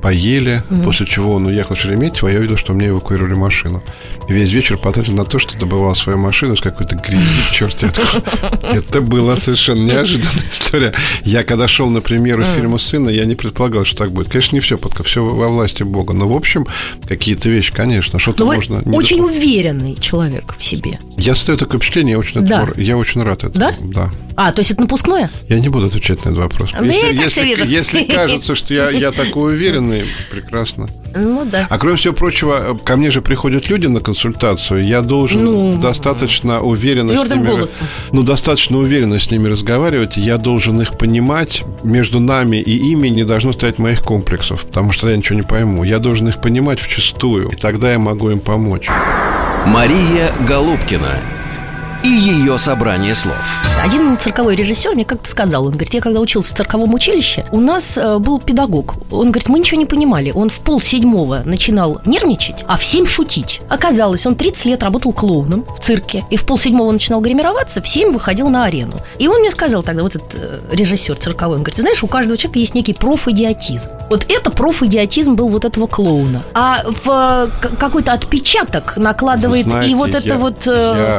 поели, 0.03 0.63
после 0.85 1.07
чего 1.07 1.35
он 1.35 1.47
уехал 1.47 1.77
в 1.77 1.81
Шереметьево, 1.81 2.29
я 2.29 2.39
увидел, 2.39 2.57
что 2.57 2.73
мне 2.73 2.89
эвакуировали 2.89 3.35
машину. 3.35 3.83
И 4.29 4.33
весь 4.33 4.51
вечер 4.51 4.77
потратил 4.77 5.15
на 5.15 5.25
то, 5.25 5.39
что 5.39 5.57
добывал 5.57 5.95
свою 5.95 6.19
машину 6.19 6.57
с 6.57 6.61
какой-то 6.61 6.97
грязи, 6.97 7.23
откуда. 7.65 7.93
Это 8.63 9.01
была 9.01 9.37
совершенно 9.37 9.85
неожиданная 9.85 10.45
история. 10.51 10.93
Я 11.25 11.45
когда 11.45 11.69
шел 11.69 11.89
на 11.89 12.01
премьеру 12.01 12.45
фильма 12.45 12.79
«Сына», 12.79 13.09
я 13.09 13.25
не 13.25 13.35
предполагал, 13.35 13.85
что 13.85 13.97
так 13.97 14.13
будет. 14.13 14.29
Конечно, 14.29 14.57
не 14.57 14.61
все 14.61 14.79
все 15.05 15.25
во 15.25 15.49
власти 15.49 15.83
Бога. 15.83 16.15
Но, 16.15 16.29
в 16.29 16.37
общем, 16.37 16.67
какие-то 17.07 17.49
вещи, 17.49 17.73
конечно, 17.73 18.19
что-то 18.19 18.45
вы 18.45 18.57
можно... 18.57 18.83
очень 18.87 19.21
уверенный 19.21 19.97
человек 19.97 20.55
в 20.59 20.65
себе. 20.65 20.99
Я 21.17 21.35
создаю 21.35 21.59
такое 21.59 21.79
впечатление, 21.79 22.13
я 22.13 22.19
очень, 22.19 22.41
Да. 22.41 22.69
я 22.77 22.97
очень 22.97 23.23
рад 23.23 23.45
этому. 23.45 23.59
Да? 23.59 23.75
Да. 23.81 24.11
А, 24.37 24.53
то 24.53 24.61
есть 24.61 24.71
это 24.71 24.81
напускное? 24.81 25.31
Я 25.49 25.61
не 25.61 25.69
буду 25.69 25.87
отвечать 25.87 26.25
на 26.25 26.31
этот 26.31 26.41
вопрос. 26.41 26.71
Так 26.73 26.85
если, 26.85 27.43
вижу. 27.45 27.65
если 27.65 28.05
кажется, 28.05 28.55
что 28.55 28.73
я, 28.73 28.91
я 28.91 29.11
такой 29.11 29.53
уверенный, 29.55 29.92
прекрасно. 30.31 30.87
Ну 31.15 31.45
да. 31.45 31.67
А 31.69 31.79
кроме 31.79 31.97
всего 31.97 32.15
прочего, 32.15 32.79
ко 32.85 32.97
мне 32.97 33.11
же 33.11 33.21
приходят 33.23 33.69
люди 33.69 33.87
на 33.87 34.01
консультацию. 34.01 34.85
Я 34.87 35.03
должен 35.03 35.45
Ну, 35.45 35.75
достаточно 35.81 36.61
уверенно 36.61 37.13
с 37.25 37.29
ними, 37.31 37.47
голосом. 37.47 37.87
ну 38.13 38.23
достаточно 38.23 38.79
уверенно 38.79 39.19
с 39.19 39.31
ними 39.31 39.49
разговаривать. 39.49 40.17
Я 40.17 40.39
должен 40.39 40.81
их 40.81 40.97
понимать. 40.99 41.63
Между 41.85 42.21
нами 42.21 42.57
и 42.57 42.77
ими 42.93 43.09
не 43.09 43.25
должно 43.25 43.53
стоять 43.53 43.79
моих 43.79 44.03
комплексов, 44.03 44.65
потому 44.67 44.93
что 44.93 45.09
я 45.11 45.17
ничего 45.17 45.37
не 45.37 45.43
пойму. 45.43 45.85
Я 45.85 45.99
должен 45.99 46.29
их 46.29 46.41
понимать 46.41 46.81
вчистую, 46.81 47.49
и 47.51 47.57
тогда 47.57 47.93
я 47.93 47.99
могу 47.99 48.31
им 48.31 48.39
помочь. 48.41 48.89
Мария 49.67 50.35
Голубкина 50.47 51.23
и 52.05 52.09
ее 52.09 52.59
собрание 52.59 53.15
слов. 53.15 53.37
Один 53.83 54.17
цирковой 54.19 54.55
режиссер 54.57 54.93
мне 54.95 55.05
как-то 55.05 55.29
сказал, 55.29 55.65
он 55.67 55.73
говорит, 55.73 55.95
я 55.95 56.01
когда 56.01 56.21
учился 56.21 56.53
в 56.53 56.57
цирковом 56.57 56.93
училище, 56.95 57.45
у 57.53 57.61
нас 57.61 57.97
э, 57.97 58.19
был 58.19 58.41
педагог. 58.41 58.95
Он 59.11 59.27
говорит, 59.31 59.49
мы 59.49 59.59
ничего 59.61 59.79
не 59.79 59.87
понимали. 59.87 60.33
Он 60.33 60.49
в 60.51 60.61
пол 60.61 60.81
седьмого 60.81 61.43
начинал 61.45 62.01
нервничать, 62.05 62.65
а 62.67 62.77
в 62.77 62.85
семь 62.85 63.07
шутить. 63.07 63.61
Оказалось, 63.69 64.27
он 64.27 64.35
30 64.35 64.65
лет 64.67 64.83
работал 64.83 65.13
клоуном 65.13 65.65
в 65.77 65.81
цирке, 65.81 66.25
и 66.31 66.37
в 66.37 66.45
пол 66.45 66.59
седьмого 66.59 66.91
начинал 66.91 67.21
гримироваться, 67.21 67.81
в 67.81 67.89
семь 67.89 68.11
выходил 68.13 68.49
на 68.49 68.65
арену. 68.65 68.97
И 69.19 69.29
он 69.29 69.41
мне 69.41 69.51
сказал 69.51 69.83
тогда, 69.83 70.03
вот 70.03 70.17
этот 70.17 70.35
э, 70.35 70.59
режиссер 70.73 71.17
цирковой, 71.17 71.57
он 71.57 71.63
говорит, 71.63 71.77
ты 71.77 71.83
знаешь, 71.83 72.03
у 72.03 72.09
каждого 72.09 72.37
человека 72.37 72.59
есть 72.59 72.75
некий 72.75 72.95
профидиотизм. 72.95 73.91
Вот 74.11 74.27
это 74.29 74.51
профидиотизм 74.51 75.35
был 75.35 75.49
вот 75.49 75.65
этого 75.65 75.87
клоуна. 75.87 76.43
А 76.55 76.83
в 77.05 77.49
э, 77.63 77.69
какой-то 77.79 78.13
отпечаток 78.13 78.97
накладывает 78.97 79.67
знаете, 79.67 79.93
и 79.93 79.95
вот 79.95 80.11
это 80.11 80.29
я- 80.29 80.35
вот 80.37 80.67
э, 80.67 80.71
я- 81.15 81.19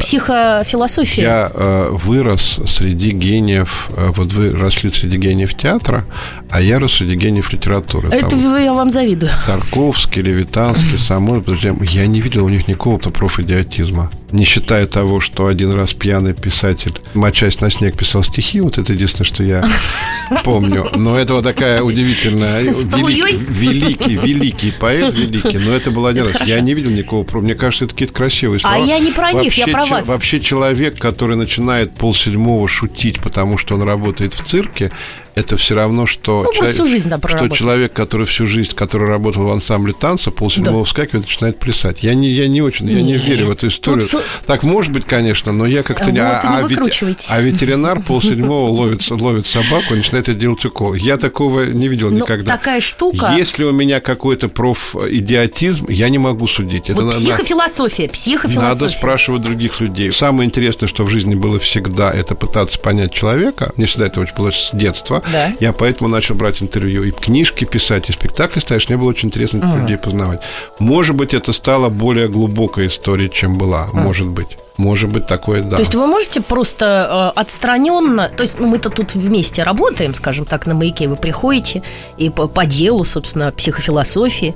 психофилософия. 0.73 1.23
Я 1.23 1.51
э, 1.53 1.89
вырос 1.91 2.59
среди 2.67 3.12
гениев, 3.12 3.89
э, 3.95 4.09
вот 4.15 4.33
вы 4.33 4.51
росли 4.51 4.91
среди 4.91 5.17
гениев 5.17 5.53
театра, 5.53 6.03
а 6.49 6.62
я 6.62 6.79
рос 6.79 6.93
среди 6.95 7.15
гениев 7.15 7.51
литературы. 7.53 8.09
Это 8.09 8.29
Там 8.29 8.57
я 8.57 8.73
вам 8.73 8.89
завидую. 8.89 9.31
Тарковский, 9.45 10.21
Левитанский, 10.21 10.97
друзья, 11.41 11.75
я 11.81 12.07
не 12.07 12.21
видел 12.21 12.45
у 12.45 12.49
них 12.49 12.67
никакого-то 12.67 13.12
профидиотизма. 13.12 14.09
Не 14.34 14.46
считая 14.46 14.88
того, 14.88 15.19
что 15.19 15.46
один 15.46 15.72
раз 15.74 15.93
пьяный 15.93 16.34
писатель, 16.34 16.91
мочась 17.13 17.62
на 17.62 17.69
снег, 17.69 17.96
писал 17.96 18.24
стихи, 18.24 18.62
вот 18.62 18.80
это 18.80 18.91
единственное, 18.91 19.26
что 19.28 19.43
я 19.43 19.63
помню. 20.43 20.89
Но 20.96 21.15
это 21.19 21.36
вот 21.36 21.43
такая 21.43 21.84
удивительная, 21.84 22.63
великий, 22.63 23.38
великий, 23.48 24.15
великий 24.15 24.72
поэт, 24.72 25.13
великий. 25.13 25.60
Но 25.60 25.72
это 25.72 25.91
был 25.91 26.08
один 26.08 26.26
раз. 26.26 26.41
Я 26.48 26.60
не 26.62 26.74
видел 26.74 26.89
никакого, 26.89 27.24
про- 27.24 27.41
мне 27.41 27.54
кажется, 27.54 27.86
это 27.86 27.93
какие-то 27.93 28.13
красивые 28.15 28.58
А 28.63 28.74
слова. 28.74 28.76
я 28.84 28.98
не 28.98 29.12
про 29.12 29.34
них, 29.34 29.56
я 29.56 29.67
про 29.67 29.86
вас. 29.86 30.08
Вообще 30.08 30.39
человек, 30.41 30.98
который 30.98 31.36
начинает 31.38 31.93
полседьмого 31.93 32.67
шутить, 32.67 33.22
потому 33.22 33.60
что 33.60 33.76
он 33.76 33.84
работает 33.84 34.34
в 34.34 34.43
цирке, 34.43 34.89
это 35.36 35.58
все 35.58 35.76
равно, 35.76 36.06
что, 36.06 36.43
Ну, 36.43 36.60
может, 36.60 36.74
всю 36.76 36.86
жизнь, 36.88 37.10
да, 37.10 37.17
что 37.17 37.48
человек, 37.50 37.93
который 37.93 38.26
всю 38.28 38.46
жизнь, 38.48 38.74
который 38.76 39.08
работал 39.08 39.43
в 39.43 39.52
ансамбле 39.52 39.93
танца, 39.93 40.32
полседьмого 40.32 40.86
вскакивает 40.86 41.26
и 41.26 41.30
начинает 41.30 41.60
плясать. 41.60 42.04
Я 42.04 42.13
не, 42.13 42.30
я 42.32 42.48
не 42.48 42.62
очень, 42.62 42.88
я 42.89 43.02
не 43.02 43.13
Нет. 43.13 43.26
верю 43.26 43.48
в 43.48 43.52
эту 43.52 43.67
историю. 43.67 44.08
Тут 44.08 44.24
Так 44.46 44.63
может 44.63 44.91
быть, 44.91 45.06
конечно, 45.06 45.52
но 45.52 45.65
я 45.65 45.84
как-то 45.84 46.12
не... 46.12 46.19
Вот 46.22 46.43
и 46.43 46.48
не 46.48 46.56
а, 46.56 46.62
вет- 46.62 46.69
выкручивайтесь. 46.69 47.28
а 47.32 47.41
ветеринар 47.41 48.02
полседьмого 48.02 48.69
ловит, 48.69 49.10
ловит 49.10 49.48
собаку 49.48 49.93
и 49.93 49.98
начинает 49.98 50.28
ей 50.28 50.36
делать 50.36 50.63
укол. 50.65 50.93
Я 50.93 51.17
такого 51.17 51.63
не 51.65 51.88
видел 51.88 52.12
Ну, 52.12 52.17
никогда. 52.17 52.56
такая 52.58 52.80
штука. 52.82 53.34
Если 53.38 53.63
у 53.63 53.72
меня 53.72 54.00
какой-то 54.00 54.50
профидиотизм, 54.50 55.86
я 55.89 56.10
не 56.10 56.17
могу 56.17 56.48
судить. 56.48 56.89
Это 56.89 57.02
Вот 57.02 57.13
на- 57.13 57.19
на- 57.19 57.26
психофилософия, 57.26 58.08
психофилософия. 58.10 58.60
надо 58.69 58.89
спрашивать 58.89 59.41
других 59.41 59.80
людей. 59.80 60.12
Самое 60.12 60.48
интересное, 60.48 60.88
что 60.88 61.04
в 61.04 61.10
жизни 61.10 61.36
было 61.36 61.60
всегда, 61.60 62.12
это 62.12 62.36
пытаться 62.36 62.80
понять 62.80 63.12
человека. 63.12 63.72
Мне 63.78 63.86
всегда 63.88 64.08
это 64.08 64.22
очень 64.22 64.36
было 64.36 64.52
с 64.52 64.69
детства. 64.74 65.22
Да. 65.31 65.53
Я 65.59 65.73
поэтому 65.73 66.09
начал 66.09 66.36
брать 66.36 66.62
интервью 66.62 67.03
и 67.03 67.12
книжки 67.12 67.65
писать, 67.65 68.09
и 68.09 68.13
спектакли 68.13 68.59
ставишь. 68.59 68.89
Мне 68.89 68.97
было 68.97 69.09
очень 69.09 69.29
интересно 69.29 69.57
этих 69.57 69.81
людей 69.81 69.97
познавать. 69.97 70.41
Может 70.79 71.15
быть, 71.15 71.33
это 71.33 71.53
стало 71.53 71.89
более 71.89 72.27
глубокой 72.27 72.88
историей, 72.88 73.31
чем 73.31 73.57
была. 73.57 73.88
Может 73.93 74.27
быть. 74.27 74.57
Может 74.77 75.12
быть, 75.12 75.27
такое 75.27 75.62
да. 75.62 75.75
То 75.75 75.81
есть 75.81 75.93
вы 75.93 76.07
можете 76.07 76.41
просто 76.41 77.31
э, 77.36 77.39
отстраненно, 77.39 78.27
то 78.36 78.41
есть 78.41 78.59
ну, 78.59 78.67
мы-то 78.67 78.89
тут 78.89 79.13
вместе 79.13 79.62
работаем, 79.62 80.15
скажем 80.15 80.45
так, 80.45 80.65
на 80.65 80.73
маяке 80.73 81.07
вы 81.07 81.15
приходите 81.15 81.83
и 82.17 82.31
по, 82.31 82.47
по 82.47 82.65
делу, 82.65 83.03
собственно, 83.03 83.51
психофилософии, 83.51 84.55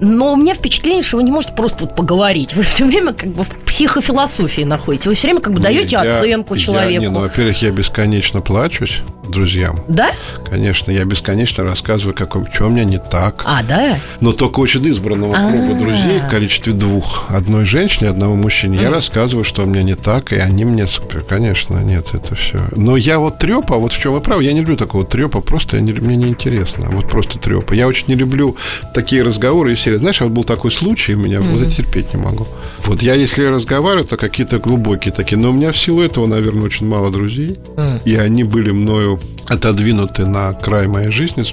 но 0.00 0.34
у 0.34 0.36
меня 0.36 0.54
впечатление, 0.54 1.02
что 1.02 1.16
вы 1.16 1.22
не 1.22 1.32
можете 1.32 1.54
просто 1.54 1.86
вот 1.86 1.96
поговорить, 1.96 2.54
вы 2.54 2.62
все 2.62 2.84
время 2.84 3.14
как 3.14 3.30
бы 3.30 3.42
в 3.42 3.48
психофилософии 3.64 4.62
находитесь, 4.62 5.06
вы 5.06 5.14
все 5.14 5.28
время 5.28 5.40
как 5.40 5.54
бы 5.54 5.60
даете 5.60 5.96
Я- 5.96 6.18
оценку 6.18 6.54
я- 6.54 6.60
человеку, 6.60 7.00
не, 7.02 7.08
ну, 7.08 7.20
во-первых, 7.20 7.62
я 7.62 7.70
бесконечно 7.70 8.42
плачусь 8.42 9.00
друзьям. 9.28 9.76
да? 9.88 10.03
Конечно, 10.48 10.90
я 10.90 11.04
бесконечно 11.04 11.64
рассказываю, 11.64 12.14
каком, 12.14 12.50
что 12.50 12.66
у 12.66 12.70
меня 12.70 12.84
не 12.84 12.98
так. 12.98 13.42
А, 13.44 13.62
да? 13.62 13.98
Но 14.20 14.32
только 14.32 14.60
очень 14.60 14.86
избранного 14.88 15.32
круга 15.32 15.74
А. 15.74 15.78
друзей 15.78 16.20
в 16.20 16.28
количестве 16.28 16.72
двух. 16.72 17.24
Одной 17.28 17.66
женщине, 17.66 18.10
одного 18.10 18.34
мужчине. 18.34 18.78
Я 18.80 18.90
рассказываю, 18.90 19.44
что 19.44 19.62
у 19.62 19.66
меня 19.66 19.82
не 19.82 19.94
так, 19.94 20.32
и 20.32 20.36
они 20.36 20.64
мне... 20.64 20.86
Конечно, 21.28 21.78
нет, 21.78 22.08
это 22.12 22.34
все. 22.34 22.60
Но 22.76 22.96
я 22.96 23.18
вот 23.18 23.38
трепа, 23.38 23.76
вот 23.76 23.92
в 23.92 24.00
чем 24.00 24.12
вы 24.12 24.20
правы, 24.20 24.44
я 24.44 24.52
не 24.52 24.60
люблю 24.60 24.76
такого 24.76 25.04
трепа, 25.04 25.40
просто 25.40 25.76
я 25.76 25.82
не, 25.82 25.92
мне 25.92 26.16
неинтересно. 26.16 26.88
Вот 26.90 27.08
просто 27.08 27.38
трепа. 27.38 27.72
Я 27.72 27.86
очень 27.86 28.04
не 28.08 28.14
люблю 28.14 28.56
такие 28.94 29.22
разговоры 29.22 29.72
и 29.72 29.76
серии. 29.76 29.96
Знаешь, 29.96 30.20
вот 30.20 30.30
был 30.30 30.44
такой 30.44 30.70
случай 30.70 31.14
у 31.14 31.18
меня, 31.18 31.40
вот 31.40 31.62
это 31.62 31.70
терпеть 31.70 32.12
не 32.14 32.20
могу. 32.20 32.46
Вот 32.84 33.02
я, 33.02 33.14
если 33.14 33.44
разговариваю, 33.44 34.06
то 34.06 34.16
какие-то 34.16 34.58
глубокие 34.58 35.12
такие. 35.12 35.38
Но 35.38 35.50
у 35.50 35.52
меня 35.52 35.72
в 35.72 35.76
силу 35.76 36.02
этого, 36.02 36.26
наверное, 36.26 36.64
очень 36.64 36.86
мало 36.86 37.10
друзей. 37.10 37.58
И 38.04 38.14
они 38.16 38.44
были 38.44 38.70
мною 38.70 39.18
отодвинуты 39.46 39.93
на 39.94 40.52
край 40.52 40.86
моей 40.88 41.10
жизни 41.10 41.44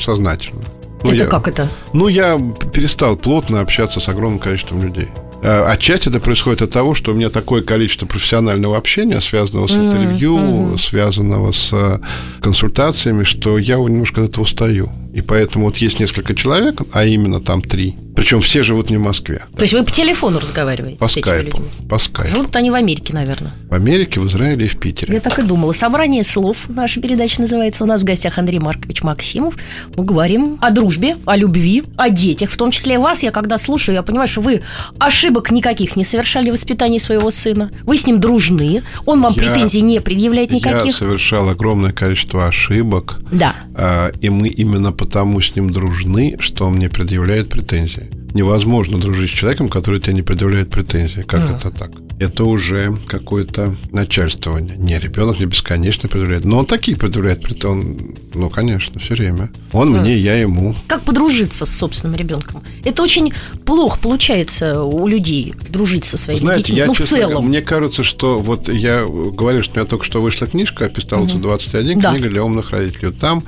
сознательно. 0.00 0.62
Ну, 1.04 1.10
это 1.12 1.24
я- 1.24 1.30
как 1.30 1.48
это? 1.48 1.68
ну, 1.92 2.08
я 2.08 2.38
перестал 2.72 3.16
плотно 3.16 3.60
общаться 3.60 3.98
с 4.00 4.08
огромным 4.08 4.38
количеством 4.38 4.82
людей. 4.82 5.08
Э, 5.42 5.64
Отчасти 5.64 6.08
это 6.08 6.20
происходит 6.20 6.62
от 6.62 6.70
того, 6.70 6.94
что 6.94 7.10
у 7.10 7.14
меня 7.14 7.28
такое 7.28 7.62
количество 7.62 8.06
профессионального 8.06 8.76
общения, 8.76 9.20
связанного 9.20 9.66
с 9.66 9.72
интервью, 9.72 10.78
связанного 10.78 11.50
с 11.50 11.70
э, 11.72 11.98
консультациями, 12.40 13.24
что 13.24 13.58
я 13.58 13.76
немножко 13.76 14.22
от 14.22 14.30
этого 14.30 14.44
устаю. 14.44 14.88
И 15.12 15.20
поэтому 15.20 15.64
вот 15.66 15.76
есть 15.78 15.98
несколько 15.98 16.34
человек, 16.36 16.82
а 16.92 17.04
именно 17.04 17.40
там 17.40 17.60
три. 17.62 17.96
Причем 18.14 18.40
все 18.42 18.62
живут 18.62 18.90
не 18.90 18.98
в 18.98 19.00
Москве. 19.00 19.42
То 19.56 19.62
есть 19.62 19.72
вы 19.74 19.82
по 19.84 19.90
телефону 19.90 20.38
разговариваете 20.38 20.98
По 20.98 21.08
с 21.08 21.12
этими 21.16 21.22
скайпу. 21.22 21.56
людьми? 21.58 21.70
По 21.88 21.98
скайпу. 21.98 22.36
Живут 22.36 22.54
они 22.56 22.70
в 22.70 22.74
Америке, 22.74 23.14
наверное. 23.14 23.52
В 23.70 23.74
Америке, 23.74 24.20
в 24.20 24.26
Израиле 24.28 24.66
и 24.66 24.68
в 24.68 24.76
Питере. 24.78 25.14
Я 25.14 25.20
так 25.20 25.38
и 25.38 25.42
думала. 25.42 25.72
Собрание 25.72 26.22
слов 26.22 26.66
наша 26.68 27.00
передача 27.00 27.40
называется. 27.40 27.84
У 27.84 27.86
нас 27.86 28.02
в 28.02 28.04
гостях 28.04 28.36
Андрей 28.38 28.58
Маркович 28.58 29.02
Максимов. 29.02 29.56
Мы 29.96 30.04
говорим 30.04 30.58
о 30.60 30.70
дружбе, 30.70 31.16
о 31.24 31.36
любви, 31.36 31.84
о 31.96 32.10
детях. 32.10 32.50
В 32.50 32.56
том 32.56 32.70
числе 32.70 32.98
вас, 32.98 33.22
я 33.22 33.30
когда 33.30 33.56
слушаю, 33.56 33.94
я 33.94 34.02
понимаю, 34.02 34.28
что 34.28 34.42
вы 34.42 34.62
ошибок 34.98 35.50
никаких 35.50 35.96
не 35.96 36.04
совершали 36.04 36.50
в 36.50 36.52
воспитании 36.52 36.98
своего 36.98 37.30
сына. 37.30 37.70
Вы 37.84 37.96
с 37.96 38.06
ним 38.06 38.20
дружны. 38.20 38.82
Он 39.06 39.22
вам 39.22 39.32
Я- 39.32 39.42
претензий 39.42 39.80
не 39.82 40.00
предъявляет 40.00 40.50
Я 40.50 40.56
никаких. 40.56 40.96
совершал 40.96 41.48
огромное 41.48 41.92
количество 41.92 42.46
ошибок. 42.46 43.20
Да. 43.32 43.54
А, 43.74 44.10
И 44.20 44.28
мы 44.28 44.48
именно 44.48 44.92
потому 44.92 45.40
с 45.40 45.56
ним 45.56 45.70
дружны, 45.70 46.36
что 46.40 46.66
он 46.66 46.74
мне 46.74 46.88
предъявляет 46.90 47.48
претензии. 47.48 48.01
Невозможно 48.34 48.98
дружить 48.98 49.30
с 49.30 49.34
человеком, 49.34 49.68
который 49.68 50.00
тебе 50.00 50.14
не 50.14 50.22
предъявляет 50.22 50.70
претензии. 50.70 51.22
Как 51.22 51.42
это 51.50 51.70
так? 51.70 51.90
Это 52.18 52.44
уже 52.44 52.96
какое-то 53.06 53.74
начальствование. 53.90 54.74
Не, 54.76 54.98
ребенок 54.98 55.36
мне 55.38 55.46
бесконечно 55.46 56.08
предъявляет. 56.08 56.44
Но 56.44 56.58
он 56.58 56.66
такие 56.66 56.96
предъявляет 56.96 57.42
претензии. 57.42 58.14
Ну, 58.34 58.48
конечно, 58.48 59.00
все 59.00 59.14
время. 59.14 59.50
Он 59.72 59.90
мне, 59.90 60.16
я 60.16 60.36
ему. 60.36 60.74
Как 60.86 61.02
подружиться 61.02 61.66
с 61.66 61.70
собственным 61.76 62.16
ребенком? 62.16 62.62
Это 62.84 63.02
очень 63.02 63.32
плохо 63.66 63.98
получается 64.00 64.82
у 64.82 65.06
людей 65.06 65.54
дружить 65.68 66.04
со 66.04 66.16
своими 66.16 66.40
Знаете, 66.40 66.62
детьми. 66.62 66.78
я, 66.78 66.86
ну, 66.86 66.94
в 66.94 66.96
честно 66.96 67.16
говоря, 67.18 67.32
целом. 67.34 67.48
мне 67.48 67.60
кажется, 67.60 68.02
что 68.02 68.38
вот 68.38 68.68
я 68.68 69.04
говорю, 69.04 69.62
что 69.62 69.72
у 69.72 69.76
меня 69.78 69.86
только 69.86 70.04
что 70.04 70.22
вышла 70.22 70.46
книжка 70.46 70.88
«Пистолотца 70.88 71.36
21», 71.36 72.00
Да. 72.00 72.14
книга 72.14 72.28
для 72.30 72.44
умных 72.44 72.70
родителей. 72.70 73.12
Там 73.12 73.42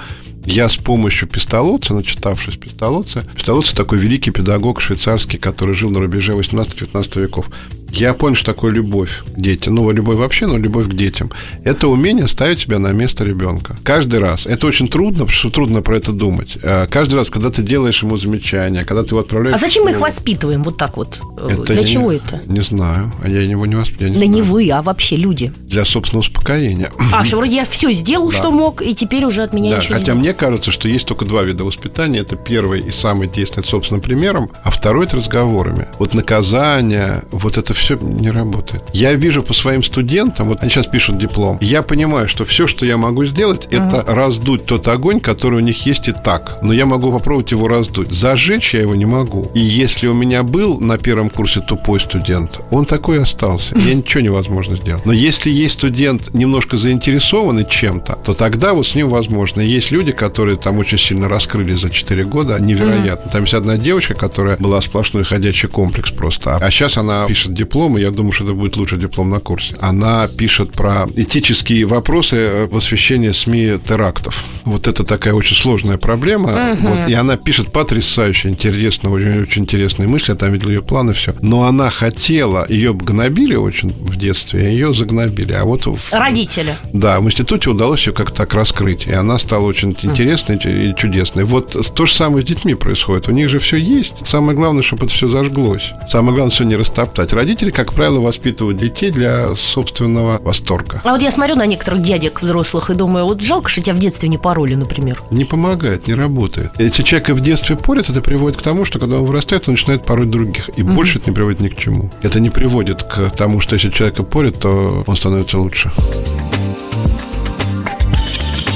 я 0.46 0.68
с 0.68 0.76
помощью 0.76 1.28
пистолотца, 1.28 1.94
начитавшись 1.94 2.56
пистолотца, 2.56 3.24
пистолотца 3.34 3.74
такой 3.74 3.98
великий 3.98 4.30
педагог 4.30 4.80
швейцарский, 4.80 5.38
который 5.38 5.74
жил 5.74 5.90
на 5.90 6.00
рубеже 6.00 6.32
18-19 6.32 7.20
веков. 7.20 7.50
Я 7.96 8.14
понял, 8.14 8.36
что 8.36 8.46
такое 8.52 8.72
любовь 8.72 9.22
к 9.36 9.40
детям. 9.40 9.74
Ну, 9.74 9.90
любовь 9.90 10.16
вообще, 10.16 10.46
но 10.46 10.56
любовь 10.56 10.86
к 10.86 10.94
детям. 10.94 11.30
Это 11.64 11.88
умение 11.88 12.26
ставить 12.28 12.60
себя 12.60 12.78
на 12.78 12.88
место 12.92 13.24
ребенка. 13.24 13.76
Каждый 13.82 14.20
раз. 14.20 14.46
Это 14.46 14.66
очень 14.66 14.88
трудно, 14.88 15.20
потому 15.20 15.32
что 15.32 15.50
трудно 15.50 15.82
про 15.82 15.96
это 15.96 16.12
думать. 16.12 16.56
Э, 16.62 16.86
Каждый 16.90 17.14
раз, 17.16 17.30
когда 17.30 17.50
ты 17.50 17.62
делаешь 17.62 18.02
ему 18.02 18.16
замечания, 18.16 18.84
когда 18.84 19.02
ты 19.02 19.10
его 19.10 19.20
отправляешь... 19.20 19.56
А 19.56 19.60
зачем 19.60 19.84
мы 19.84 19.92
их 19.92 20.00
воспитываем 20.00 20.62
вот 20.62 20.76
так 20.76 20.96
вот? 20.96 21.20
Э, 21.40 21.48
это 21.52 21.72
Для 21.74 21.84
чего 21.84 22.12
не- 22.12 22.18
это? 22.18 22.40
Не 22.46 22.60
знаю. 22.60 23.12
А 23.22 23.28
я 23.28 23.40
его 23.40 23.66
не 23.66 23.74
воспитываю. 23.74 24.18
Да 24.18 24.26
не 24.26 24.42
вы, 24.42 24.68
а 24.70 24.82
вообще 24.82 25.16
люди. 25.16 25.52
Для 25.66 25.84
собственного 25.84 26.20
успокоения. 26.22 26.90
А, 27.12 27.24
что 27.24 27.36
вроде 27.36 27.56
я 27.56 27.64
все 27.64 27.92
сделал, 27.92 28.30
Да. 28.30 28.36
что 28.36 28.50
мог, 28.50 28.82
и 28.82 28.94
теперь 28.94 29.24
уже 29.24 29.42
от 29.42 29.52
меня 29.54 29.70
Да, 29.72 29.76
ничего 29.78 29.94
не 29.94 30.00
хотя 30.00 30.12
надо. 30.14 30.20
мне 30.24 30.34
кажется, 30.34 30.70
что 30.70 30.88
есть 30.88 31.06
только 31.06 31.24
два 31.24 31.42
вида 31.42 31.64
воспитания. 31.64 32.18
Это 32.20 32.36
первый 32.36 32.80
и 32.80 32.90
самый 32.90 33.28
действенный 33.28 33.64
собственным 33.66 34.00
примером, 34.02 34.50
а 34.62 34.70
второй 34.70 35.06
это 35.06 35.16
разговорами. 35.16 35.86
Вот 35.98 36.14
наказание, 36.14 37.22
вот 37.30 37.58
это 37.58 37.74
все 37.74 37.83
не 37.90 38.30
работает. 38.30 38.82
Я 38.92 39.14
вижу 39.14 39.42
по 39.42 39.54
своим 39.54 39.82
студентам, 39.82 40.48
вот 40.48 40.62
они 40.62 40.70
сейчас 40.70 40.86
пишут 40.86 41.18
диплом, 41.18 41.58
я 41.60 41.82
понимаю, 41.82 42.28
что 42.28 42.44
все, 42.44 42.66
что 42.66 42.86
я 42.86 42.96
могу 42.96 43.24
сделать, 43.24 43.66
это 43.72 44.04
раздуть 44.06 44.66
тот 44.66 44.88
огонь, 44.88 45.20
который 45.20 45.56
у 45.56 45.62
них 45.62 45.86
есть 45.86 46.08
и 46.08 46.12
так. 46.12 46.58
Но 46.62 46.72
я 46.72 46.86
могу 46.86 47.12
попробовать 47.12 47.50
его 47.50 47.68
раздуть. 47.68 48.10
Зажечь 48.10 48.74
я 48.74 48.80
его 48.80 48.94
не 48.94 49.06
могу. 49.06 49.50
И 49.54 49.60
если 49.60 50.06
у 50.06 50.14
меня 50.14 50.42
был 50.42 50.80
на 50.80 50.98
первом 50.98 51.30
курсе 51.30 51.60
тупой 51.60 52.00
студент, 52.00 52.60
он 52.70 52.86
такой 52.86 53.22
остался. 53.22 53.76
Я 53.78 53.94
ничего 53.94 54.22
невозможно 54.22 54.76
сделать. 54.76 55.04
Но 55.04 55.12
если 55.12 55.50
есть 55.50 55.74
студент 55.74 56.34
немножко 56.34 56.76
заинтересованный 56.76 57.66
чем-то, 57.68 58.18
то 58.24 58.34
тогда 58.34 58.74
вот 58.74 58.86
с 58.86 58.94
ним 58.94 59.08
возможно. 59.10 59.60
И 59.60 59.68
Есть 59.68 59.90
люди, 59.90 60.12
которые 60.12 60.56
там 60.56 60.78
очень 60.78 60.98
сильно 60.98 61.28
раскрылись 61.28 61.80
за 61.80 61.90
4 61.90 62.24
года, 62.24 62.58
невероятно. 62.60 63.30
Там 63.30 63.42
есть 63.42 63.54
одна 63.54 63.76
девочка, 63.76 64.14
которая 64.14 64.56
была 64.56 64.80
сплошной 64.80 65.24
ходячий 65.24 65.68
комплекс 65.68 66.10
просто. 66.10 66.56
А 66.56 66.70
сейчас 66.70 66.96
она 66.96 67.26
пишет 67.26 67.54
диплом 67.54 67.73
диплом, 67.74 67.98
и 67.98 68.00
я 68.00 68.10
думаю, 68.10 68.32
что 68.32 68.44
это 68.44 68.54
будет 68.54 68.76
лучший 68.76 68.98
диплом 68.98 69.30
на 69.30 69.40
курсе. 69.40 69.74
Она 69.80 70.28
пишет 70.28 70.70
про 70.72 71.06
этические 71.16 71.86
вопросы 71.86 72.68
в 72.70 72.76
освещении 72.76 73.32
СМИ 73.32 73.78
терактов. 73.86 74.44
Вот 74.64 74.86
это 74.86 75.02
такая 75.02 75.34
очень 75.34 75.56
сложная 75.56 75.98
проблема. 75.98 76.50
Uh-huh. 76.50 76.76
Вот, 76.80 77.10
и 77.10 77.14
она 77.14 77.36
пишет 77.36 77.72
потрясающе 77.72 78.48
интересно, 78.48 79.10
очень, 79.10 79.42
очень 79.42 79.62
интересные 79.62 80.08
мысли. 80.08 80.32
Я 80.32 80.36
там 80.36 80.52
видел 80.52 80.68
ее 80.68 80.82
планы, 80.82 81.12
все. 81.12 81.34
Но 81.42 81.64
она 81.64 81.90
хотела, 81.90 82.64
ее 82.68 82.94
гнобили 82.94 83.56
очень 83.56 83.90
в 83.90 84.16
детстве, 84.16 84.72
ее 84.72 84.94
загнобили. 84.94 85.52
А 85.52 85.64
вот 85.64 85.86
в, 85.86 86.12
Родители. 86.12 86.76
Да, 86.92 87.18
в 87.18 87.26
институте 87.26 87.70
удалось 87.70 88.06
ее 88.06 88.12
как-то 88.12 88.36
так 88.36 88.54
раскрыть. 88.54 89.06
И 89.06 89.12
она 89.12 89.38
стала 89.38 89.64
очень 89.64 89.96
интересной 90.02 90.56
uh-huh. 90.56 90.92
и 90.92 90.96
чудесной. 90.96 91.44
Вот 91.44 91.76
то 91.94 92.06
же 92.06 92.14
самое 92.14 92.44
с 92.44 92.48
детьми 92.48 92.74
происходит. 92.74 93.28
У 93.28 93.32
них 93.32 93.48
же 93.48 93.58
все 93.58 93.76
есть. 93.76 94.12
Самое 94.26 94.56
главное, 94.56 94.82
чтобы 94.82 95.06
это 95.06 95.14
все 95.14 95.28
зажглось. 95.28 95.90
Самое 96.08 96.34
главное, 96.36 96.54
все 96.54 96.64
не 96.64 96.76
растоптать. 96.76 97.32
Родители, 97.32 97.53
как 97.54 97.92
правило, 97.92 98.20
воспитывают 98.20 98.78
детей 98.78 99.10
для 99.10 99.54
собственного 99.54 100.40
восторга. 100.42 101.00
А 101.04 101.12
вот 101.12 101.22
я 101.22 101.30
смотрю 101.30 101.56
на 101.56 101.66
некоторых 101.66 102.02
дядек 102.02 102.42
взрослых 102.42 102.90
и 102.90 102.94
думаю, 102.94 103.24
вот 103.26 103.40
жалко, 103.40 103.68
что 103.68 103.80
тебя 103.80 103.94
в 103.94 103.98
детстве 103.98 104.28
не 104.28 104.38
пороли, 104.38 104.74
например. 104.74 105.20
Не 105.30 105.44
помогает, 105.44 106.06
не 106.06 106.14
работает. 106.14 106.72
Если 106.78 107.02
человека 107.02 107.34
в 107.34 107.40
детстве 107.40 107.76
порят, 107.76 108.10
это 108.10 108.20
приводит 108.20 108.58
к 108.58 108.62
тому, 108.62 108.84
что 108.84 108.98
когда 108.98 109.16
он 109.16 109.24
вырастает, 109.24 109.68
он 109.68 109.74
начинает 109.74 110.04
пороть 110.04 110.30
других. 110.30 110.68
И 110.76 110.82
mm-hmm. 110.82 110.92
больше 110.92 111.18
это 111.18 111.30
не 111.30 111.34
приводит 111.34 111.60
ни 111.60 111.68
к 111.68 111.76
чему. 111.76 112.10
Это 112.22 112.40
не 112.40 112.50
приводит 112.50 113.02
к 113.02 113.30
тому, 113.30 113.60
что 113.60 113.74
если 113.74 113.90
человека 113.90 114.22
порят, 114.22 114.58
то 114.58 115.04
он 115.06 115.16
становится 115.16 115.58
лучше. 115.58 115.92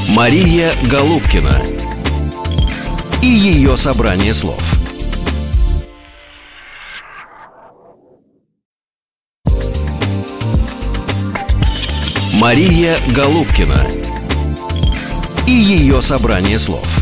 Мария 0.08 0.72
Голубкина 0.90 1.62
и 3.22 3.26
ее 3.26 3.76
собрание 3.76 4.32
слов. 4.32 4.77
Мария 12.41 12.97
Голубкина 13.16 13.84
и 15.49 15.51
ее 15.51 16.01
собрание 16.01 16.57
слов. 16.57 16.97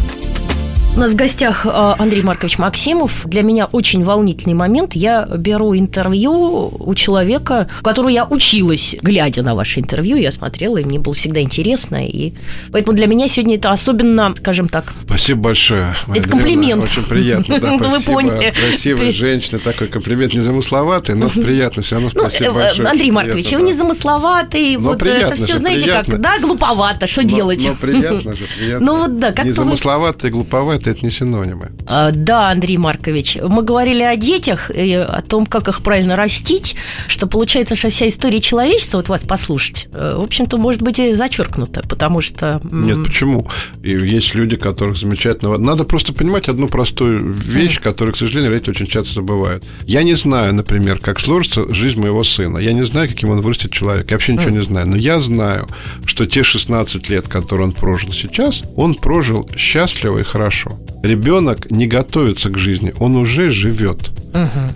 У 0.97 0.99
нас 0.99 1.11
в 1.11 1.15
гостях 1.15 1.67
э, 1.67 1.95
Андрей 1.99 2.23
Маркович 2.23 2.57
Максимов. 2.57 3.27
Для 3.27 3.43
меня 3.43 3.67
очень 3.67 4.03
волнительный 4.03 4.55
момент. 4.55 4.95
Я 4.95 5.27
беру 5.27 5.77
интервью 5.77 6.73
у 6.75 6.95
человека, 6.95 7.69
у 7.83 7.85
которого 7.85 8.09
я 8.09 8.25
училась, 8.25 8.97
глядя 9.03 9.43
на 9.43 9.55
ваше 9.55 9.81
интервью. 9.81 10.17
Я 10.17 10.33
смотрела, 10.33 10.79
и 10.79 10.85
мне 10.85 10.99
было 10.99 11.15
всегда 11.15 11.43
интересно. 11.43 12.07
И 12.07 12.33
поэтому 12.73 12.97
для 12.97 13.09
меня 13.09 13.29
сегодня 13.29 13.57
это 13.57 13.73
особенно, 13.73 14.35
скажем 14.39 14.69
так... 14.69 14.95
Спасибо 15.05 15.41
большое. 15.41 15.95
Это 16.15 16.31
комплимент. 16.31 16.85
Очень 16.85 17.03
приятно, 17.03 17.61
да. 17.61 17.73
Вы 17.77 18.01
поняли. 18.01 18.47
От 18.47 18.55
красивой 18.55 19.13
женщины 19.13 19.59
такой 19.59 19.89
комплимент. 19.89 20.33
Не 20.33 20.41
замысловатый, 20.41 21.15
но 21.15 21.29
приятно. 21.29 21.83
Все 21.83 21.97
равно 21.97 22.11
ну, 22.15 22.21
спасибо 22.23 22.53
ну, 22.53 22.55
большое. 22.55 22.89
Андрей 22.89 23.11
Маркович, 23.11 23.53
вы 23.53 23.61
не 23.61 23.75
замысловатый. 23.75 24.79
Вот 24.79 25.03
это 25.03 25.35
все, 25.35 25.59
знаете, 25.59 25.93
как, 25.93 26.19
да, 26.23 26.39
глуповато. 26.39 27.07
Что 27.07 27.23
делать? 27.23 27.63
Ну, 27.67 27.75
приятно 27.75 28.35
же, 28.35 28.45
приятно. 28.57 28.87
Ну, 28.87 28.97
вот 28.97 29.19
да, 29.19 29.33
как 29.33 29.45
Незамысловатый, 29.45 30.31
глуповатый 30.31 30.86
это 30.91 31.05
не 31.05 31.11
синонимы. 31.11 31.73
А, 31.87 32.11
да, 32.13 32.51
Андрей 32.51 32.77
Маркович, 32.79 33.39
мы 33.43 33.63
говорили 33.63 34.03
о 34.03 34.17
детях 34.17 34.71
и 34.71 34.93
о 34.95 35.23
том, 35.23 35.47
как 35.47 35.69
их 35.69 35.83
правильно 35.83 36.17
растить, 36.17 36.77
что 37.09 37.27
получается, 37.27 37.75
что 37.75 37.89
вся 37.89 38.09
история 38.09 38.41
человечества, 38.41 38.99
вот 38.99 39.09
вас 39.09 39.23
послушать, 39.23 39.89
э, 39.93 40.17
в 40.17 40.23
общем-то, 40.23 40.57
может 40.59 40.83
быть 40.83 40.99
и 40.99 41.15
зачеркнута, 41.15 41.83
потому 41.89 42.21
что... 42.21 42.61
Нет, 42.71 43.05
почему? 43.05 43.49
И 43.83 43.91
есть 43.91 44.35
люди, 44.35 44.57
которых 44.57 44.97
замечательно... 44.97 45.57
Надо 45.59 45.85
просто 45.85 46.13
понимать 46.13 46.49
одну 46.49 46.69
простую 46.69 47.33
вещь, 47.33 47.81
которую, 47.81 48.15
к 48.15 48.19
сожалению, 48.19 48.51
родители 48.51 48.71
очень 48.71 48.87
часто 48.87 49.15
забывают. 49.15 49.65
Я 49.87 50.03
не 50.03 50.15
знаю, 50.15 50.55
например, 50.55 50.99
как 50.99 51.21
сложится 51.21 51.73
жизнь 51.73 52.01
моего 52.01 52.25
сына. 52.25 52.59
Я 52.59 52.73
не 52.73 52.85
знаю, 52.85 53.09
каким 53.09 53.31
он 53.31 53.41
вырастет 53.41 53.73
человек. 53.73 54.11
Я 54.11 54.17
вообще 54.17 54.33
ничего 54.33 54.51
не 54.51 54.63
знаю. 54.63 54.87
Но 54.87 54.97
я 54.97 55.21
знаю, 55.21 55.67
что 56.05 56.27
те 56.27 56.43
16 56.43 57.09
лет, 57.09 57.29
которые 57.29 57.69
он 57.69 57.73
прожил 57.73 58.13
сейчас, 58.13 58.63
он 58.77 58.95
прожил 58.95 59.49
счастливо 59.57 60.19
и 60.19 60.25
хорошо. 60.25 60.76
Ребенок 61.03 61.71
не 61.71 61.87
готовится 61.87 62.51
к 62.51 62.59
жизни, 62.59 62.93
он 62.99 63.17
уже 63.17 63.51
живет. 63.51 64.11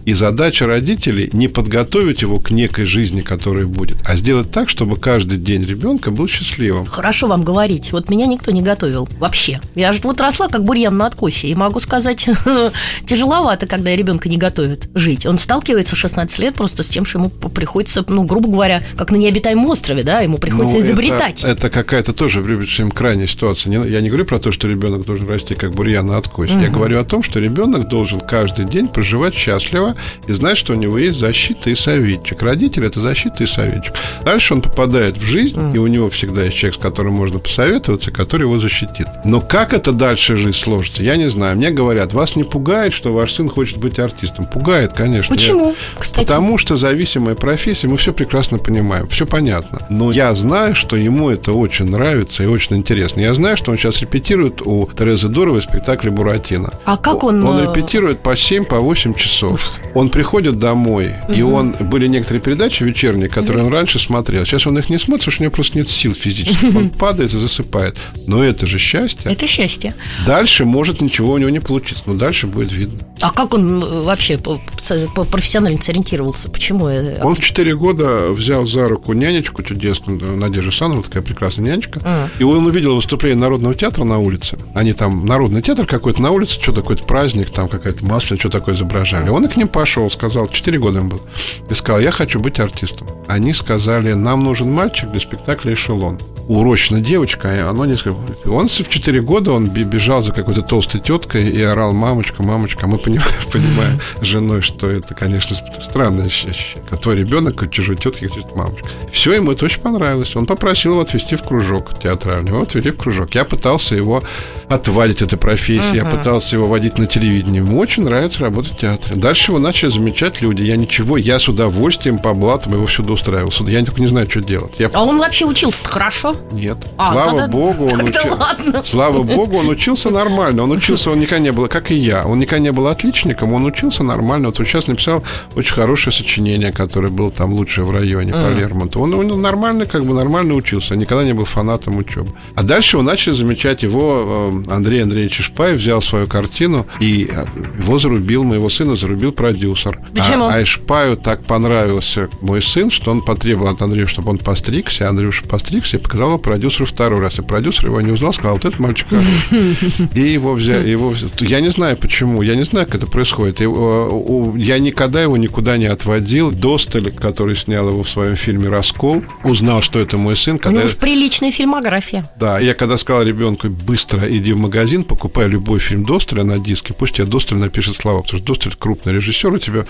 И 0.04 0.12
задача 0.12 0.66
родителей 0.66 1.30
не 1.32 1.48
подготовить 1.48 2.22
его 2.22 2.38
к 2.38 2.50
некой 2.50 2.84
жизни, 2.84 3.20
которая 3.20 3.66
будет, 3.66 3.98
а 4.04 4.16
сделать 4.16 4.50
так, 4.50 4.68
чтобы 4.68 4.96
каждый 4.96 5.38
день 5.38 5.62
ребенка 5.62 6.10
был 6.10 6.28
счастливым. 6.28 6.86
Хорошо 6.86 7.26
вам 7.26 7.44
говорить. 7.44 7.92
Вот 7.92 8.08
меня 8.08 8.26
никто 8.26 8.50
не 8.50 8.62
готовил 8.62 9.08
вообще. 9.18 9.60
Я 9.74 9.92
же 9.92 10.00
вот 10.02 10.20
росла 10.20 10.48
как 10.48 10.64
бурьян 10.64 10.96
на 10.96 11.06
откосе. 11.06 11.48
И 11.48 11.54
могу 11.54 11.80
сказать, 11.80 12.28
тяжеловато, 13.06 13.66
когда 13.66 13.94
ребенка 13.94 14.28
не 14.28 14.36
готовят 14.36 14.88
жить. 14.94 15.26
Он 15.26 15.38
сталкивается 15.38 15.96
в 15.96 15.98
16 15.98 16.38
лет 16.38 16.54
просто 16.54 16.82
с 16.82 16.88
тем, 16.88 17.04
что 17.04 17.18
ему 17.18 17.30
приходится, 17.30 18.04
ну, 18.06 18.24
грубо 18.24 18.48
говоря, 18.48 18.82
как 18.96 19.10
на 19.10 19.16
необитаемом 19.16 19.66
острове, 19.70 20.02
да, 20.02 20.20
ему 20.20 20.38
приходится 20.38 20.76
ну, 20.76 20.82
изобретать. 20.82 21.42
Это, 21.42 21.52
это 21.52 21.70
какая-то 21.70 22.12
тоже, 22.12 22.40
общем, 22.40 22.90
крайняя 22.90 23.26
ситуация. 23.26 23.84
Я 23.84 24.00
не 24.00 24.08
говорю 24.08 24.24
про 24.24 24.38
то, 24.38 24.52
что 24.52 24.68
ребенок 24.68 25.04
должен 25.04 25.28
расти 25.28 25.54
как 25.54 25.74
бурьян 25.74 26.06
на 26.06 26.16
откосе. 26.16 26.54
Угу. 26.54 26.62
Я 26.62 26.68
говорю 26.68 27.00
о 27.00 27.04
том, 27.04 27.22
что 27.22 27.38
ребенок 27.40 27.88
должен 27.88 28.20
каждый 28.20 28.64
день 28.64 28.88
проживать 28.88 29.34
счастливо 29.50 29.94
и 30.26 30.32
знать, 30.32 30.58
что 30.58 30.72
у 30.72 30.76
него 30.76 30.98
есть 30.98 31.18
защита 31.18 31.70
и 31.70 31.74
советчик. 31.74 32.42
Родитель– 32.42 32.84
это 32.86 33.00
защита 33.00 33.44
и 33.44 33.46
советчик. 33.46 33.94
Дальше 34.24 34.54
он 34.54 34.62
попадает 34.62 35.18
в 35.18 35.24
жизнь, 35.24 35.58
mm. 35.58 35.74
и 35.74 35.78
у 35.78 35.86
него 35.86 36.08
всегда 36.10 36.44
есть 36.44 36.56
человек, 36.56 36.78
с 36.78 36.82
которым 36.82 37.14
можно 37.14 37.38
посоветоваться, 37.38 38.10
который 38.10 38.42
его 38.42 38.58
защитит. 38.58 39.06
Но 39.24 39.40
как 39.40 39.72
это 39.72 39.92
дальше 39.92 40.36
жизнь 40.36 40.56
сложится, 40.56 41.02
я 41.02 41.16
не 41.16 41.30
знаю. 41.30 41.56
Мне 41.56 41.70
говорят, 41.70 42.12
вас 42.12 42.36
не 42.36 42.44
пугает, 42.44 42.92
что 42.92 43.12
ваш 43.12 43.34
сын 43.34 43.48
хочет 43.48 43.78
быть 43.78 43.98
артистом? 43.98 44.44
Пугает, 44.46 44.92
конечно. 44.92 45.34
Почему, 45.34 45.74
кстати? 45.98 46.24
Потому 46.24 46.58
что 46.58 46.76
зависимая 46.76 47.34
профессия, 47.34 47.88
мы 47.88 47.96
все 47.96 48.12
прекрасно 48.12 48.58
понимаем, 48.58 49.08
все 49.08 49.26
понятно. 49.26 49.80
Но 49.88 50.12
я 50.12 50.34
знаю, 50.34 50.74
что 50.74 50.96
ему 50.96 51.30
это 51.30 51.52
очень 51.52 51.86
нравится 51.86 52.42
и 52.42 52.46
очень 52.46 52.76
интересно. 52.76 53.20
Я 53.20 53.34
знаю, 53.34 53.56
что 53.56 53.70
он 53.70 53.78
сейчас 53.78 54.00
репетирует 54.00 54.62
у 54.66 54.88
Терезы 54.96 55.28
Дуровой 55.28 55.62
спектакль 55.62 56.10
«Буратино». 56.10 56.70
А 56.84 56.96
как 56.96 57.24
он... 57.24 57.42
Он 57.44 57.58
э, 57.58 57.62
репетирует 57.62 58.20
по 58.20 58.36
7, 58.36 58.64
по 58.64 58.78
8 58.78 59.14
часов. 59.30 59.52
Ужас. 59.52 59.80
Он 59.94 60.10
приходит 60.10 60.58
домой, 60.58 61.12
угу. 61.24 61.32
и 61.32 61.42
он... 61.42 61.74
Были 61.80 62.06
некоторые 62.06 62.40
передачи 62.40 62.82
вечерние, 62.82 63.28
которые 63.28 63.62
угу. 63.64 63.68
он 63.68 63.78
раньше 63.78 63.98
смотрел. 63.98 64.44
Сейчас 64.44 64.66
он 64.66 64.78
их 64.78 64.90
не 64.90 64.98
смотрит, 64.98 65.24
потому 65.24 65.32
что 65.32 65.42
у 65.42 65.44
него 65.44 65.54
просто 65.54 65.78
нет 65.78 65.88
сил 65.88 66.14
физических. 66.14 66.74
Он 66.74 66.90
падает 66.90 67.32
и 67.34 67.38
засыпает. 67.38 67.96
Но 68.26 68.44
это 68.44 68.66
же 68.66 68.78
счастье. 68.78 69.30
Это 69.30 69.46
счастье. 69.46 69.94
Дальше 70.26 70.64
может 70.64 71.00
ничего 71.00 71.32
у 71.32 71.38
него 71.38 71.50
не 71.50 71.60
получиться, 71.60 72.04
но 72.06 72.14
дальше 72.14 72.46
будет 72.46 72.72
видно. 72.72 72.98
А 73.20 73.30
как 73.30 73.54
он 73.54 73.82
э, 73.82 74.02
вообще 74.02 74.38
профессионально 74.38 75.80
сориентировался? 75.82 76.50
Почему? 76.50 76.86
Он 76.86 77.34
в 77.34 77.40
4 77.40 77.76
года 77.76 78.30
взял 78.30 78.66
за 78.66 78.88
руку 78.88 79.12
нянечку 79.12 79.62
чудесную, 79.62 80.36
Надежда 80.36 80.70
Санова, 80.70 81.02
такая 81.02 81.22
прекрасная 81.22 81.66
нянечка. 81.66 82.00
Uh-huh. 82.00 82.28
И 82.38 82.44
он 82.44 82.66
увидел 82.66 82.94
выступление 82.94 83.38
Народного 83.38 83.74
театра 83.74 84.04
на 84.04 84.18
улице. 84.18 84.56
Они 84.74 84.92
там, 84.92 85.26
Народный 85.26 85.62
театр 85.62 85.86
какой-то 85.86 86.22
на 86.22 86.30
улице, 86.30 86.60
что 86.60 86.72
такое 86.72 86.96
праздник, 86.96 87.50
там 87.50 87.68
какая-то 87.68 88.04
масса, 88.04 88.36
что 88.38 88.48
такое 88.48 88.74
изображали. 89.20 89.30
Он 89.30 89.44
и 89.44 89.48
к 89.48 89.56
ним 89.56 89.68
пошел, 89.68 90.10
сказал, 90.10 90.48
4 90.48 90.78
года 90.78 91.00
им 91.00 91.08
был, 91.08 91.20
и 91.68 91.74
сказал, 91.74 92.00
я 92.00 92.10
хочу 92.10 92.40
быть 92.40 92.60
артистом. 92.60 93.06
Они 93.26 93.52
сказали, 93.52 94.12
нам 94.12 94.44
нужен 94.44 94.72
мальчик 94.72 95.10
для 95.10 95.20
спектакля 95.20 95.74
«Эшелон» 95.74 96.18
урочная 96.50 97.00
девочка, 97.00 97.48
а 97.48 97.70
оно 97.70 97.86
несколько... 97.86 98.16
Он 98.48 98.68
в 98.68 98.88
4 98.88 99.20
года 99.20 99.52
он 99.52 99.68
бежал 99.68 100.22
за 100.22 100.32
какой-то 100.32 100.62
толстой 100.62 101.00
теткой 101.00 101.48
и 101.48 101.62
орал 101.62 101.92
«мамочка, 101.92 102.42
мамочка». 102.42 102.88
Мы 102.88 102.98
понимаем, 102.98 103.30
понимаем 103.52 104.00
женой, 104.20 104.60
что 104.60 104.90
это, 104.90 105.14
конечно, 105.14 105.56
странное 105.80 106.26
ощущение. 106.26 106.82
Твой 107.00 107.16
ребенок 107.16 107.62
от 107.62 107.70
чужой 107.70 107.96
тетки 107.96 108.24
говорит 108.24 108.56
«мамочка». 108.56 108.88
Все 109.12 109.32
ему 109.32 109.52
это 109.52 109.64
очень 109.66 109.80
понравилось. 109.80 110.34
Он 110.34 110.46
попросил 110.46 110.92
его 110.92 111.02
отвезти 111.02 111.36
в 111.36 111.42
кружок 111.42 111.96
театральный. 111.96 112.50
Его 112.50 112.62
отвели 112.62 112.90
в 112.90 112.96
кружок. 112.96 113.34
Я 113.34 113.44
пытался 113.44 113.94
его 113.94 114.20
отвадить 114.68 115.22
этой 115.22 115.38
профессии. 115.38 115.94
Uh-huh. 115.94 116.04
Я 116.04 116.04
пытался 116.04 116.56
его 116.56 116.66
водить 116.66 116.98
на 116.98 117.06
телевидение. 117.06 117.62
Ему 117.62 117.78
очень 117.78 118.04
нравится 118.04 118.42
работать 118.42 118.72
в 118.72 118.76
театре. 118.76 119.09
Дальше 119.14 119.52
его 119.52 119.58
начали 119.58 119.90
замечать 119.90 120.40
люди. 120.40 120.62
Я 120.62 120.76
ничего, 120.76 121.16
я 121.16 121.38
с 121.38 121.48
удовольствием 121.48 122.18
по 122.18 122.34
блатам 122.34 122.74
его 122.74 122.86
всюду 122.86 123.14
устраивал. 123.14 123.52
Я 123.66 123.84
только 123.84 124.00
не 124.00 124.06
знаю, 124.06 124.30
что 124.30 124.40
делать. 124.40 124.74
Я... 124.78 124.90
А 124.92 125.02
он 125.02 125.18
вообще 125.18 125.46
учился 125.46 125.84
хорошо? 125.84 126.36
Нет. 126.52 126.78
А, 126.96 127.12
Слава 127.12 127.30
тогда... 127.38 127.48
Богу, 127.48 127.88
он 127.92 128.02
учи... 128.02 128.28
ладно. 128.28 128.82
Слава 128.84 129.22
Богу, 129.22 129.58
он 129.58 129.68
учился 129.68 130.10
нормально. 130.10 130.62
Он 130.62 130.70
учился, 130.70 131.10
он 131.10 131.20
никогда 131.20 131.42
не 131.42 131.52
был, 131.52 131.68
как 131.68 131.90
и 131.90 131.94
я, 131.94 132.26
он 132.26 132.38
никогда 132.38 132.62
не 132.62 132.72
был 132.72 132.86
отличником, 132.86 133.52
он 133.52 133.64
учился 133.64 134.02
нормально. 134.02 134.48
Вот 134.48 134.56
сейчас 134.56 134.86
написал 134.86 135.22
очень 135.56 135.74
хорошее 135.74 136.14
сочинение, 136.14 136.72
которое 136.72 137.08
было 137.08 137.30
там 137.30 137.52
лучшее 137.52 137.84
в 137.84 137.90
районе 137.90 138.32
mm. 138.32 138.44
по 138.44 138.58
Лермонту. 138.58 139.00
Он, 139.00 139.14
он 139.14 139.40
нормально, 139.40 139.86
как 139.86 140.04
бы 140.04 140.14
нормально 140.14 140.54
учился, 140.54 140.96
никогда 140.96 141.24
не 141.24 141.32
был 141.32 141.44
фанатом 141.44 141.96
учебы. 141.96 142.28
А 142.54 142.62
дальше 142.62 142.96
его 142.96 143.02
начали 143.02 143.34
замечать 143.34 143.82
его 143.82 144.52
э, 144.68 144.72
Андрей 144.72 145.02
Андреевич 145.02 145.40
Шпаев 145.40 145.76
взял 145.76 146.02
свою 146.02 146.26
картину 146.26 146.86
и 147.00 147.28
э, 147.30 147.44
его 147.80 147.98
зарубил, 147.98 148.44
моего 148.44 148.68
сына 148.68 148.96
зарубил 149.00 149.32
продюсер. 149.32 149.98
Почему? 150.14 150.44
А, 150.44 150.54
а 150.54 150.64
Шпаю 150.64 151.16
так 151.16 151.44
понравился 151.44 152.28
мой 152.40 152.62
сын, 152.62 152.90
что 152.90 153.10
он 153.10 153.22
потребовал 153.22 153.72
от 153.72 153.82
Андрея, 153.82 154.06
чтобы 154.06 154.30
он 154.30 154.38
постригся, 154.38 155.08
Андрюша 155.08 155.44
постригся 155.46 155.96
и 155.96 156.00
показал 156.00 156.38
продюсеру 156.38 156.86
второй 156.86 157.20
раз. 157.20 157.38
И 157.38 157.42
продюсер 157.42 157.86
его 157.86 158.00
не 158.00 158.12
узнал, 158.12 158.32
сказал, 158.32 158.54
вот 158.54 158.64
этот 158.64 158.78
мальчик. 158.78 159.08
И 160.14 160.20
его 160.20 160.54
взяли, 160.54 160.88
его. 160.88 161.14
Я 161.38 161.60
не 161.60 161.70
знаю 161.70 161.96
почему, 161.96 162.42
я 162.42 162.54
не 162.54 162.64
знаю, 162.64 162.86
как 162.86 162.96
это 162.96 163.06
происходит. 163.06 163.60
Его, 163.60 164.54
я 164.56 164.78
никогда 164.78 165.22
его 165.22 165.36
никуда 165.36 165.76
не 165.76 165.86
отводил. 165.86 166.50
Досталь, 166.50 167.10
который 167.10 167.56
снял 167.56 167.88
его 167.88 168.02
в 168.02 168.08
своем 168.08 168.36
фильме 168.36 168.68
«Раскол», 168.68 169.22
узнал, 169.44 169.82
что 169.82 169.98
это 169.98 170.16
мой 170.16 170.36
сын. 170.36 170.58
Когда 170.58 170.70
У 170.70 170.82
него 170.82 170.86
уж 170.86 170.96
приличная 170.96 171.50
фильмография. 171.50 172.24
Да, 172.38 172.58
я 172.58 172.74
когда 172.74 172.98
сказал 172.98 173.22
ребенку, 173.22 173.68
быстро 173.68 174.28
иди 174.30 174.52
в 174.52 174.58
магазин, 174.58 175.04
покупай 175.04 175.48
любой 175.48 175.78
фильм 175.78 176.04
Досталя 176.04 176.44
на 176.44 176.58
диске, 176.58 176.92
пусть 176.92 177.14
тебе 177.14 177.26
Досталь 177.26 177.58
напишет 177.58 177.96
слова, 177.96 178.22
потому 178.22 178.38
что 178.38 178.54
Досталь 178.54 178.74
крупный 178.90 179.12
режиссер 179.12 179.54
у 179.54 179.58
тебя. 179.58 179.84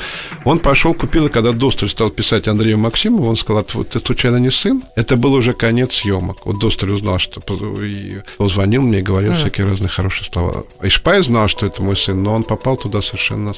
Он 0.44 0.58
пошел, 0.58 0.92
купил, 0.92 1.26
и 1.26 1.30
когда 1.30 1.52
Досталь 1.52 1.88
стал 1.88 2.10
писать 2.10 2.48
Андрею 2.48 2.78
Максимову, 2.78 3.30
он 3.30 3.36
сказал, 3.36 3.62
ты 3.62 3.98
случайно 4.00 4.36
не 4.36 4.50
сын? 4.50 4.82
Это 4.94 5.16
был 5.16 5.32
уже 5.32 5.52
конец 5.52 5.94
съемок. 5.94 6.44
Вот 6.44 6.58
Досталь 6.60 6.92
узнал, 6.92 7.18
что... 7.18 7.40
И 7.82 8.18
он 8.38 8.50
звонил 8.50 8.82
мне 8.82 8.98
и 8.98 9.02
говорил 9.02 9.32
mm. 9.32 9.36
всякие 9.36 9.66
разные 9.66 9.88
хорошие 9.88 10.30
слова. 10.30 10.64
И 10.82 10.88
Шпай 10.88 11.22
знал, 11.22 11.48
что 11.48 11.66
это 11.66 11.82
мой 11.82 11.96
сын, 11.96 12.22
но 12.22 12.34
он 12.34 12.44
попал 12.44 12.76
туда 12.76 13.00
совершенно 13.00 13.54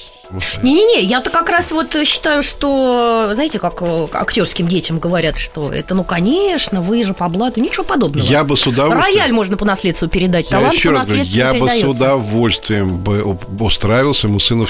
не-не-не, 0.62 1.02
я-то 1.04 1.30
как 1.30 1.50
раз 1.50 1.72
вот 1.72 1.94
считаю, 2.06 2.42
что, 2.42 3.32
знаете, 3.34 3.58
как 3.58 3.82
э, 3.82 4.06
актерским 4.12 4.66
детям 4.66 4.98
говорят, 4.98 5.36
что 5.36 5.70
это, 5.72 5.94
ну, 5.94 6.04
конечно, 6.04 6.80
вы 6.80 7.04
же 7.04 7.12
по 7.12 7.28
блату, 7.28 7.60
ничего 7.60 7.84
подобного. 7.84 8.24
Я 8.24 8.44
бы 8.44 8.56
с 8.56 8.66
удовольствием... 8.66 9.02
Рояль 9.02 9.32
можно 9.32 9.56
по 9.56 9.64
наследству 9.64 10.08
передать, 10.08 10.50
я 10.50 10.58
талант 10.58 10.74
еще 10.74 10.90
по 10.90 10.98
раз 10.98 11.08
говорю, 11.08 11.24
Я 11.24 11.54
бы 11.54 11.68
с 11.68 11.84
удовольствием 11.84 12.98
бы 12.98 13.36
устраивался 13.60 14.28
ему 14.28 14.38
сыну 14.38 14.66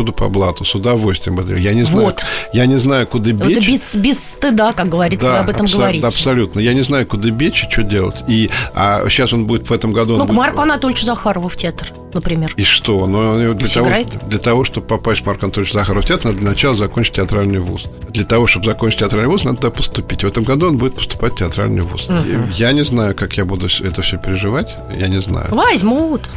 всюду 0.00 0.12
по 0.14 0.28
блату, 0.30 0.64
с 0.64 0.74
удовольствием 0.74 1.36
бы. 1.36 1.58
Я 1.58 1.74
не 1.74 1.82
знаю, 1.82 2.06
вот. 2.06 2.24
я 2.54 2.64
не 2.64 2.78
знаю, 2.78 3.06
куда 3.06 3.32
бечь. 3.32 3.58
Это 3.58 3.66
без, 3.66 3.94
без 3.94 4.18
стыда, 4.18 4.72
как 4.72 4.88
говорится, 4.88 5.26
да, 5.26 5.32
вы 5.32 5.38
об 5.38 5.50
этом 5.50 5.66
абсо- 5.66 5.76
говорите. 5.76 6.06
Абсолютно. 6.06 6.60
Я 6.60 6.72
не 6.72 6.82
знаю, 6.82 7.06
куда 7.06 7.28
бечь 7.28 7.64
и 7.64 7.70
что 7.70 7.82
делать. 7.82 8.16
И 8.26 8.50
а 8.74 9.02
сейчас 9.10 9.34
он 9.34 9.46
будет 9.46 9.68
в 9.68 9.72
этом 9.72 9.92
году... 9.92 10.16
Ну, 10.16 10.24
к 10.24 10.28
будет... 10.28 10.38
Марку 10.38 10.62
Анатольевичу 10.62 11.04
Захарову 11.04 11.50
в 11.50 11.56
театр, 11.56 11.88
например. 12.14 12.54
И 12.56 12.64
что? 12.64 13.06
Ну, 13.06 13.52
для, 13.52 13.68
того, 13.68 13.90
для 14.26 14.38
того, 14.38 14.64
чтобы 14.64 14.86
попасть 14.86 15.20
в 15.20 15.26
Марк 15.26 15.42
Анатольевич 15.42 15.74
Захаров 15.74 16.06
театр, 16.06 16.26
надо 16.26 16.38
для 16.38 16.48
начала 16.48 16.74
закончить 16.74 17.16
театральный 17.16 17.58
вуз. 17.58 17.84
Для 18.08 18.24
того, 18.24 18.46
чтобы 18.46 18.64
закончить 18.64 19.00
театральный 19.00 19.28
вуз, 19.28 19.44
надо 19.44 19.58
туда 19.58 19.70
поступить. 19.70 20.24
В 20.24 20.26
этом 20.26 20.44
году 20.44 20.68
он 20.68 20.78
будет 20.78 20.94
поступать 20.94 21.34
в 21.34 21.36
театральный 21.36 21.82
вуз. 21.82 22.08
Uh-huh. 22.08 22.52
Я 22.56 22.72
не 22.72 22.84
знаю, 22.84 23.14
как 23.14 23.34
я 23.34 23.44
буду 23.44 23.66
это 23.66 24.00
все 24.00 24.16
переживать. 24.16 24.74
Я 24.96 25.08
не 25.08 25.20
знаю. 25.20 25.46
Возьмут. 25.50 26.30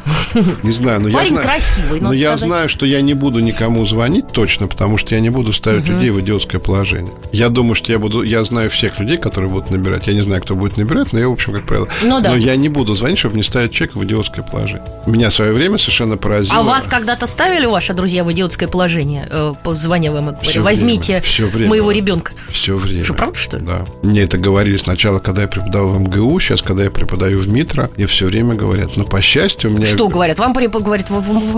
Не 0.63 0.71
знаю, 0.71 0.99
но 0.99 1.11
Парень 1.11 1.27
я 1.27 1.41
знаю. 1.41 1.47
красивый, 1.47 2.01
Но 2.01 2.13
я 2.13 2.37
знаю, 2.37 2.69
что 2.69 2.85
я 2.85 3.01
не 3.01 3.13
буду 3.13 3.39
никому 3.53 3.85
звонить 3.85 4.27
точно, 4.31 4.67
потому 4.67 4.97
что 4.97 5.15
я 5.15 5.21
не 5.21 5.29
буду 5.29 5.53
ставить 5.53 5.85
uh-huh. 5.85 5.93
людей 5.93 6.09
в 6.09 6.19
идиотское 6.19 6.59
положение. 6.59 7.13
Я 7.31 7.49
думаю, 7.49 7.75
что 7.75 7.91
я 7.91 7.99
буду. 7.99 8.23
Я 8.23 8.43
знаю 8.43 8.69
всех 8.69 8.99
людей, 8.99 9.17
которые 9.17 9.49
будут 9.49 9.69
набирать. 9.69 10.07
Я 10.07 10.13
не 10.13 10.21
знаю, 10.21 10.41
кто 10.41 10.55
будет 10.55 10.77
набирать, 10.77 11.13
но 11.13 11.19
я, 11.19 11.27
в 11.27 11.31
общем, 11.31 11.53
как 11.53 11.65
правило. 11.65 11.87
Ну, 12.01 12.19
да. 12.21 12.31
Но 12.31 12.37
я 12.37 12.55
не 12.55 12.69
буду 12.69 12.95
звонить, 12.95 13.19
чтобы 13.19 13.35
не 13.35 13.43
ставить 13.43 13.71
человека 13.71 13.99
в 13.99 14.03
идиотское 14.03 14.43
положение. 14.43 14.85
Меня 15.05 15.29
в 15.29 15.33
свое 15.33 15.53
время 15.53 15.77
совершенно 15.77 16.17
поразило. 16.17 16.59
А 16.59 16.63
вас 16.63 16.85
когда-то 16.85 17.27
ставили 17.27 17.65
ваши 17.65 17.93
друзья 17.93 18.23
в 18.23 18.31
идиотское 18.31 18.67
положение? 18.67 19.27
Э, 19.29 19.53
звоня 19.73 20.11
вам 20.11 20.31
и 20.31 20.33
говоря, 20.33 20.61
возьмите 20.61 21.21
все 21.21 21.45
время, 21.47 21.69
моего 21.69 21.91
ребенка. 21.91 22.33
Все 22.49 22.75
время. 22.75 23.05
Что, 23.05 23.13
правда, 23.13 23.37
что 23.37 23.57
ли? 23.57 23.65
Да. 23.65 23.85
Мне 24.01 24.21
это 24.21 24.37
говорили 24.37 24.77
сначала, 24.77 25.19
когда 25.19 25.43
я 25.43 25.47
преподавал 25.47 25.93
в 25.93 26.01
МГУ, 26.01 26.39
сейчас, 26.39 26.61
когда 26.61 26.83
я 26.83 26.91
преподаю 26.91 27.39
в 27.39 27.47
МИТРО, 27.47 27.89
мне 27.97 28.07
все 28.07 28.25
время 28.25 28.55
говорят, 28.55 28.97
но 28.97 29.03
по 29.03 29.21
счастью 29.21 29.71
у 29.71 29.73
меня... 29.73 29.85
Что 29.85 30.07
говорят? 30.07 30.39
Вам 30.39 30.53
говорят, 30.53 31.07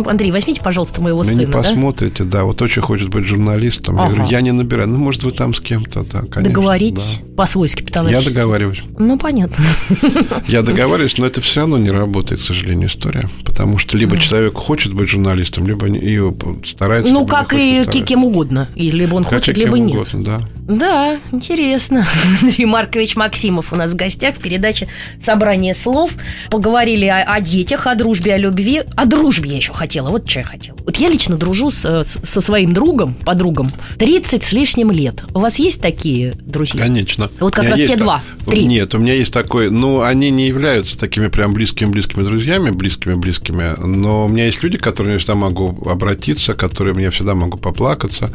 Андрей, 0.06 0.32
возьмите, 0.32 0.62
пожалуйста, 0.62 1.02
моего 1.02 1.20
вы 1.20 1.26
сына, 1.26 1.41
не 1.41 1.48
посмотрите, 1.86 2.24
да? 2.24 2.44
вот 2.44 2.62
очень 2.62 2.82
хочет 2.82 3.10
быть 3.10 3.26
журналистом. 3.26 4.00
Ага. 4.00 4.10
Я 4.10 4.16
говорю, 4.16 4.32
я 4.32 4.42
не 4.42 4.52
набираю. 4.52 4.90
Ну, 4.90 4.98
может, 4.98 5.24
вы 5.24 5.32
там 5.32 5.54
с 5.54 5.60
кем-то, 5.60 6.04
да, 6.04 6.22
конечно. 6.22 6.44
Договоритесь 6.44 7.20
да. 7.22 7.36
по-свойски, 7.36 7.84
по 7.84 8.08
Я 8.08 8.22
договариваюсь. 8.22 8.82
Ну, 8.98 9.18
понятно. 9.18 9.64
Я 10.48 10.62
договариваюсь, 10.62 11.18
но 11.18 11.26
это 11.26 11.42
все 11.42 11.62
равно 11.62 11.78
не 11.78 11.92
работает, 11.92 12.42
к 12.42 12.44
сожалению, 12.44 12.90
история. 12.90 13.30
Потому 13.44 13.78
что 13.78 13.98
либо 13.98 14.18
человек 14.18 14.56
хочет 14.56 14.94
быть 14.94 15.10
журналистом, 15.10 15.68
либо 15.68 15.88
и 15.88 16.20
старается... 16.66 17.14
Ну, 17.14 17.26
как 17.26 17.54
и 17.54 17.86
кем 18.06 18.24
угодно. 18.24 18.70
Либо 18.76 19.16
он 19.16 19.24
хочет, 19.24 19.58
либо 19.58 19.78
нет. 19.78 20.08
Да. 20.14 20.40
Да, 20.68 21.20
интересно. 21.32 22.08
Андрей 22.42 22.66
Маркович 22.66 23.16
Максимов 23.16 23.72
у 23.72 23.76
нас 23.76 23.92
в 23.92 23.96
гостях 23.96 24.36
в 24.36 24.40
передаче 24.40 24.88
«Собрание 25.22 25.76
слов». 25.76 26.12
Поговорили 26.50 27.06
о, 27.06 27.22
о 27.22 27.40
детях, 27.40 27.86
о 27.86 27.94
дружбе, 27.94 28.34
о 28.34 28.38
любви. 28.38 28.82
О 28.96 29.06
дружбе 29.06 29.52
я 29.52 29.58
еще 29.58 29.74
хотела. 29.74 30.10
Вот 30.10 30.28
что 30.28 30.40
я 30.40 30.46
хотела. 30.46 30.76
Вот 30.84 30.98
я 30.98 31.10
лично 31.10 31.38
дружу 31.38 31.64
с, 31.72 31.86
с, 31.86 32.20
со 32.24 32.41
своим 32.41 32.74
другом, 32.74 33.13
подругом, 33.13 33.72
30 33.97 34.43
с 34.43 34.53
лишним 34.53 34.91
лет. 34.91 35.24
У 35.34 35.39
вас 35.39 35.59
есть 35.59 35.82
такие 35.82 36.34
друзья? 36.41 36.82
Конечно. 36.82 37.30
Вот 37.39 37.53
как 37.53 37.70
раз 37.70 37.80
те 37.80 37.95
два, 37.95 38.24
три. 38.45 38.66
Нет, 38.66 38.95
у 38.95 38.99
меня 38.99 39.13
есть 39.13 39.34
такой... 39.34 39.70
Ну, 39.70 40.01
они 40.01 40.30
не 40.30 40.47
являются 40.47 40.97
такими 40.97 41.28
прям 41.28 41.53
близкими-близкими 41.53 42.24
друзьями, 42.24 42.72
близкими-близкими, 42.72 43.86
но 43.86 44.26
у 44.26 44.28
меня 44.28 44.45
есть 44.45 44.63
люди, 44.63 44.78
к 44.78 44.84
которым 44.84 45.13
я 45.13 45.18
всегда 45.18 45.36
могу 45.36 45.78
обратиться, 45.89 46.53
которые 46.53 46.95
я 47.01 47.11
всегда 47.11 47.36
могу 47.36 47.57
поплакаться. 47.57 48.32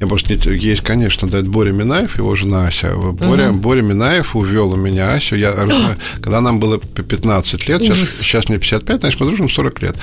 Я, 0.00 0.06
может, 0.06 0.28
не, 0.28 0.36
есть, 0.56 0.82
конечно, 0.82 1.26
да, 1.26 1.38
это 1.38 1.48
Боря 1.48 1.72
Минаев, 1.72 2.18
его 2.18 2.36
жена 2.36 2.66
Ася. 2.66 2.94
Боря, 2.94 3.50
угу. 3.50 3.58
Боря 3.58 3.82
Минаев 3.82 4.36
увел 4.36 4.72
у 4.72 4.76
меня 4.76 5.12
Асю. 5.12 5.36
Я, 5.36 5.52
когда 6.20 6.40
нам 6.40 6.60
было 6.60 6.78
15 6.78 7.68
лет, 7.68 7.80
сейчас, 7.80 7.98
сейчас 8.18 8.48
мне 8.48 8.58
55, 8.58 9.00
значит, 9.00 9.20
мы 9.20 9.26
дружим 9.26 9.48
40 9.48 9.82
лет. 9.82 9.96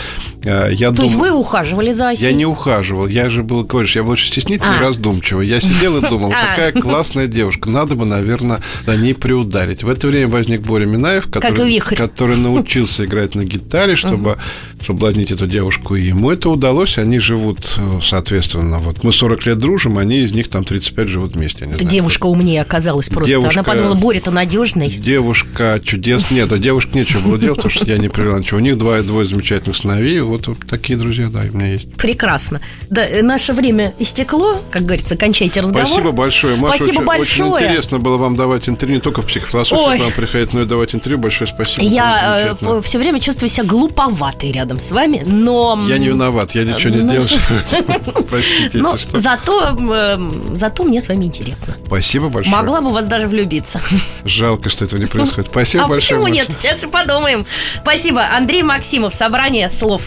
Э, 0.43 0.69
я 0.71 0.89
То 0.89 0.97
дум... 0.97 1.05
есть 1.05 1.15
вы 1.15 1.31
ухаживали 1.31 1.91
за 1.91 2.09
Асей? 2.09 2.25
Я 2.25 2.33
не 2.33 2.45
ухаживал. 2.45 3.07
Я 3.07 3.29
же 3.29 3.43
был, 3.43 3.63
говоришь, 3.63 3.95
я 3.95 4.03
был 4.03 4.11
очень 4.11 4.27
стеснительный 4.27 4.77
а. 4.77 4.81
раздумчивый. 4.81 5.47
Я 5.47 5.59
сидел 5.59 5.97
и 5.97 6.09
думал, 6.09 6.31
а. 6.35 6.49
какая 6.49 6.71
классная 6.71 7.27
девушка. 7.27 7.69
Надо 7.69 7.95
бы, 7.95 8.05
наверное, 8.05 8.61
за 8.85 8.97
ней 8.97 9.13
приударить. 9.13 9.83
В 9.83 9.89
это 9.89 10.07
время 10.07 10.29
возник 10.29 10.61
Боря 10.61 10.87
Минаев, 10.87 11.29
который, 11.29 11.79
который 11.79 12.37
научился 12.37 13.05
играть 13.05 13.35
на 13.35 13.43
гитаре, 13.43 13.95
чтобы 13.95 14.37
соблазнить 14.83 15.31
эту 15.31 15.47
девушку. 15.47 15.95
И 15.95 16.03
ему 16.03 16.31
это 16.31 16.49
удалось. 16.49 16.97
Они 16.97 17.19
живут, 17.19 17.59
э, 17.77 17.99
соответственно, 18.03 18.79
вот 18.79 19.03
мы 19.03 19.11
40 19.11 19.45
лет 19.45 19.57
дружим, 19.57 19.97
они 19.97 20.19
из 20.19 20.33
них 20.33 20.49
там 20.49 20.63
35 20.63 21.07
живут 21.07 21.33
вместе. 21.33 21.65
Эта 21.65 21.83
девушка 21.83 22.25
умнее 22.25 22.61
оказалась 22.61 23.09
просто. 23.09 23.29
Девушка, 23.29 23.59
Она 23.59 23.63
подумала, 23.63 23.95
Боря-то 23.95 24.31
надежный. 24.31 24.89
Девушка 24.89 25.79
чудес. 25.83 26.31
Нет, 26.31 26.51
а 26.51 26.57
девушка 26.57 26.97
нечего 26.97 27.19
было 27.21 27.37
делать, 27.37 27.57
потому 27.57 27.71
что 27.71 27.85
я 27.85 27.97
не 27.97 28.09
привела 28.09 28.39
ничего. 28.39 28.57
У 28.57 28.61
них 28.61 28.77
двое, 28.77 29.01
двое 29.01 29.25
замечательных 29.25 29.77
сыновей. 29.77 30.19
Вот, 30.21 30.47
вот 30.47 30.59
такие 30.67 30.97
друзья, 30.97 31.27
да, 31.27 31.41
у 31.51 31.57
меня 31.57 31.71
есть. 31.71 31.93
Прекрасно. 31.95 32.61
Да, 32.89 33.05
э, 33.05 33.21
наше 33.21 33.53
время 33.53 33.93
истекло, 33.99 34.61
как 34.69 34.83
говорится, 34.83 35.15
кончайте 35.15 35.61
разговор. 35.61 35.87
Спасибо 35.87 36.11
большое, 36.11 36.55
Маша. 36.55 36.77
Спасибо 36.77 36.99
очень, 36.99 37.05
большое. 37.05 37.51
Очень 37.51 37.65
интересно 37.65 37.99
было 37.99 38.17
вам 38.17 38.35
давать 38.35 38.69
интервью, 38.69 38.97
не 38.97 39.01
только 39.01 39.21
в 39.21 39.27
психофилософии 39.27 39.97
к 39.97 40.01
вам 40.01 40.11
приходить, 40.11 40.53
но 40.53 40.61
и 40.61 40.65
давать 40.65 40.93
интервью. 40.93 41.19
Большое 41.19 41.49
спасибо. 41.49 41.85
Я 41.85 42.55
э, 42.61 42.81
все 42.83 42.99
время 42.99 43.19
чувствую 43.19 43.49
себя 43.49 43.65
глуповатой 43.65 44.51
рядом 44.51 44.72
с 44.79 44.91
вами, 44.91 45.23
но. 45.25 45.79
Я 45.87 45.97
не 45.97 46.09
виноват, 46.09 46.51
я 46.51 46.63
ничего 46.63 46.93
не 46.93 47.09
делал. 47.09 47.27
Простите, 48.29 48.77
но 48.77 48.97
что. 48.97 49.19
Зато, 49.19 49.75
э, 49.77 50.17
зато 50.53 50.83
мне 50.83 51.01
с 51.01 51.07
вами 51.07 51.25
интересно. 51.25 51.75
Спасибо 51.85 52.29
большое. 52.29 52.55
Могла 52.55 52.81
бы 52.81 52.91
вас 52.91 53.07
даже 53.07 53.27
влюбиться. 53.27 53.81
Жалко, 54.25 54.69
что 54.69 54.85
этого 54.85 54.99
не 54.99 55.07
происходит. 55.07 55.47
Спасибо 55.51 55.85
а 55.85 55.87
большое. 55.87 56.19
почему 56.19 56.33
нет? 56.33 56.49
Сейчас 56.51 56.83
и 56.83 56.87
подумаем. 56.87 57.45
Спасибо. 57.79 58.23
Андрей 58.35 58.63
Максимов. 58.63 59.13
Собрание 59.13 59.69
слов. 59.69 60.03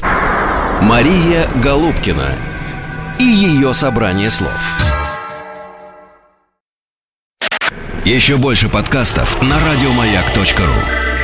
Мария 0.83 1.51
Голубкина 1.63 2.39
и 3.19 3.25
ее 3.25 3.73
собрание 3.73 4.31
слов. 4.31 4.61
Еще 8.05 8.37
больше 8.37 8.69
подкастов 8.69 9.43
на 9.43 9.57
радиомаяк.ру 9.59 11.16